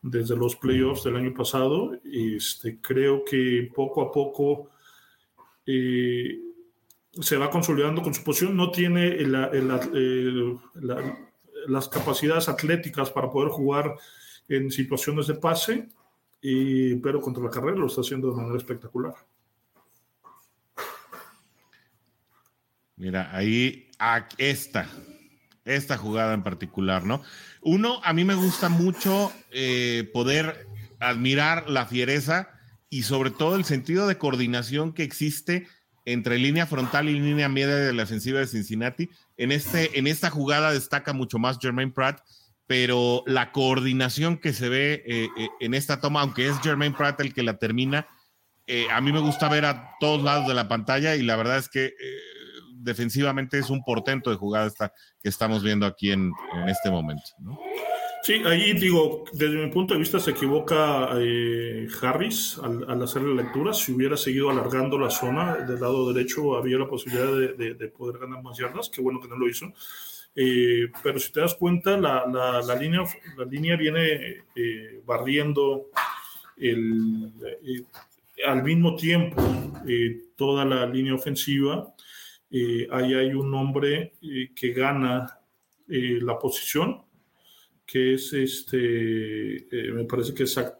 [0.01, 1.99] desde los playoffs del año pasado.
[2.05, 4.69] Este, creo que poco a poco
[5.65, 6.39] eh,
[7.21, 9.17] se va consolidando con su posición, no tiene
[11.67, 13.95] las capacidades atléticas para poder jugar
[14.47, 15.89] en situaciones de pase,
[17.01, 19.13] pero contra la carrera lo está haciendo de manera espectacular.
[22.95, 23.89] Mira, ahí
[24.37, 24.89] esta,
[25.63, 27.21] esta jugada en particular, ¿no?
[27.61, 30.67] Uno, a mí me gusta mucho eh, poder
[30.99, 32.49] admirar la fiereza
[32.89, 35.67] y sobre todo el sentido de coordinación que existe
[36.13, 39.09] entre línea frontal y línea media de la ofensiva de Cincinnati.
[39.37, 42.21] En, este, en esta jugada destaca mucho más Jermaine Pratt,
[42.67, 47.19] pero la coordinación que se ve eh, eh, en esta toma, aunque es Jermaine Pratt
[47.21, 48.07] el que la termina,
[48.91, 51.69] a mí me gusta ver a todos lados de la pantalla y la verdad es
[51.69, 51.91] que
[52.79, 56.31] defensivamente es un portento de jugada esta que estamos viendo aquí en,
[56.67, 57.23] este momento.
[58.21, 63.41] Sí, ahí digo, desde mi punto de vista se equivoca eh, Harris al, hacer la
[63.41, 63.73] lectura.
[63.73, 68.43] Si hubiera seguido alargando la zona del lado derecho, había la posibilidad de, poder ganar
[68.43, 68.89] más yardas.
[68.89, 69.71] Qué bueno que no lo hizo.
[70.35, 75.87] Eh, pero si te das cuenta, la, línea, viene eh, barriendo
[78.45, 79.41] al mismo tiempo
[80.35, 81.93] toda la línea ofensiva
[82.91, 84.13] ahí hay un hombre
[84.53, 85.39] que gana
[85.87, 87.01] la posición,
[87.91, 90.75] que es este, me parece que es Zach,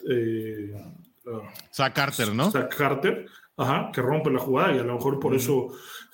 [1.80, 2.52] ah, Carter, ¿no?
[2.52, 3.26] Zach Carter,
[3.58, 5.70] ajá, que rompe la jugada y a lo mejor por eso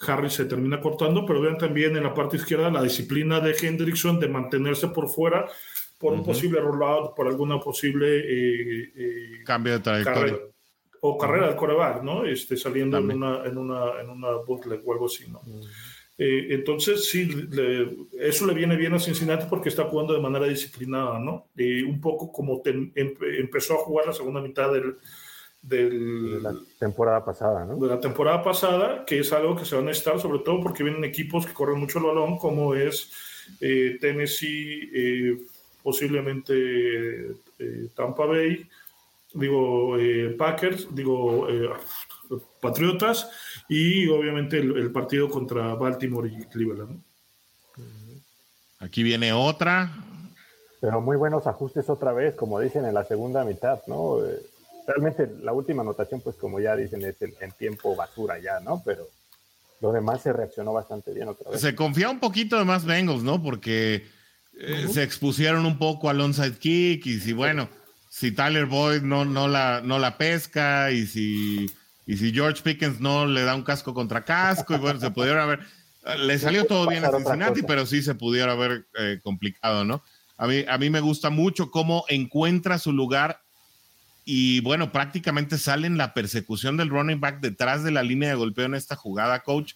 [0.08, 4.20] Harry se termina cortando, pero vean también en la parte izquierda la disciplina de Hendrickson
[4.20, 5.46] de mantenerse por fuera
[6.00, 8.24] por un posible rollout, por alguna posible
[9.46, 10.40] cambio de trayectoria
[11.02, 12.26] o carrera de coreback, ¿no?
[12.26, 15.42] Este, saliendo en una, en, una, en una bootleg o algo así, ¿no?
[16.18, 17.30] Eh, entonces, sí,
[18.20, 21.48] eso le viene bien a Cincinnati porque está jugando de manera disciplinada, ¿no?
[21.58, 24.96] un poco como empezó a jugar la segunda mitad del,
[25.62, 27.78] de la temporada pasada, ¿no?
[27.78, 30.84] De la temporada pasada, que es algo que se va a necesitar, sobre todo porque
[30.84, 33.12] vienen equipos que corren mucho el balón, como es
[33.60, 35.38] eh, Tennessee, eh,
[35.84, 37.36] posiblemente
[37.96, 38.68] Tampa Bay,
[39.36, 41.70] digo, eh, Packers, digo, eh,
[42.62, 43.30] Patriotas
[43.68, 47.02] y obviamente el, partido contra Baltimore y Cleveland.
[48.80, 49.92] Aquí viene otra.
[50.82, 54.20] Pero muy buenos ajustes otra vez, como dicen en la segunda mitad, ¿no?
[54.88, 58.84] Realmente la última anotación, pues como ya dicen, es el, en tiempo basura ya, ¿no?
[58.86, 59.08] Pero
[59.82, 61.62] lo demás se reaccionó bastante bien otra vez.
[61.62, 63.42] Se confía un poquito de más Bengals, ¿no?
[63.42, 64.06] Porque
[64.54, 67.68] eh, se expusieron un poco al onside kick y si, bueno,
[68.10, 71.70] si Tyler Boyd no, no, la, no la pesca y si,
[72.06, 75.42] y si George Pickens no le da un casco contra casco y bueno, se pudieron
[75.42, 75.60] haber...
[76.20, 80.04] Le salió todo bien a Cincinnati, pero sí se pudiera haber eh, complicado, ¿no?
[80.38, 83.42] A mí, a mí me gusta mucho cómo encuentra su lugar
[84.26, 88.36] y bueno, prácticamente sale en la persecución del running back detrás de la línea de
[88.36, 89.74] golpeo en esta jugada, coach.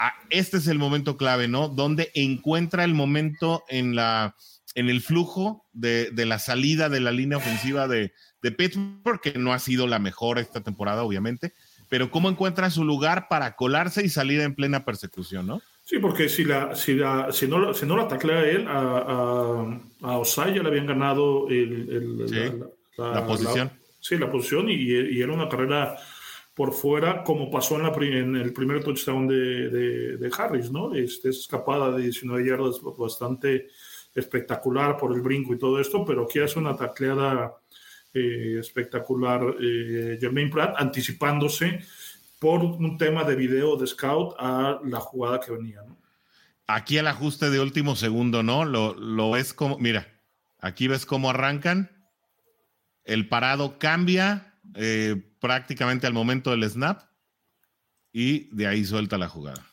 [0.00, 1.68] Ah, este es el momento clave, ¿no?
[1.68, 4.34] Donde encuentra el momento en, la,
[4.74, 9.52] en el flujo de, la salida de la línea ofensiva de, de Pittsburgh, que no
[9.52, 11.54] ha sido la mejor esta temporada, obviamente,
[11.94, 15.62] pero cómo encuentra su lugar para colarse y salir en plena persecución, ¿no?
[15.84, 19.64] Sí, porque si, la, si, la, si, no, si no la a él, a,
[20.02, 22.18] a, Osai ya le habían ganado el,
[22.98, 25.96] la, posición sí, la posición y, era una carrera
[26.52, 30.96] por fuera, como pasó en, la, en el primer touchdown de, de, Harris, ¿no?
[30.96, 33.68] Este, escapada de 19 yardas bastante
[34.16, 37.54] espectacular por el brinco y todo esto, pero aquí hace una tacleada
[38.14, 41.80] eh, espectacular eh, Jermaine Pratt, anticipándose
[42.38, 45.80] por un tema de video de scout a la jugada que venía.
[46.66, 48.64] Aquí el ajuste de último segundo, ¿no?
[48.64, 50.06] Lo, lo ves como, mira,
[50.58, 51.90] aquí ves cómo arrancan
[53.04, 57.02] el parado cambia eh, prácticamente al momento del snap
[58.12, 59.64] y de ahí suelta la jugada.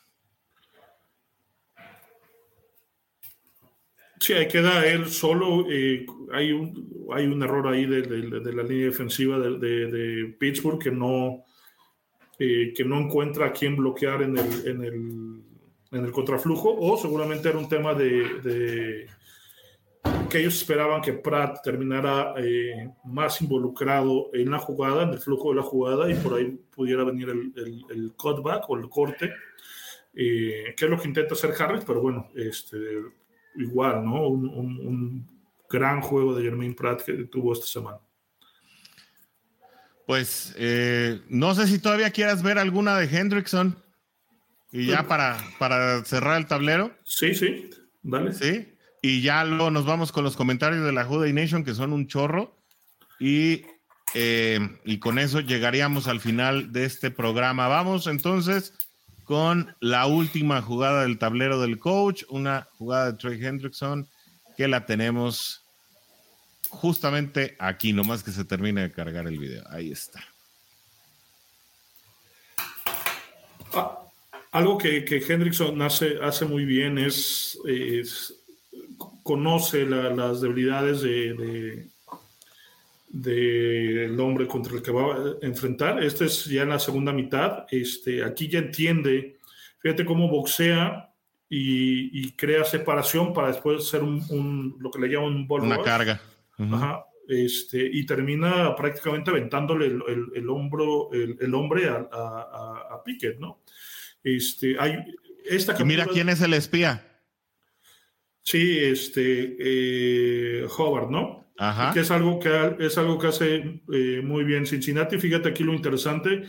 [4.22, 5.66] Sí, ahí queda él solo.
[5.68, 11.42] Eh, hay, un, hay un error ahí de, la línea defensiva de, Pittsburgh que no,
[12.38, 15.42] eh, que no encuentra a quién bloquear en el, en el,
[15.90, 19.08] en el contraflujo, o seguramente era un tema de,
[20.30, 25.50] que ellos esperaban que Pratt terminara eh, más involucrado en la jugada, en el flujo
[25.50, 29.32] de la jugada, y por ahí pudiera venir el, el, cutback o el corte,
[30.14, 32.76] eh, que es lo que intenta hacer Harris, pero bueno, este,
[33.56, 34.28] igual, ¿no?
[34.28, 35.30] Un,
[35.68, 37.98] gran juego de Jermaine Pratt que tuvo esta semana.
[40.06, 43.82] Pues eh, no sé si todavía quieras ver alguna de Hendrickson.
[44.70, 46.94] Y ya para, para cerrar el tablero.
[47.04, 47.70] Sí, sí,
[48.02, 48.34] dale.
[48.34, 48.74] Sí.
[49.00, 52.06] Y ya luego nos vamos con los comentarios de la Juday Nation, que son un
[52.06, 52.54] chorro.
[53.18, 53.62] Y,
[54.14, 57.68] eh, y con eso llegaríamos al final de este programa.
[57.68, 58.74] Vamos entonces
[59.24, 64.08] con la última jugada del tablero del coach, una jugada de Trey Hendrickson
[64.56, 65.62] que la tenemos
[66.70, 69.64] justamente aquí, nomás que se termine de cargar el video.
[69.70, 70.20] Ahí está.
[73.74, 73.98] Ah,
[74.52, 78.34] algo que, que Hendrickson hace, hace muy bien es, es
[79.22, 81.88] conoce las debilidades de,
[83.12, 86.02] del hombre contra el que va a enfrentar.
[86.02, 87.66] Este es ya en la segunda mitad.
[87.70, 89.38] Este, aquí ya entiende,
[89.80, 91.10] fíjate cómo boxea
[91.48, 96.22] y, crea separación para después hacer un, lo que le llaman un ball Una carga.
[97.28, 103.60] este, y termina prácticamente aventándole el, hombro, el, hombre a, a, Pickett, ¿no?
[104.24, 104.96] Este, hay,
[105.44, 107.06] esta y mira quién es el espía.
[108.40, 111.41] Sí, este, eh, Howard, ¿no?
[111.62, 111.92] Ajá.
[111.92, 115.18] Que es algo que, es algo que hace eh, muy bien Cincinnati.
[115.18, 116.44] Fíjate aquí lo interesante.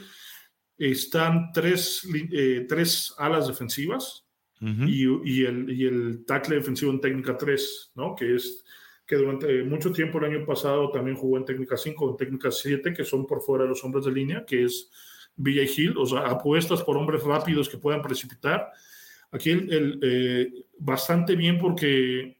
[0.77, 4.25] Están tres, eh, tres alas defensivas
[4.59, 8.15] y, y, el, y el tackle defensivo en técnica 3, ¿no?
[8.15, 8.63] Que es
[9.05, 12.93] que durante mucho tiempo el año pasado también jugó en técnica 5, en técnica 7,
[12.93, 14.89] que son por fuera de los hombres de línea, que es
[15.35, 18.71] VJ Hill, o sea, apuestas por hombres rápidos que puedan precipitar
[19.33, 22.37] Aquí el, eh, bastante bien porque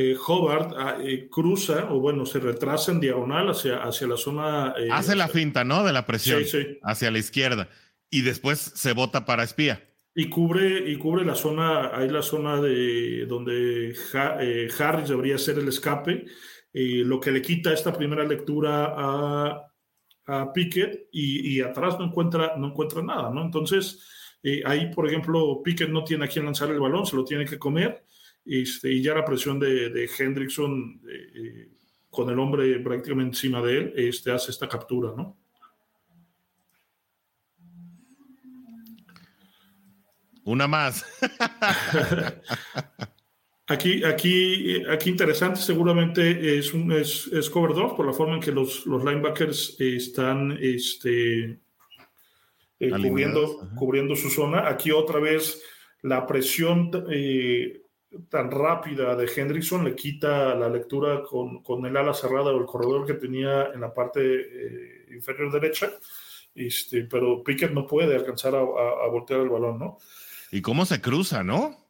[0.00, 4.74] eh, Hobart ah, eh, cruza, o bueno, se retrasa en diagonal hacia, hacia la zona.
[4.92, 5.82] Hace la finta, ¿no?
[5.82, 6.42] De la presión
[6.84, 7.68] hacia la izquierda.
[8.08, 9.84] Y después se bota para espía.
[10.14, 13.94] Y cubre, y cubre la zona, ahí la zona de donde
[14.78, 16.26] Harris debería ser el escape,
[16.72, 19.72] lo que le quita esta primera lectura a,
[20.26, 23.42] a Pickett y, y, atrás no encuentra, no encuentra nada, ¿no?
[23.42, 24.00] Entonces,
[24.42, 27.44] eh, ahí, por ejemplo, Pickett no tiene a quien lanzar el balón, se lo tiene
[27.44, 28.04] que comer.
[28.48, 31.68] Este, y ya la presión de, de Hendrickson, eh, eh,
[32.08, 35.36] con el hombre prácticamente encima de él, este, hace esta captura, ¿no?
[40.44, 41.04] Una más.
[43.66, 48.40] aquí, aquí, aquí interesante, seguramente es un es, es cover 2 por la forma en
[48.40, 51.60] que los, los linebackers están este,
[52.80, 54.68] eh, cubriendo, cubriendo su zona.
[54.68, 55.62] Aquí otra vez
[56.02, 57.82] la presión eh,
[58.28, 62.66] tan rápida de Hendrickson le quita la lectura con, con, el ala cerrada o el
[62.66, 65.90] corredor que tenía en la parte eh, inferior derecha.
[66.54, 69.98] Este, pero Pickett no puede alcanzar a, voltear el balón, ¿no?
[70.50, 71.88] ¿Y cómo se cruza, no?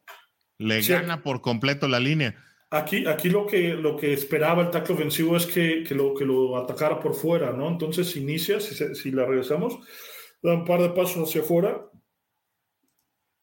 [0.57, 2.35] Le gana por completo la línea.
[2.69, 6.25] Aquí, aquí lo, que, lo que esperaba el tackle ofensivo es que, que, lo, que
[6.25, 7.67] lo atacara por fuera, ¿no?
[7.67, 9.79] Entonces inicia, si, si la regresamos,
[10.43, 11.89] da un par de pasos hacia afuera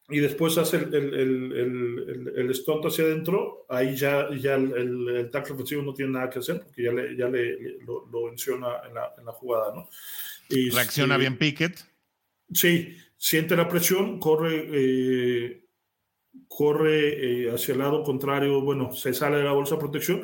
[0.09, 5.55] y después hace el, el, el, el, estonto hacia adentro, ahí ya, ya el, tackle
[5.55, 9.13] ofensivo no tiene nada que hacer porque ya le, ya le, lo, menciona en la,
[9.17, 9.89] en la, jugada, ¿no?
[10.49, 11.85] Y, Reacciona bien Pickett.
[12.53, 15.65] Sí, siente la presión, corre, eh,
[16.47, 20.23] corre eh, hacia el lado contrario, bueno, se sale de la bolsa de protección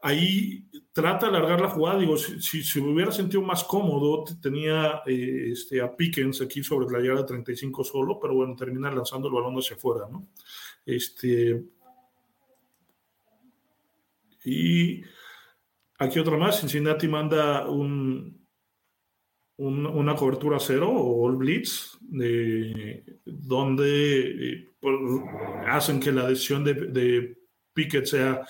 [0.00, 1.98] ahí trata de alargar la jugada.
[1.98, 6.90] Digo, si, si, me hubiera sentido más cómodo, tenía eh, este, a Pickens aquí sobre
[6.90, 10.28] la yarda 35 solo, pero bueno, termina lanzando el balón hacia afuera, ¿no?
[10.84, 11.64] Este.
[14.44, 15.02] Y
[15.98, 18.46] aquí otra más, Cincinnati manda un,
[19.58, 21.98] una cobertura cero o all blitz,
[23.24, 24.68] donde eh,
[25.66, 27.38] hacen que la decisión de, de
[27.74, 28.46] Pickett sea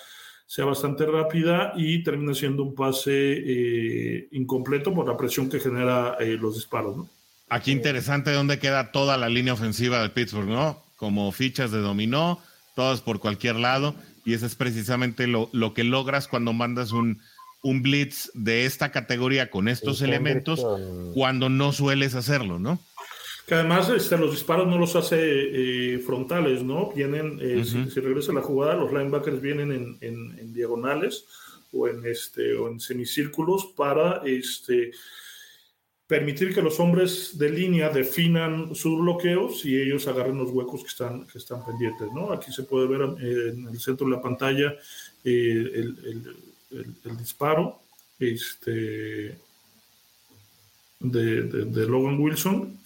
[0.49, 6.17] sea bastante rápida y termina siendo un pase eh, incompleto por la presión que genera
[6.19, 6.97] eh, los disparos.
[6.97, 7.07] ¿no?
[7.49, 10.81] Aquí interesante dónde queda toda la línea ofensiva de Pittsburgh, ¿no?
[10.95, 12.41] Como fichas de dominó,
[12.75, 13.93] todas por cualquier lado,
[14.25, 17.21] y eso es precisamente lo, lo que logras cuando mandas un,
[17.61, 20.65] un blitz de esta categoría con estos elementos,
[21.13, 22.79] cuando no sueles hacerlo, ¿no?
[23.49, 26.91] Que además este, los disparos no los hace eh, frontales, ¿no?
[26.91, 29.97] Vienen, eh, si, regresa la jugada, los linebackers vienen en,
[30.39, 31.25] en, diagonales
[31.73, 34.91] o en, este, o en semicírculos para este,
[36.05, 40.89] permitir que los hombres de línea definan sus bloqueos y ellos agarren los huecos que
[40.89, 42.31] están, que están pendientes, ¿no?
[42.31, 44.75] Aquí se puede ver eh, en el centro de la pantalla
[45.23, 47.79] el, el, el, disparo
[48.19, 49.39] este,
[50.99, 52.78] de, de, de Logan Wilson,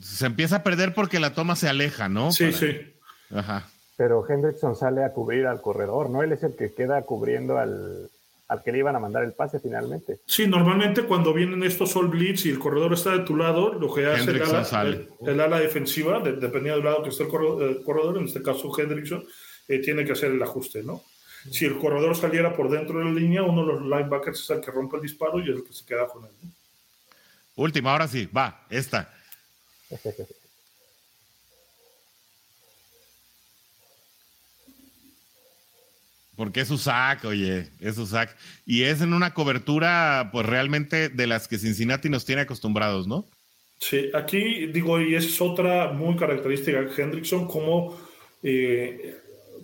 [0.00, 2.32] se empieza a perder porque la toma se aleja, ¿no?
[2.32, 2.94] Sí, sí.
[3.34, 3.68] Ajá.
[3.96, 6.22] Pero Hendrickson sale a cubrir al corredor, ¿no?
[6.22, 8.10] Él es el que queda cubriendo al,
[8.48, 10.20] al que le iban a mandar el pase finalmente.
[10.26, 13.92] Sí, normalmente cuando vienen estos all blitz y el corredor está de tu lado, lo
[13.92, 14.96] que hace el ala,
[15.26, 19.24] el, ala, defensiva, dependiendo del lado que esté el corredor, en este caso Hendrickson,
[19.68, 21.02] eh, tiene que hacer el ajuste, ¿no?
[21.50, 24.60] Si el corredor saliera por dentro de la línea, uno de los linebackers es el
[24.60, 26.30] que rompe el disparo y es el que se queda con él.
[27.54, 29.12] Última, ahora sí, va, esta.
[36.36, 38.36] Porque es su sac, oye, es su sac.
[38.66, 43.24] Y es en una cobertura, pues realmente de las que Cincinnati nos tiene acostumbrados, ¿no?
[43.78, 47.98] Sí, aquí digo, y es otra muy característica Hendrickson, como
[48.42, 49.16] eh,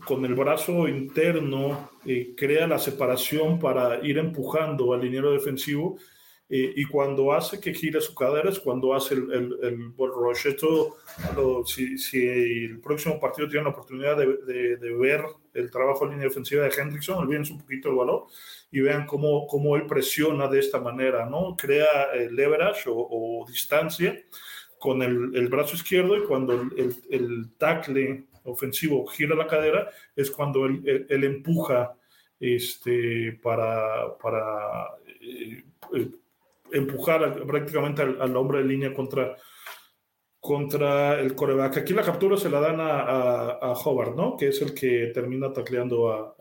[0.05, 5.99] con el brazo interno eh, crea la separación para ir empujando al liniero defensivo
[6.55, 10.13] eh, y cuando hace que gire su cadera es cuando hace el, el, el ball
[10.13, 10.49] rush.
[10.49, 10.99] Esto,
[11.65, 15.25] si, si, el próximo partido tiene la oportunidad de, de, ver
[15.55, 18.27] el trabajo en línea ofensiva de Hendrickson, olvídense un poquito el valor
[18.71, 21.57] y vean cómo, cómo él presiona de esta manera, ¿no?
[21.57, 24.23] Crea el leverage o, distancia
[24.79, 30.31] con el, el, brazo izquierdo y cuando el, el, tackle ofensivo gira la cadera es
[30.31, 31.97] cuando él, él, empuja
[32.39, 34.89] este, para, para
[35.23, 35.65] eh,
[36.73, 39.37] empujar prácticamente al, hombre de línea contra,
[40.41, 41.79] contra el coreback.
[41.79, 44.37] Aquí la captura se la dan a, a, Hobart, ¿no?
[44.37, 46.35] Que es el que termina tacleando a,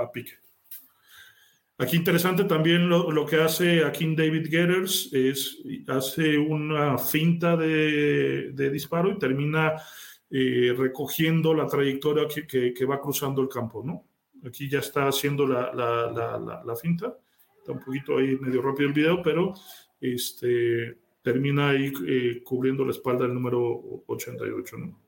[0.00, 0.32] a, Pique.
[1.78, 5.58] Aquí interesante también lo, que hace aquí David Getters es
[5.88, 9.74] hace una cinta de, disparo y termina
[10.30, 14.04] eh, recogiendo la trayectoria que, que, va cruzando el campo, ¿no?
[14.46, 17.16] Aquí ya está haciendo la, la, la, la cinta
[17.62, 19.54] Está un poquito ahí medio rápido el video, pero
[20.00, 24.78] este, termina ahí eh, cubriendo la espalda del número 88.
[24.78, 24.98] ¿no?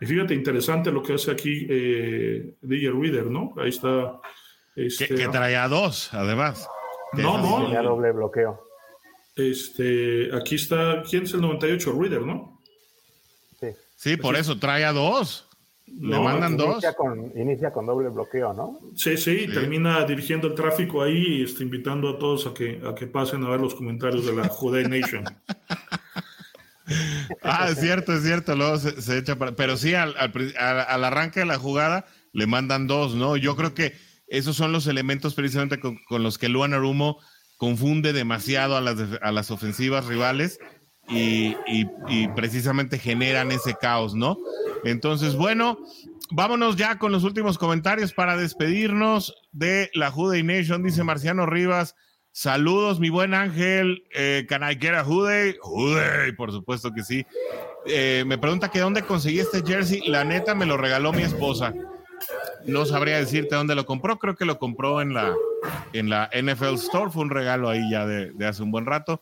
[0.00, 3.54] Y fíjate, interesante lo que hace aquí eh, DJ Reader, ¿no?
[3.58, 4.18] Ahí está.
[4.74, 6.68] Este, que, traía dos, además.
[7.12, 7.66] No, no.
[7.66, 8.60] Tenía doble bloqueo.
[9.36, 11.96] Este, aquí está, ¿quién es el 98?
[11.96, 12.60] Reader, ¿no?
[13.60, 13.68] Sí.
[13.94, 15.47] Sí, por eso trae a dos.
[16.00, 16.96] Le mandan inicia dos.
[16.96, 18.78] Con, inicia con doble bloqueo, ¿no?
[18.94, 22.94] Sí, sí, termina dirigiendo el tráfico ahí y está invitando a todos a que, a
[22.94, 25.24] que pasen a ver los comentarios de la Jude Nation.
[27.42, 28.54] ah, es cierto, es cierto.
[28.54, 29.52] Luego se, echa para.
[29.52, 33.36] Pero sí, al, al, arranque de la jugada le mandan dos, ¿no?
[33.36, 33.94] Yo creo que
[34.28, 37.18] esos son los elementos precisamente con, los que Luan Arumo
[37.56, 40.60] confunde demasiado a las, a las ofensivas rivales
[41.08, 44.38] y, y precisamente generan ese caos, ¿no?
[44.84, 45.78] Entonces, bueno,
[46.30, 50.82] vámonos ya con los últimos comentarios para despedirnos de la Juday Nation.
[50.82, 51.94] Dice Marciano Rivas,
[52.40, 54.04] Saludos, mi buen Ángel.
[54.14, 55.04] Eh, can I get a
[56.36, 57.26] Por supuesto que sí.
[57.84, 60.02] Eh, me pregunta que dónde conseguí este jersey.
[60.06, 61.74] La neta me lo regaló mi esposa.
[62.64, 64.20] No sabría decirte dónde lo compró.
[64.20, 65.34] Creo que lo compró en la,
[65.92, 67.10] en la NFL Store.
[67.10, 69.20] Fue un regalo ahí ya de hace un buen rato.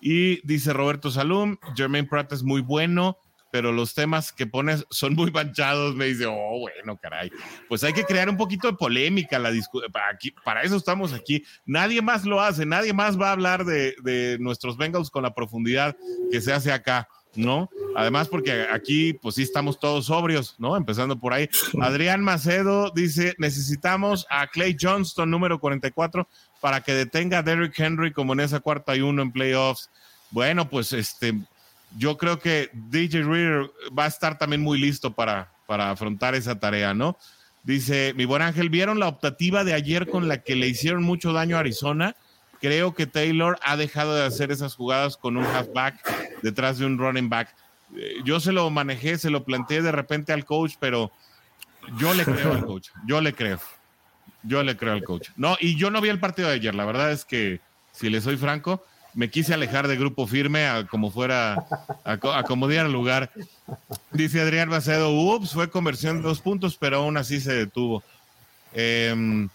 [0.00, 3.18] Y dice Roberto Salum, Jermaine Pratt es muy bueno
[3.56, 5.94] pero los temas que pones son muy manchados.
[5.94, 7.30] Me dice, oh, bueno, caray.
[7.70, 9.38] Pues hay que crear un poquito de polémica.
[9.38, 9.50] La
[9.92, 11.42] para, para eso estamos aquí.
[11.64, 15.96] Nadie más lo hace, nadie más va a hablar de, nuestros Bengals con la profundidad
[16.30, 17.08] que se hace acá.
[17.36, 17.70] ¿No?
[17.94, 20.76] Además, porque aquí, pues sí, estamos todos sobrios, ¿no?
[20.76, 21.48] Empezando por ahí.
[21.80, 26.28] Adrián Macedo dice: Necesitamos a Clay Johnston, número 44,
[26.60, 29.90] para que detenga a Derrick Henry como en esa cuarta y uno en playoffs.
[30.30, 31.34] Bueno, pues este,
[31.96, 36.58] yo creo que DJ Reader va a estar también muy listo para, para afrontar esa
[36.58, 37.16] tarea, ¿no?
[37.62, 41.32] Dice, mi buen Ángel, ¿vieron la optativa de ayer con la que le hicieron mucho
[41.32, 42.14] daño a Arizona?
[42.60, 46.98] Creo que Taylor ha dejado de hacer esas jugadas con un halfback detrás de un
[46.98, 47.54] running back.
[47.96, 51.10] Eh, yo se lo manejé, se lo planteé de repente al coach, pero
[51.98, 53.60] yo le creo al coach, yo le creo.
[54.42, 55.30] Yo le creo al coach.
[55.36, 57.60] No, y yo no vi el partido de ayer, la verdad es que,
[57.92, 58.84] si le soy franco,
[59.16, 61.66] me quise alejar de grupo firme a como fuera,
[62.04, 63.32] a, como diera lugar.
[64.12, 68.04] Dice Adrián Macedo, ups, fue conversión de dos puntos, pero aún así se detuvo.
[68.74, 69.48] Em,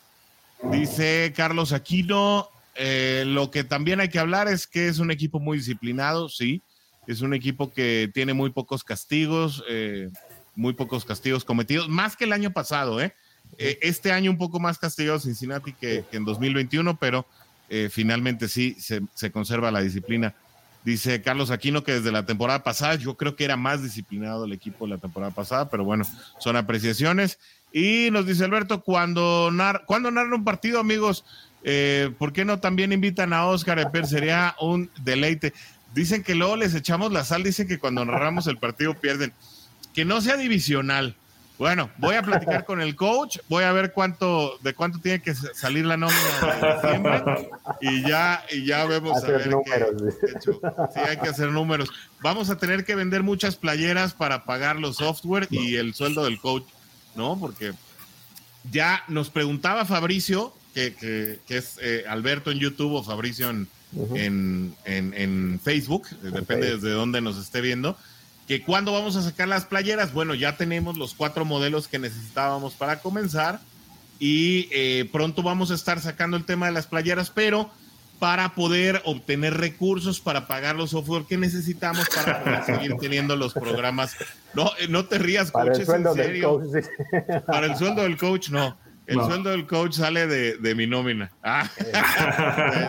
[0.72, 5.40] dice Carlos Aquino, eh, lo que también hay que hablar es que es un equipo
[5.40, 6.62] muy disciplinado, sí,
[7.08, 10.10] es un equipo que tiene muy pocos castigos, eh,
[10.56, 13.14] muy pocos castigos cometidos, más que el año pasado, ¿eh?
[13.58, 17.26] eh este año un poco más castigado Cincinnati que, que en 2021, pero
[17.90, 20.36] finalmente sí se, conserva la disciplina.
[20.84, 24.52] Dice Carlos Aquino que desde la temporada pasada, yo creo que era más disciplinado el
[24.52, 26.04] equipo la temporada pasada, pero bueno,
[26.38, 27.40] son apreciaciones.
[27.72, 31.24] Y nos dice Alberto, cuando, nar cuando narran un partido, amigos,
[31.64, 34.08] eh, ¿por qué no también invitan a Oscar Eper?
[34.08, 35.54] Sería un deleite.
[35.94, 39.34] Dicen que luego les echamos la sal, dicen que cuando narramos el partido pierden.
[39.94, 41.18] Que no sea divisional,
[41.62, 45.36] bueno, voy a platicar con el coach, voy a ver cuánto, de cuánto tiene que
[45.36, 46.20] salir la nómina
[46.60, 47.24] de diciembre
[47.82, 49.92] y ya, y ya vemos a ver números.
[50.92, 51.92] sí, hay que hacer números.
[52.20, 56.40] Vamos a tener que vender muchas playeras para pagar los software y el sueldo del
[56.40, 56.66] coach,
[57.14, 57.38] ¿no?
[57.40, 57.74] Porque
[58.72, 63.68] ya nos preguntaba Fabricio, que, que, es eh, Alberto en YouTube o Fabricio en,
[64.16, 67.98] en, en, Facebook, depende de dónde nos esté viendo
[68.52, 70.12] que cuándo vamos a sacar las playeras.
[70.12, 73.62] Bueno, ya tenemos los cuatro modelos que necesitábamos para comenzar
[74.20, 77.70] y eh, pronto vamos a estar sacando el tema de las playeras, pero
[78.20, 83.54] para poder obtener recursos para pagar los software que necesitamos para poder seguir teniendo los
[83.54, 84.18] programas.
[84.54, 86.60] No, eh, no te rías, coach, el sueldo en serio.
[86.60, 88.78] Del coach, Para el sueldo del coach, no.
[89.12, 91.70] El sueldo del coach sale de, mi nómina, ah,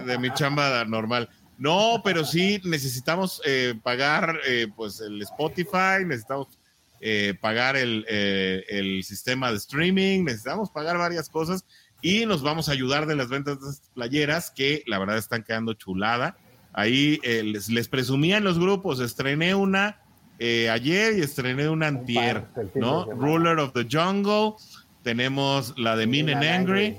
[0.07, 1.29] de mi chamba normal.
[1.63, 6.59] No, pero sí necesitamos eh, pagar eh, pues el Spotify, necesitamos
[7.01, 11.65] eh, pagar el, el, sistema de streaming, necesitamos pagar varias cosas
[12.01, 15.45] y nos vamos a ayudar de las ventas de estas playeras que la verdad están
[15.45, 16.37] quedando chulada.
[16.73, 20.01] Ahí les, les presumía en los grupos, estrené una
[20.41, 23.05] ayer y estrené una antier, ¿no?
[23.05, 24.55] Ruler of the Jungle,
[25.03, 26.97] tenemos la de Mean and Angry,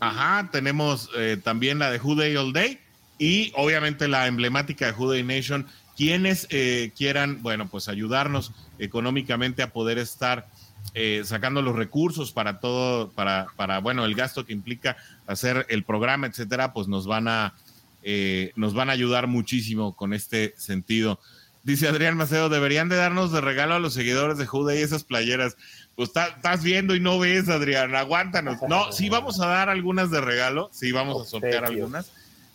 [0.00, 1.10] ajá, tenemos
[1.42, 2.80] también la de Who Day All Day
[3.18, 5.66] y obviamente la emblemática de Juday Nation,
[5.96, 10.48] quienes eh, quieran, bueno, pues ayudarnos económicamente a poder estar
[10.94, 15.84] eh, sacando los recursos para todo, para, para, bueno, el gasto que implica hacer el
[15.84, 17.54] programa, etcétera, pues nos van a,
[18.02, 21.20] eh, nos van a ayudar muchísimo con este sentido.
[21.62, 25.56] Dice Adrián Macedo, deberían de darnos de regalo a los seguidores de Juday esas playeras.
[25.96, 28.58] Pues estás viendo y no ves, Adrián, aguántanos.
[28.68, 32.10] No, sí vamos a dar algunas de regalo, sí vamos a sortear algunas.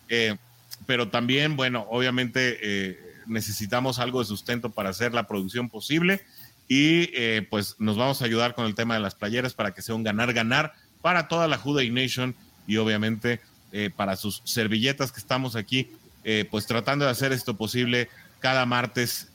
[0.10, 0.36] Eh,
[0.86, 6.22] pero también, bueno, obviamente eh, necesitamos algo de sustento para hacer la producción posible
[6.68, 9.82] y eh, pues nos vamos a ayudar con el tema de las playeras para que
[9.82, 12.36] sea un ganar-ganar para toda la Juday Nation
[12.68, 13.40] y obviamente
[13.72, 15.92] eh, para sus servilletas que estamos aquí,
[16.52, 18.08] pues tratando de hacer esto posible
[18.40, 19.32] cada martes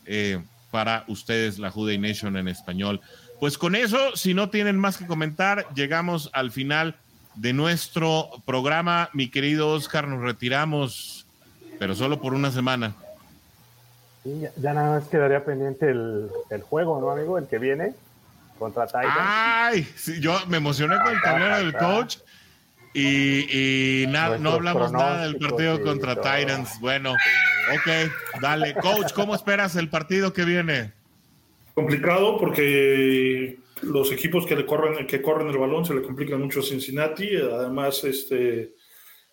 [0.71, 3.01] para ustedes, la Juday Nation en español.
[3.41, 6.97] Pues con eso, si no tienen más que comentar, llegamos al final
[7.35, 9.11] de nuestro programa.
[9.13, 11.25] Mi querido Oscar, nos retiramos
[11.79, 12.95] pero solo por una semana.
[14.25, 17.39] ya, nada más quedaría pendiente el, juego, ¿no, amigo?
[17.39, 17.95] El que viene
[18.59, 19.13] contra Titans.
[19.19, 22.19] Ay, sí, yo me emocioné con el tablero del coach
[22.95, 26.79] y, nada, no hablamos nada del partido contra Titans.
[26.81, 28.75] Bueno, ok, dale.
[28.75, 30.93] Coach, ¿cómo esperas el partido que viene?
[31.75, 36.61] Complicado porque los equipos que le corren, que corren el balón se le complican mucho
[36.61, 37.37] a Cincinnati.
[37.37, 38.75] Además, este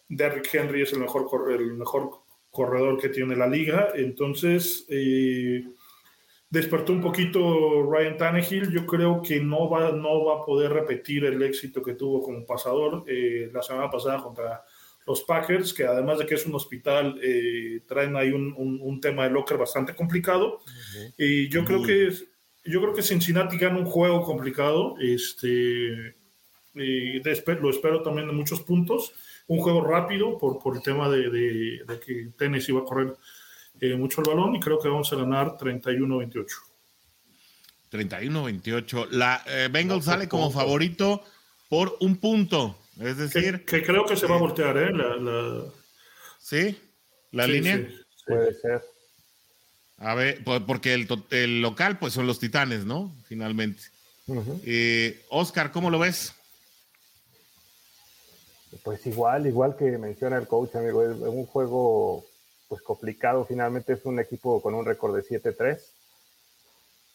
[0.10, 2.10] Derrick Henry es el mejor, el mejor
[2.50, 3.90] corredor que tiene la liga.
[3.96, 5.64] Entonces, eh,
[6.50, 8.72] despertó un poquito Ryan Tannehill.
[8.72, 12.46] Yo creo que no va, no va a poder repetir el éxito que tuvo como
[12.46, 14.64] pasador eh, la semana pasada contra
[15.08, 19.24] los Packers, que además de que es un hospital, eh, traen ahí un, un, tema
[19.24, 20.60] de locker bastante complicado.
[21.18, 22.12] Y yo creo que
[22.64, 24.96] yo creo que Cincinnati gana un juego complicado.
[25.00, 26.16] Este,
[26.76, 29.14] y lo espero también de muchos puntos.
[29.48, 33.16] Un juego rápido por, por el tema de, de, de que Tennessee va a correr
[33.82, 36.46] eh, mucho el balón y creo que vamos a ganar 31-28.
[37.92, 39.10] 31-28.
[39.10, 41.24] La eh, Bengals sale como favorito
[41.68, 42.78] por un punto.
[43.00, 43.66] Es decir.
[43.66, 44.92] Que, creo que se va a voltear, ¿eh?
[44.94, 45.64] La,
[46.40, 46.78] ¿Sí?
[47.32, 47.88] ¿La línea?
[48.26, 48.82] Puede ser.
[50.02, 50.94] A ver, porque
[51.30, 53.14] el, local, pues son los titanes, ¿no?
[53.26, 53.84] Finalmente.
[54.66, 56.34] Eh, Oscar, ¿cómo lo ves?
[58.84, 62.26] Pues igual, igual que menciona el coach, amigo, es un juego
[62.68, 63.46] pues complicado.
[63.46, 65.80] Finalmente es un equipo con un récord de 7-3,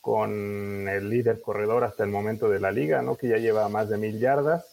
[0.00, 3.16] con el líder corredor hasta el momento de la liga, ¿no?
[3.16, 4.64] Que ya lleva más de mil yardas,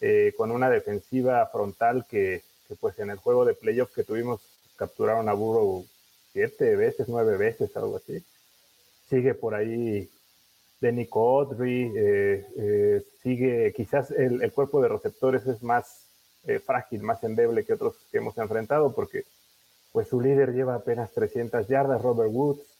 [0.00, 2.42] eh, con una defensiva frontal que,
[2.80, 4.40] pues en el juego de playoff que tuvimos
[4.76, 5.86] capturaron a Burrow
[6.32, 8.24] siete veces, nueve veces, algo así.
[9.08, 10.10] Sigue por ahí
[10.80, 16.08] Denny Codry, eh, eh, sigue, quizás el, el, cuerpo de receptores es más
[16.66, 19.24] frágil, más endeble que otros que hemos enfrentado, porque
[19.92, 22.72] pues su líder lleva apenas 300 yardas, Robert Woods,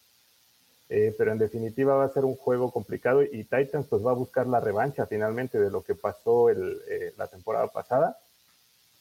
[0.95, 4.15] eh, pero en definitiva va a ser un juego complicado y Titans pues va a
[4.15, 8.19] buscar la revancha finalmente de lo que pasó eh, la temporada pasada.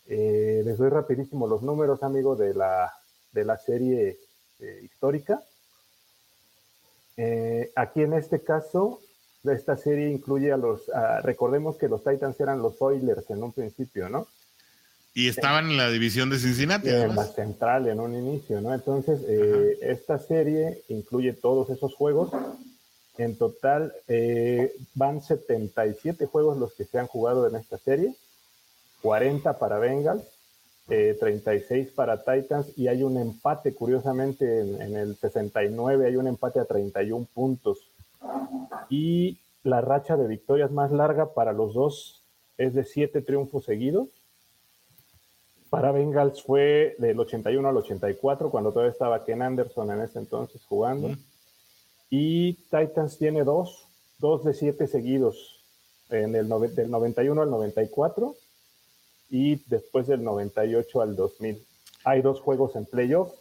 [0.08, 2.94] Eh, les doy rapidísimo los números, amigo, de la,
[3.32, 4.18] de la serie
[4.84, 5.42] histórica.
[7.76, 9.00] aquí en este caso,
[9.44, 10.82] esta serie incluye a los,
[11.24, 14.28] recordemos que los Titans eran los Oilers en un principio, ¿no?
[15.14, 16.90] Y estaban en la división de Cincinnati.
[16.90, 18.74] En la central en un inicio, ¿no?
[18.74, 22.32] Entonces, eh, esta serie incluye todos esos juegos.
[23.18, 28.16] En total eh, van 77 juegos los que se han jugado en esta serie,
[29.02, 30.24] 40 para Bengals,
[31.20, 36.28] 36 eh, para Titans y hay un empate, curiosamente, en, en el 69 hay un
[36.28, 37.90] empate a 31 puntos.
[38.90, 42.24] Y la racha de victorias más larga para los dos
[42.58, 44.10] es de 7 triunfos seguidos
[45.72, 50.66] para Bengals fue del 81 al 84, cuando todavía estaba Ken Anderson en ese entonces
[50.66, 51.12] jugando.
[52.10, 53.88] Y Titans tiene dos,
[54.20, 55.64] dos de siete seguidos,
[56.10, 58.36] en el del 91 al 94
[59.32, 61.66] y después del 98 al 2000.
[62.04, 63.32] Hay dos juegos en playoff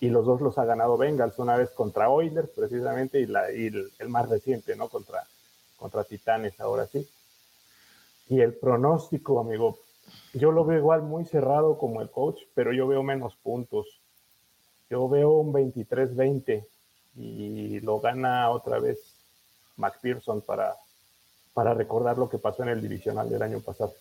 [0.00, 3.66] y los dos los ha ganado Bengals, una vez contra Oilers precisamente y, la, y
[3.66, 4.88] el, el, más reciente, ¿no?
[4.88, 5.26] Contra,
[5.76, 7.06] contra Titanes, ahora sí.
[8.28, 9.78] Y el pronóstico, amigo,
[10.34, 13.86] yo lo veo igual muy cerrado como el coach, pero yo veo menos puntos.
[14.88, 16.64] Yo veo un 23-20
[17.16, 18.98] y lo gana otra vez
[19.76, 20.76] McPherson para,
[21.54, 23.92] para recordar lo que pasó en el divisional del año pasado.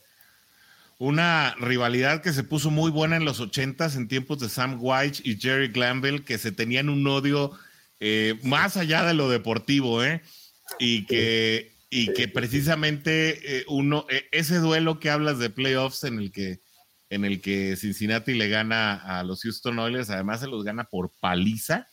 [0.99, 5.19] Una rivalidad que se puso muy buena en los 80 en tiempos de Sam White
[5.23, 7.51] y Jerry Glanville, que se tenían un odio
[7.99, 10.21] eh, más allá de lo deportivo, ¿eh?
[10.79, 16.19] Y que y que precisamente eh, uno, e, ese duelo que hablas de playoffs en
[16.19, 16.59] el que
[17.09, 21.13] en el que Cincinnati le gana a los Houston Oilers, además se los gana por
[21.21, 21.87] paliza,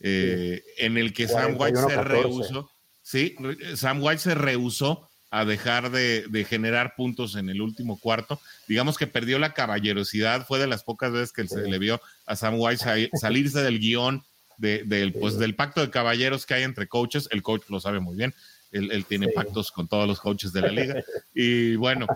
[0.00, 2.70] eh, en el que Sam White se rehusó,
[3.00, 3.36] sí,
[3.74, 8.40] Sam White se rehusó a dejar de, generar puntos en el último cuarto.
[8.66, 12.36] Digamos que perdió la caballerosidad, fue de las pocas veces que se le vio a
[12.36, 14.22] Sam White salirse del guion
[14.58, 18.16] del, pues, del pacto de caballeros que hay entre coaches, el coach lo sabe muy
[18.16, 18.34] bien,
[18.72, 21.02] él, tiene pactos con todos los coaches de la liga.
[21.34, 22.06] Y bueno.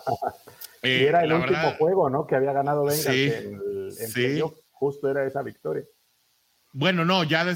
[0.82, 2.26] Eh, era el último juego, ¿no?
[2.26, 5.82] Que había ganado en, el, Justo era esa victoria.
[6.74, 7.46] Bueno, no, ya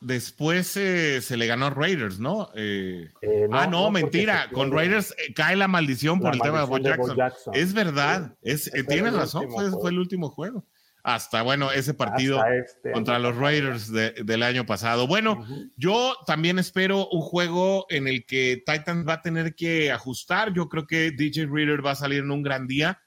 [0.00, 2.50] después eh, se le ganó a Raiders, ¿no?
[2.54, 3.10] Eh,
[3.50, 4.50] ah, no, mentira.
[4.52, 7.54] Con Raiders cae la maldición por el tema de Bo Jackson.
[7.54, 10.66] Es verdad, es, tienes razón, fue, el último juego
[11.02, 15.06] hasta, bueno, ese partido este contra los Raiders del año pasado.
[15.06, 15.46] Bueno,
[15.78, 20.52] yo también espero un juego en el que Titans va a tener que ajustar.
[20.52, 23.00] Yo creo que DJ Reader va a salir en un gran día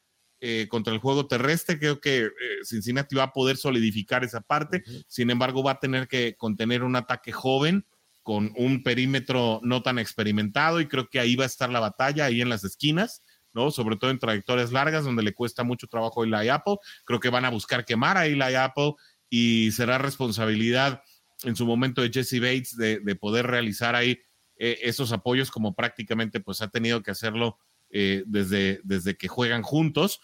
[0.44, 1.78] eh, contra el juego terrestre.
[1.78, 2.32] Creo que eh,
[2.64, 4.84] Cincinnati va a poder solidificar esa parte.
[5.08, 7.86] Sin embargo, va a tener que contener un ataque joven
[8.24, 12.26] con un perímetro no tan experimentado y creo que ahí va a estar la batalla,
[12.26, 13.22] ahí en las esquinas.
[13.54, 13.70] ¿no?
[13.70, 16.78] Sobre todo en trayectorias largas donde le cuesta mucho trabajo a Eli Apple.
[17.06, 18.94] Creo que van a buscar quemar a Eli Apple
[19.30, 21.04] y será responsabilidad
[21.44, 24.20] en su momento de Jesse Bates de, poder realizar ahí
[24.58, 27.60] eh, esos apoyos como prácticamente pues ha tenido que hacerlo
[27.94, 30.22] eh, desde, desde que juegan juntos.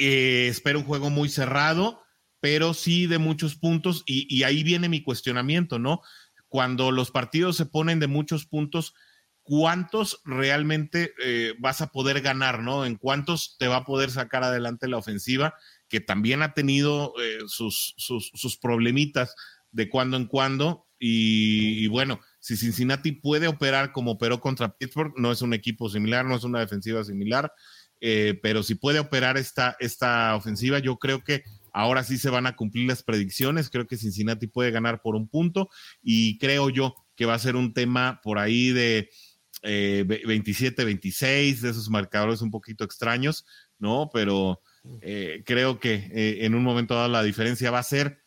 [0.00, 2.02] Eh, espero un juego muy cerrado,
[2.40, 4.02] pero sí de muchos puntos.
[4.06, 6.00] Y, ahí viene mi cuestionamiento, ¿no?
[6.48, 8.94] Cuando los partidos se ponen de muchos puntos,
[9.42, 12.84] ¿cuántos realmente eh, vas a poder ganar, ¿no?
[12.84, 15.54] ¿En cuántos te va a poder sacar adelante la ofensiva?
[15.90, 19.34] que también ha tenido eh, sus, sus, problemitas
[19.72, 20.86] de cuando en cuando.
[21.00, 26.24] Y, bueno, si Cincinnati puede operar como operó contra Pittsburgh, no es un equipo similar,
[26.24, 27.52] no es una defensiva similar,
[28.00, 32.46] eh, pero si puede operar esta, esta ofensiva, yo creo que ahora sí se van
[32.46, 33.70] a cumplir las predicciones.
[33.70, 35.68] Creo que Cincinnati puede ganar por un punto
[36.02, 39.10] y creo yo que va a ser un tema por ahí de
[39.62, 43.44] 27-26, eh, de esos marcadores un poquito extraños,
[43.78, 44.10] ¿no?
[44.12, 44.62] Pero
[45.02, 48.22] eh, creo que eh, en un momento dado la diferencia va a ser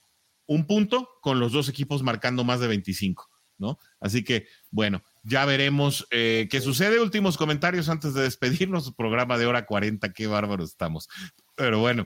[0.46, 3.80] un punto con los dos equipos marcando más de 25, ¿no?
[4.00, 7.00] Así que, bueno, ya veremos eh, qué sucede.
[7.00, 8.94] Últimos comentarios antes de despedirnos.
[8.98, 11.08] Programa de hora 40, qué bárbaro estamos.
[11.56, 12.06] Pero bueno,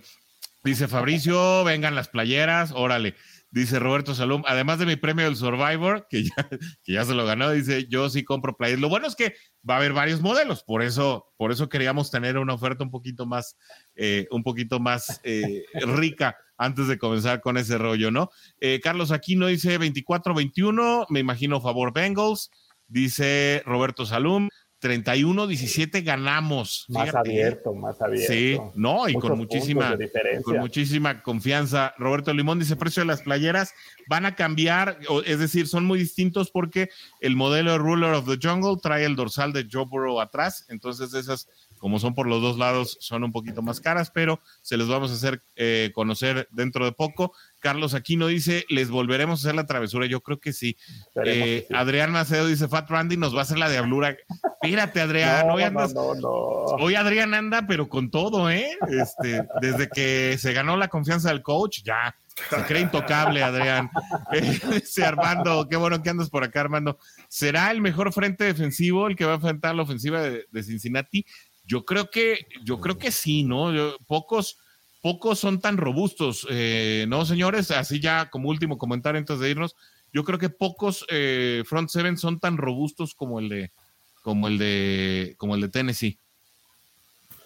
[0.64, 3.16] dice Fabricio, vengan las playeras, órale.
[3.50, 6.36] Dice Roberto Salum, además de mi premio del Survivor, que ya,
[6.84, 8.82] que ya se lo ganó, dice, yo sí compro players.
[8.82, 9.36] Lo bueno es que
[9.68, 13.26] va a haber varios modelos, por eso, por eso queríamos tener una oferta un poquito
[13.26, 13.56] más,
[13.96, 18.30] eh, un poquito más eh, rica antes de comenzar con ese rollo, ¿no?
[18.60, 22.52] Eh, Carlos Aquino dice 24-21, me imagino favor Bengals,
[22.88, 24.50] dice Roberto Salum,
[24.82, 26.86] 31-17 ganamos.
[26.90, 28.32] Más abierto, más abierto.
[28.32, 29.98] Sí, no, y con muchísima,
[30.44, 31.94] con muchísima confianza.
[31.98, 33.74] Roberto Limón dice, precio de las playeras
[34.08, 36.90] van a cambiar, es decir, son muy distintos porque
[37.22, 41.48] el modelo Ruler of the Jungle trae el dorsal de Joe Burrow atrás, entonces esas
[41.78, 45.12] como son por los dos lados, son un poquito más caras, pero se les vamos
[45.12, 47.34] a hacer eh, conocer dentro de poco.
[47.60, 50.06] Carlos Aquino dice, les volveremos a hacer la travesura.
[50.06, 50.78] Yo creo que sí.
[51.26, 54.16] Eh, Adrián Macedo dice, Fat Randy nos va a hacer la diablura.
[54.62, 55.48] Espérate, Adrián.
[55.50, 58.78] hoy, Adrián anda, pero con todo, ¿eh?
[58.90, 62.16] Este, desde que se ganó la confianza del coach, ya.
[62.50, 63.90] Se cree intocable, Adrián.
[64.72, 67.00] dice Armando, qué bueno que andas por acá, Armando.
[67.28, 71.26] ¿Será el mejor frente defensivo el que va a enfrentar la ofensiva de Cincinnati?
[71.68, 73.72] Yo creo que, yo creo que sí, ¿no?
[74.08, 74.58] pocos,
[75.02, 77.72] pocos son tan robustos, eh, ¿no, señores?
[77.72, 79.76] Así ya como último comentario antes de irnos,
[80.14, 83.72] yo creo que pocos eh, front seven son tan robustos como el de,
[84.22, 86.18] como el de, como el de Tennessee.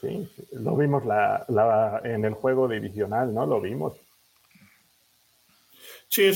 [0.01, 3.45] Sí, lo vimos la, en el juego divisional, ¿no?
[3.45, 3.93] Lo vimos.
[6.07, 6.29] Sí,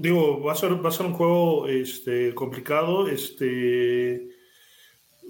[0.00, 4.28] digo, va a ser, va a ser un juego este, complicado, este,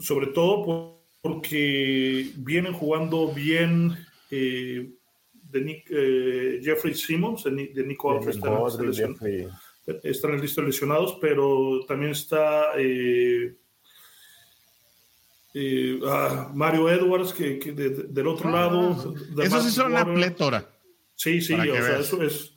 [0.00, 0.91] sobre todo por
[1.22, 3.96] porque vienen jugando bien
[4.30, 4.90] eh,
[5.32, 8.52] de eh, Jeffrey Simmons, de, Nico Alfred, están,
[10.30, 13.54] en el listo de lesionados, pero también está eh,
[16.06, 19.14] ah, Mario Edwards, que, del otro ah, lado.
[19.40, 20.68] Eso sí son una plétora.
[21.14, 22.56] Sí, sí, o sea, eso es,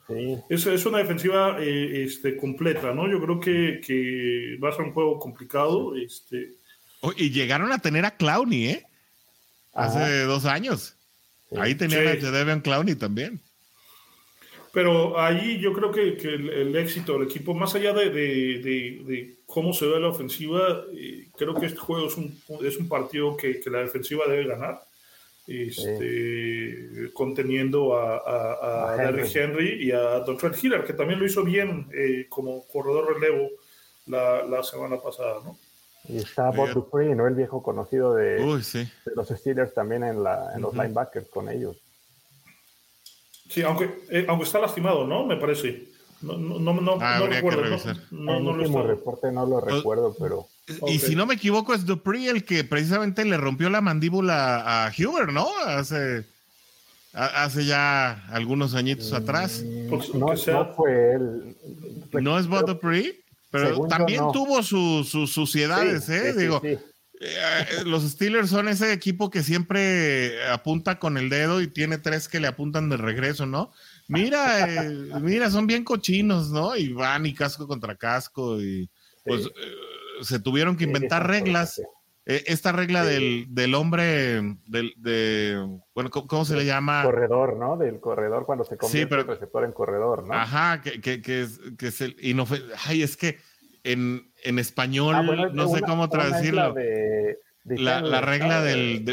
[0.50, 3.08] es, una defensiva este, completa, ¿no?
[3.08, 5.96] Yo creo que, que va a ser un juego complicado.
[5.96, 6.56] Este,
[7.16, 8.86] y llegaron a tener a Clowney, ¿eh?
[9.74, 10.96] Hace dos años.
[11.58, 13.42] Ahí tenían a Debian Clowney también.
[14.76, 20.00] Pero ahí yo creo que, el, éxito del equipo, más allá de, cómo se ve
[20.02, 24.26] la ofensiva, eh, creo que este juego es un, es un partido que, la defensiva
[24.28, 24.82] debe ganar,
[25.48, 29.86] este, conteniendo a, a, Henry.
[29.86, 30.54] y a Dr.
[30.62, 33.52] Hiller, que también lo hizo bien eh, como corredor relevo
[34.08, 35.58] la, la semana pasada, ¿no?
[36.08, 37.28] Y está Bob Dupree, ¿no?
[37.28, 38.40] El viejo conocido de,
[39.16, 41.78] los Steelers también en, la, en los linebackers con ellos.
[43.50, 45.26] Sí, aunque, eh, aunque está lastimado, ¿no?
[45.26, 45.88] Me parece.
[46.22, 47.78] No, no, no, ah, no recuerdo.
[48.12, 50.48] No, el último reporte no lo pues, recuerdo, pero.
[50.88, 54.92] Y si no me equivoco, es Dupree el que precisamente le rompió la mandíbula a
[54.92, 55.48] Huber, ¿no?
[55.66, 56.26] Hace,
[57.14, 59.64] hace ya algunos añitos mm, atrás.
[59.90, 61.56] Pues, no, no fue él.
[62.14, 63.22] ¿No es Bob Dupree?
[63.56, 66.34] Pero también tuvo sus suciedades, ¿eh?
[66.34, 66.62] Digo,
[67.22, 72.28] eh, los Steelers son ese equipo que siempre apunta con el dedo y tiene tres
[72.28, 73.72] que le apuntan de regreso, ¿no?
[74.08, 74.90] Mira, eh,
[75.22, 76.76] mira, son bien cochinos, ¿no?
[76.76, 78.90] Y van y casco contra casco y
[79.24, 79.52] pues eh,
[80.22, 81.82] se tuvieron que inventar reglas.
[82.26, 87.04] Esta regla del, hombre, del, de, bueno, ¿cómo, se le llama?
[87.04, 87.78] Corredor, ¿no?
[87.78, 90.34] Del corredor cuando se convierte el receptor en corredor, ¿no?
[90.34, 92.16] Ajá, que, que, que es, que es el
[92.88, 93.38] Ay, es que
[93.84, 96.74] en, en español, ah, no sé cómo traducirlo.
[97.64, 99.06] la, regla del,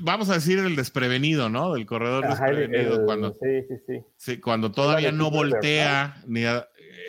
[0.00, 1.74] vamos a decir el desprevenido, ¿no?
[1.74, 3.04] Del corredor desprevenido.
[3.04, 4.40] cuando, sí, sí, sí.
[4.40, 6.44] cuando todavía no voltea, ni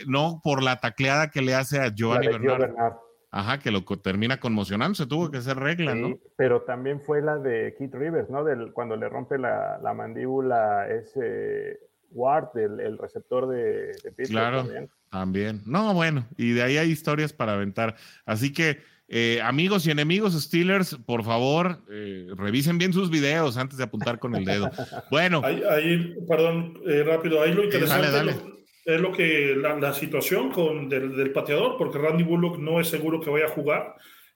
[0.06, 3.07] no por la tacleada que le hace a Giovanni Bernard.
[3.30, 6.18] Ajá, que lo termina conmocionando, se tuvo que hacer regla, ¿no?
[6.38, 8.44] Pero también fue la de Keith Rivers, ¿no?
[8.46, 11.80] Del, cuando le rompe la, mandíbula ese
[12.12, 14.90] Ward, el, receptor de, de Claro, también.
[15.10, 15.62] también.
[15.66, 17.98] No, bueno, y de ahí hay historias para aventar.
[18.26, 18.80] Así que,
[19.10, 24.20] eh, amigos y enemigos Steelers, por favor, eh, revisen bien sus videos antes de apuntar
[24.20, 24.72] con el dedo.
[25.12, 25.42] Bueno.
[25.44, 28.10] Ahí, perdón, eh, rápido, ahí lo interesante.
[28.10, 28.57] dale, dale
[28.88, 33.30] es lo que la, situación con del, pateador, porque Randy Bullock no es seguro que
[33.30, 33.96] vaya a jugar.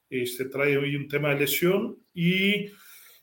[0.10, 2.66] Este, trae hoy un tema de lesión y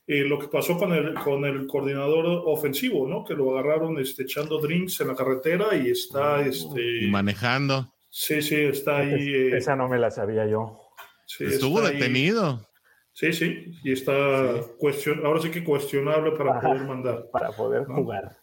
[0.07, 3.23] eh, lo que pasó con el, con el coordinador ofensivo, ¿no?
[3.23, 6.41] Que lo agarraron este, echando drinks en la carretera y está...
[6.41, 7.93] Este, y manejando.
[8.09, 9.29] Sí, sí, está ahí.
[9.31, 10.81] Eh, esa no me la sabía yo.
[11.39, 12.67] Estuvo detenido.
[13.13, 17.25] Sí, sí, y está ahora sí que cuestionable para poder mandar.
[17.31, 18.35] Para poder jugar.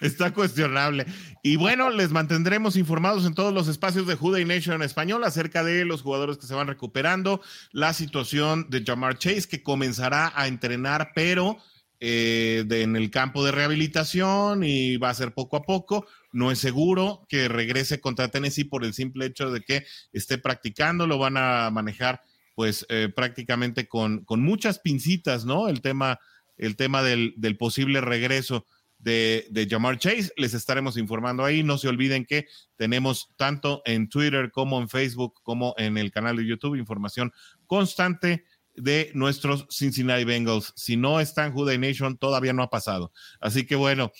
[0.00, 1.06] Está cuestionable.
[1.42, 5.64] Y bueno, les mantendremos informados en todos los espacios de Juday Nation en español acerca
[5.64, 7.40] de los jugadores que se van recuperando,
[7.72, 11.58] la situación de Jamar Chase que comenzará a entrenar, pero
[12.00, 16.06] eh, en el campo de rehabilitación y va a ser poco a poco.
[16.32, 21.06] No es seguro que regrese contra Tennessee por el simple hecho de que esté practicando,
[21.06, 22.22] lo van a manejar
[22.54, 25.68] pues eh, prácticamente con, con muchas pincitas, ¿no?
[25.68, 26.18] El tema,
[26.56, 28.66] el tema del, del posible regreso
[28.98, 30.32] de, de Jamar Chase.
[30.36, 31.62] Les estaremos informando ahí.
[31.62, 32.46] No se olviden que
[32.76, 37.32] tenemos tanto en Twitter como en Facebook como en el canal de YouTube información
[37.66, 38.44] constante
[38.78, 40.72] de nuestros Cincinnati Bengals.
[40.76, 43.12] Si no está en Nation, todavía no ha pasado.
[43.40, 44.12] Así que bueno,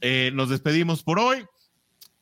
[0.00, 1.44] eh, nos despedimos por hoy.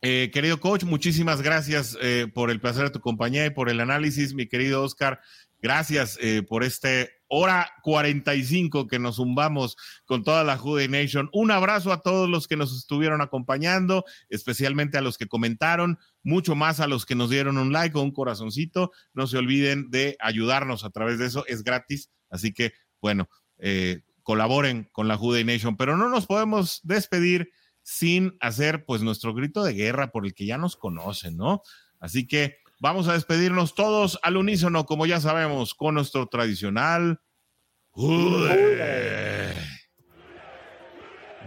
[0.01, 3.81] Eh, querido coach, muchísimas gracias eh, por el placer de tu compañía y por el
[3.81, 5.21] análisis, mi querido Oscar.
[5.61, 6.19] Gracias
[6.49, 11.31] por este hora 45 que nos zumbamos con toda la Jude Nation.
[11.33, 16.55] Un abrazo a todos los que nos estuvieron acompañando, especialmente a los que comentaron, mucho
[16.55, 18.93] más a los que nos dieron un like o un corazoncito.
[19.15, 22.11] No se olviden de ayudarnos a través de eso, es gratis.
[22.29, 27.51] Así que, bueno, eh, colaboren con la Jude Nation, pero no nos podemos despedir
[27.83, 31.63] sin hacer pues nuestro grito de guerra por el que ya nos conocen, ¿no?
[31.99, 37.21] Así que Vamos a despedirnos todos al unísono, como ya sabemos, con nuestro tradicional.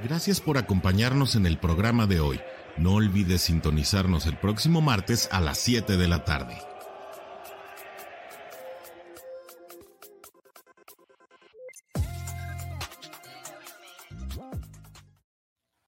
[0.02, 2.40] Gracias por acompañarnos en el programa de hoy.
[2.78, 6.58] No olvides sintonizarnos el próximo martes a las 7 de la tarde.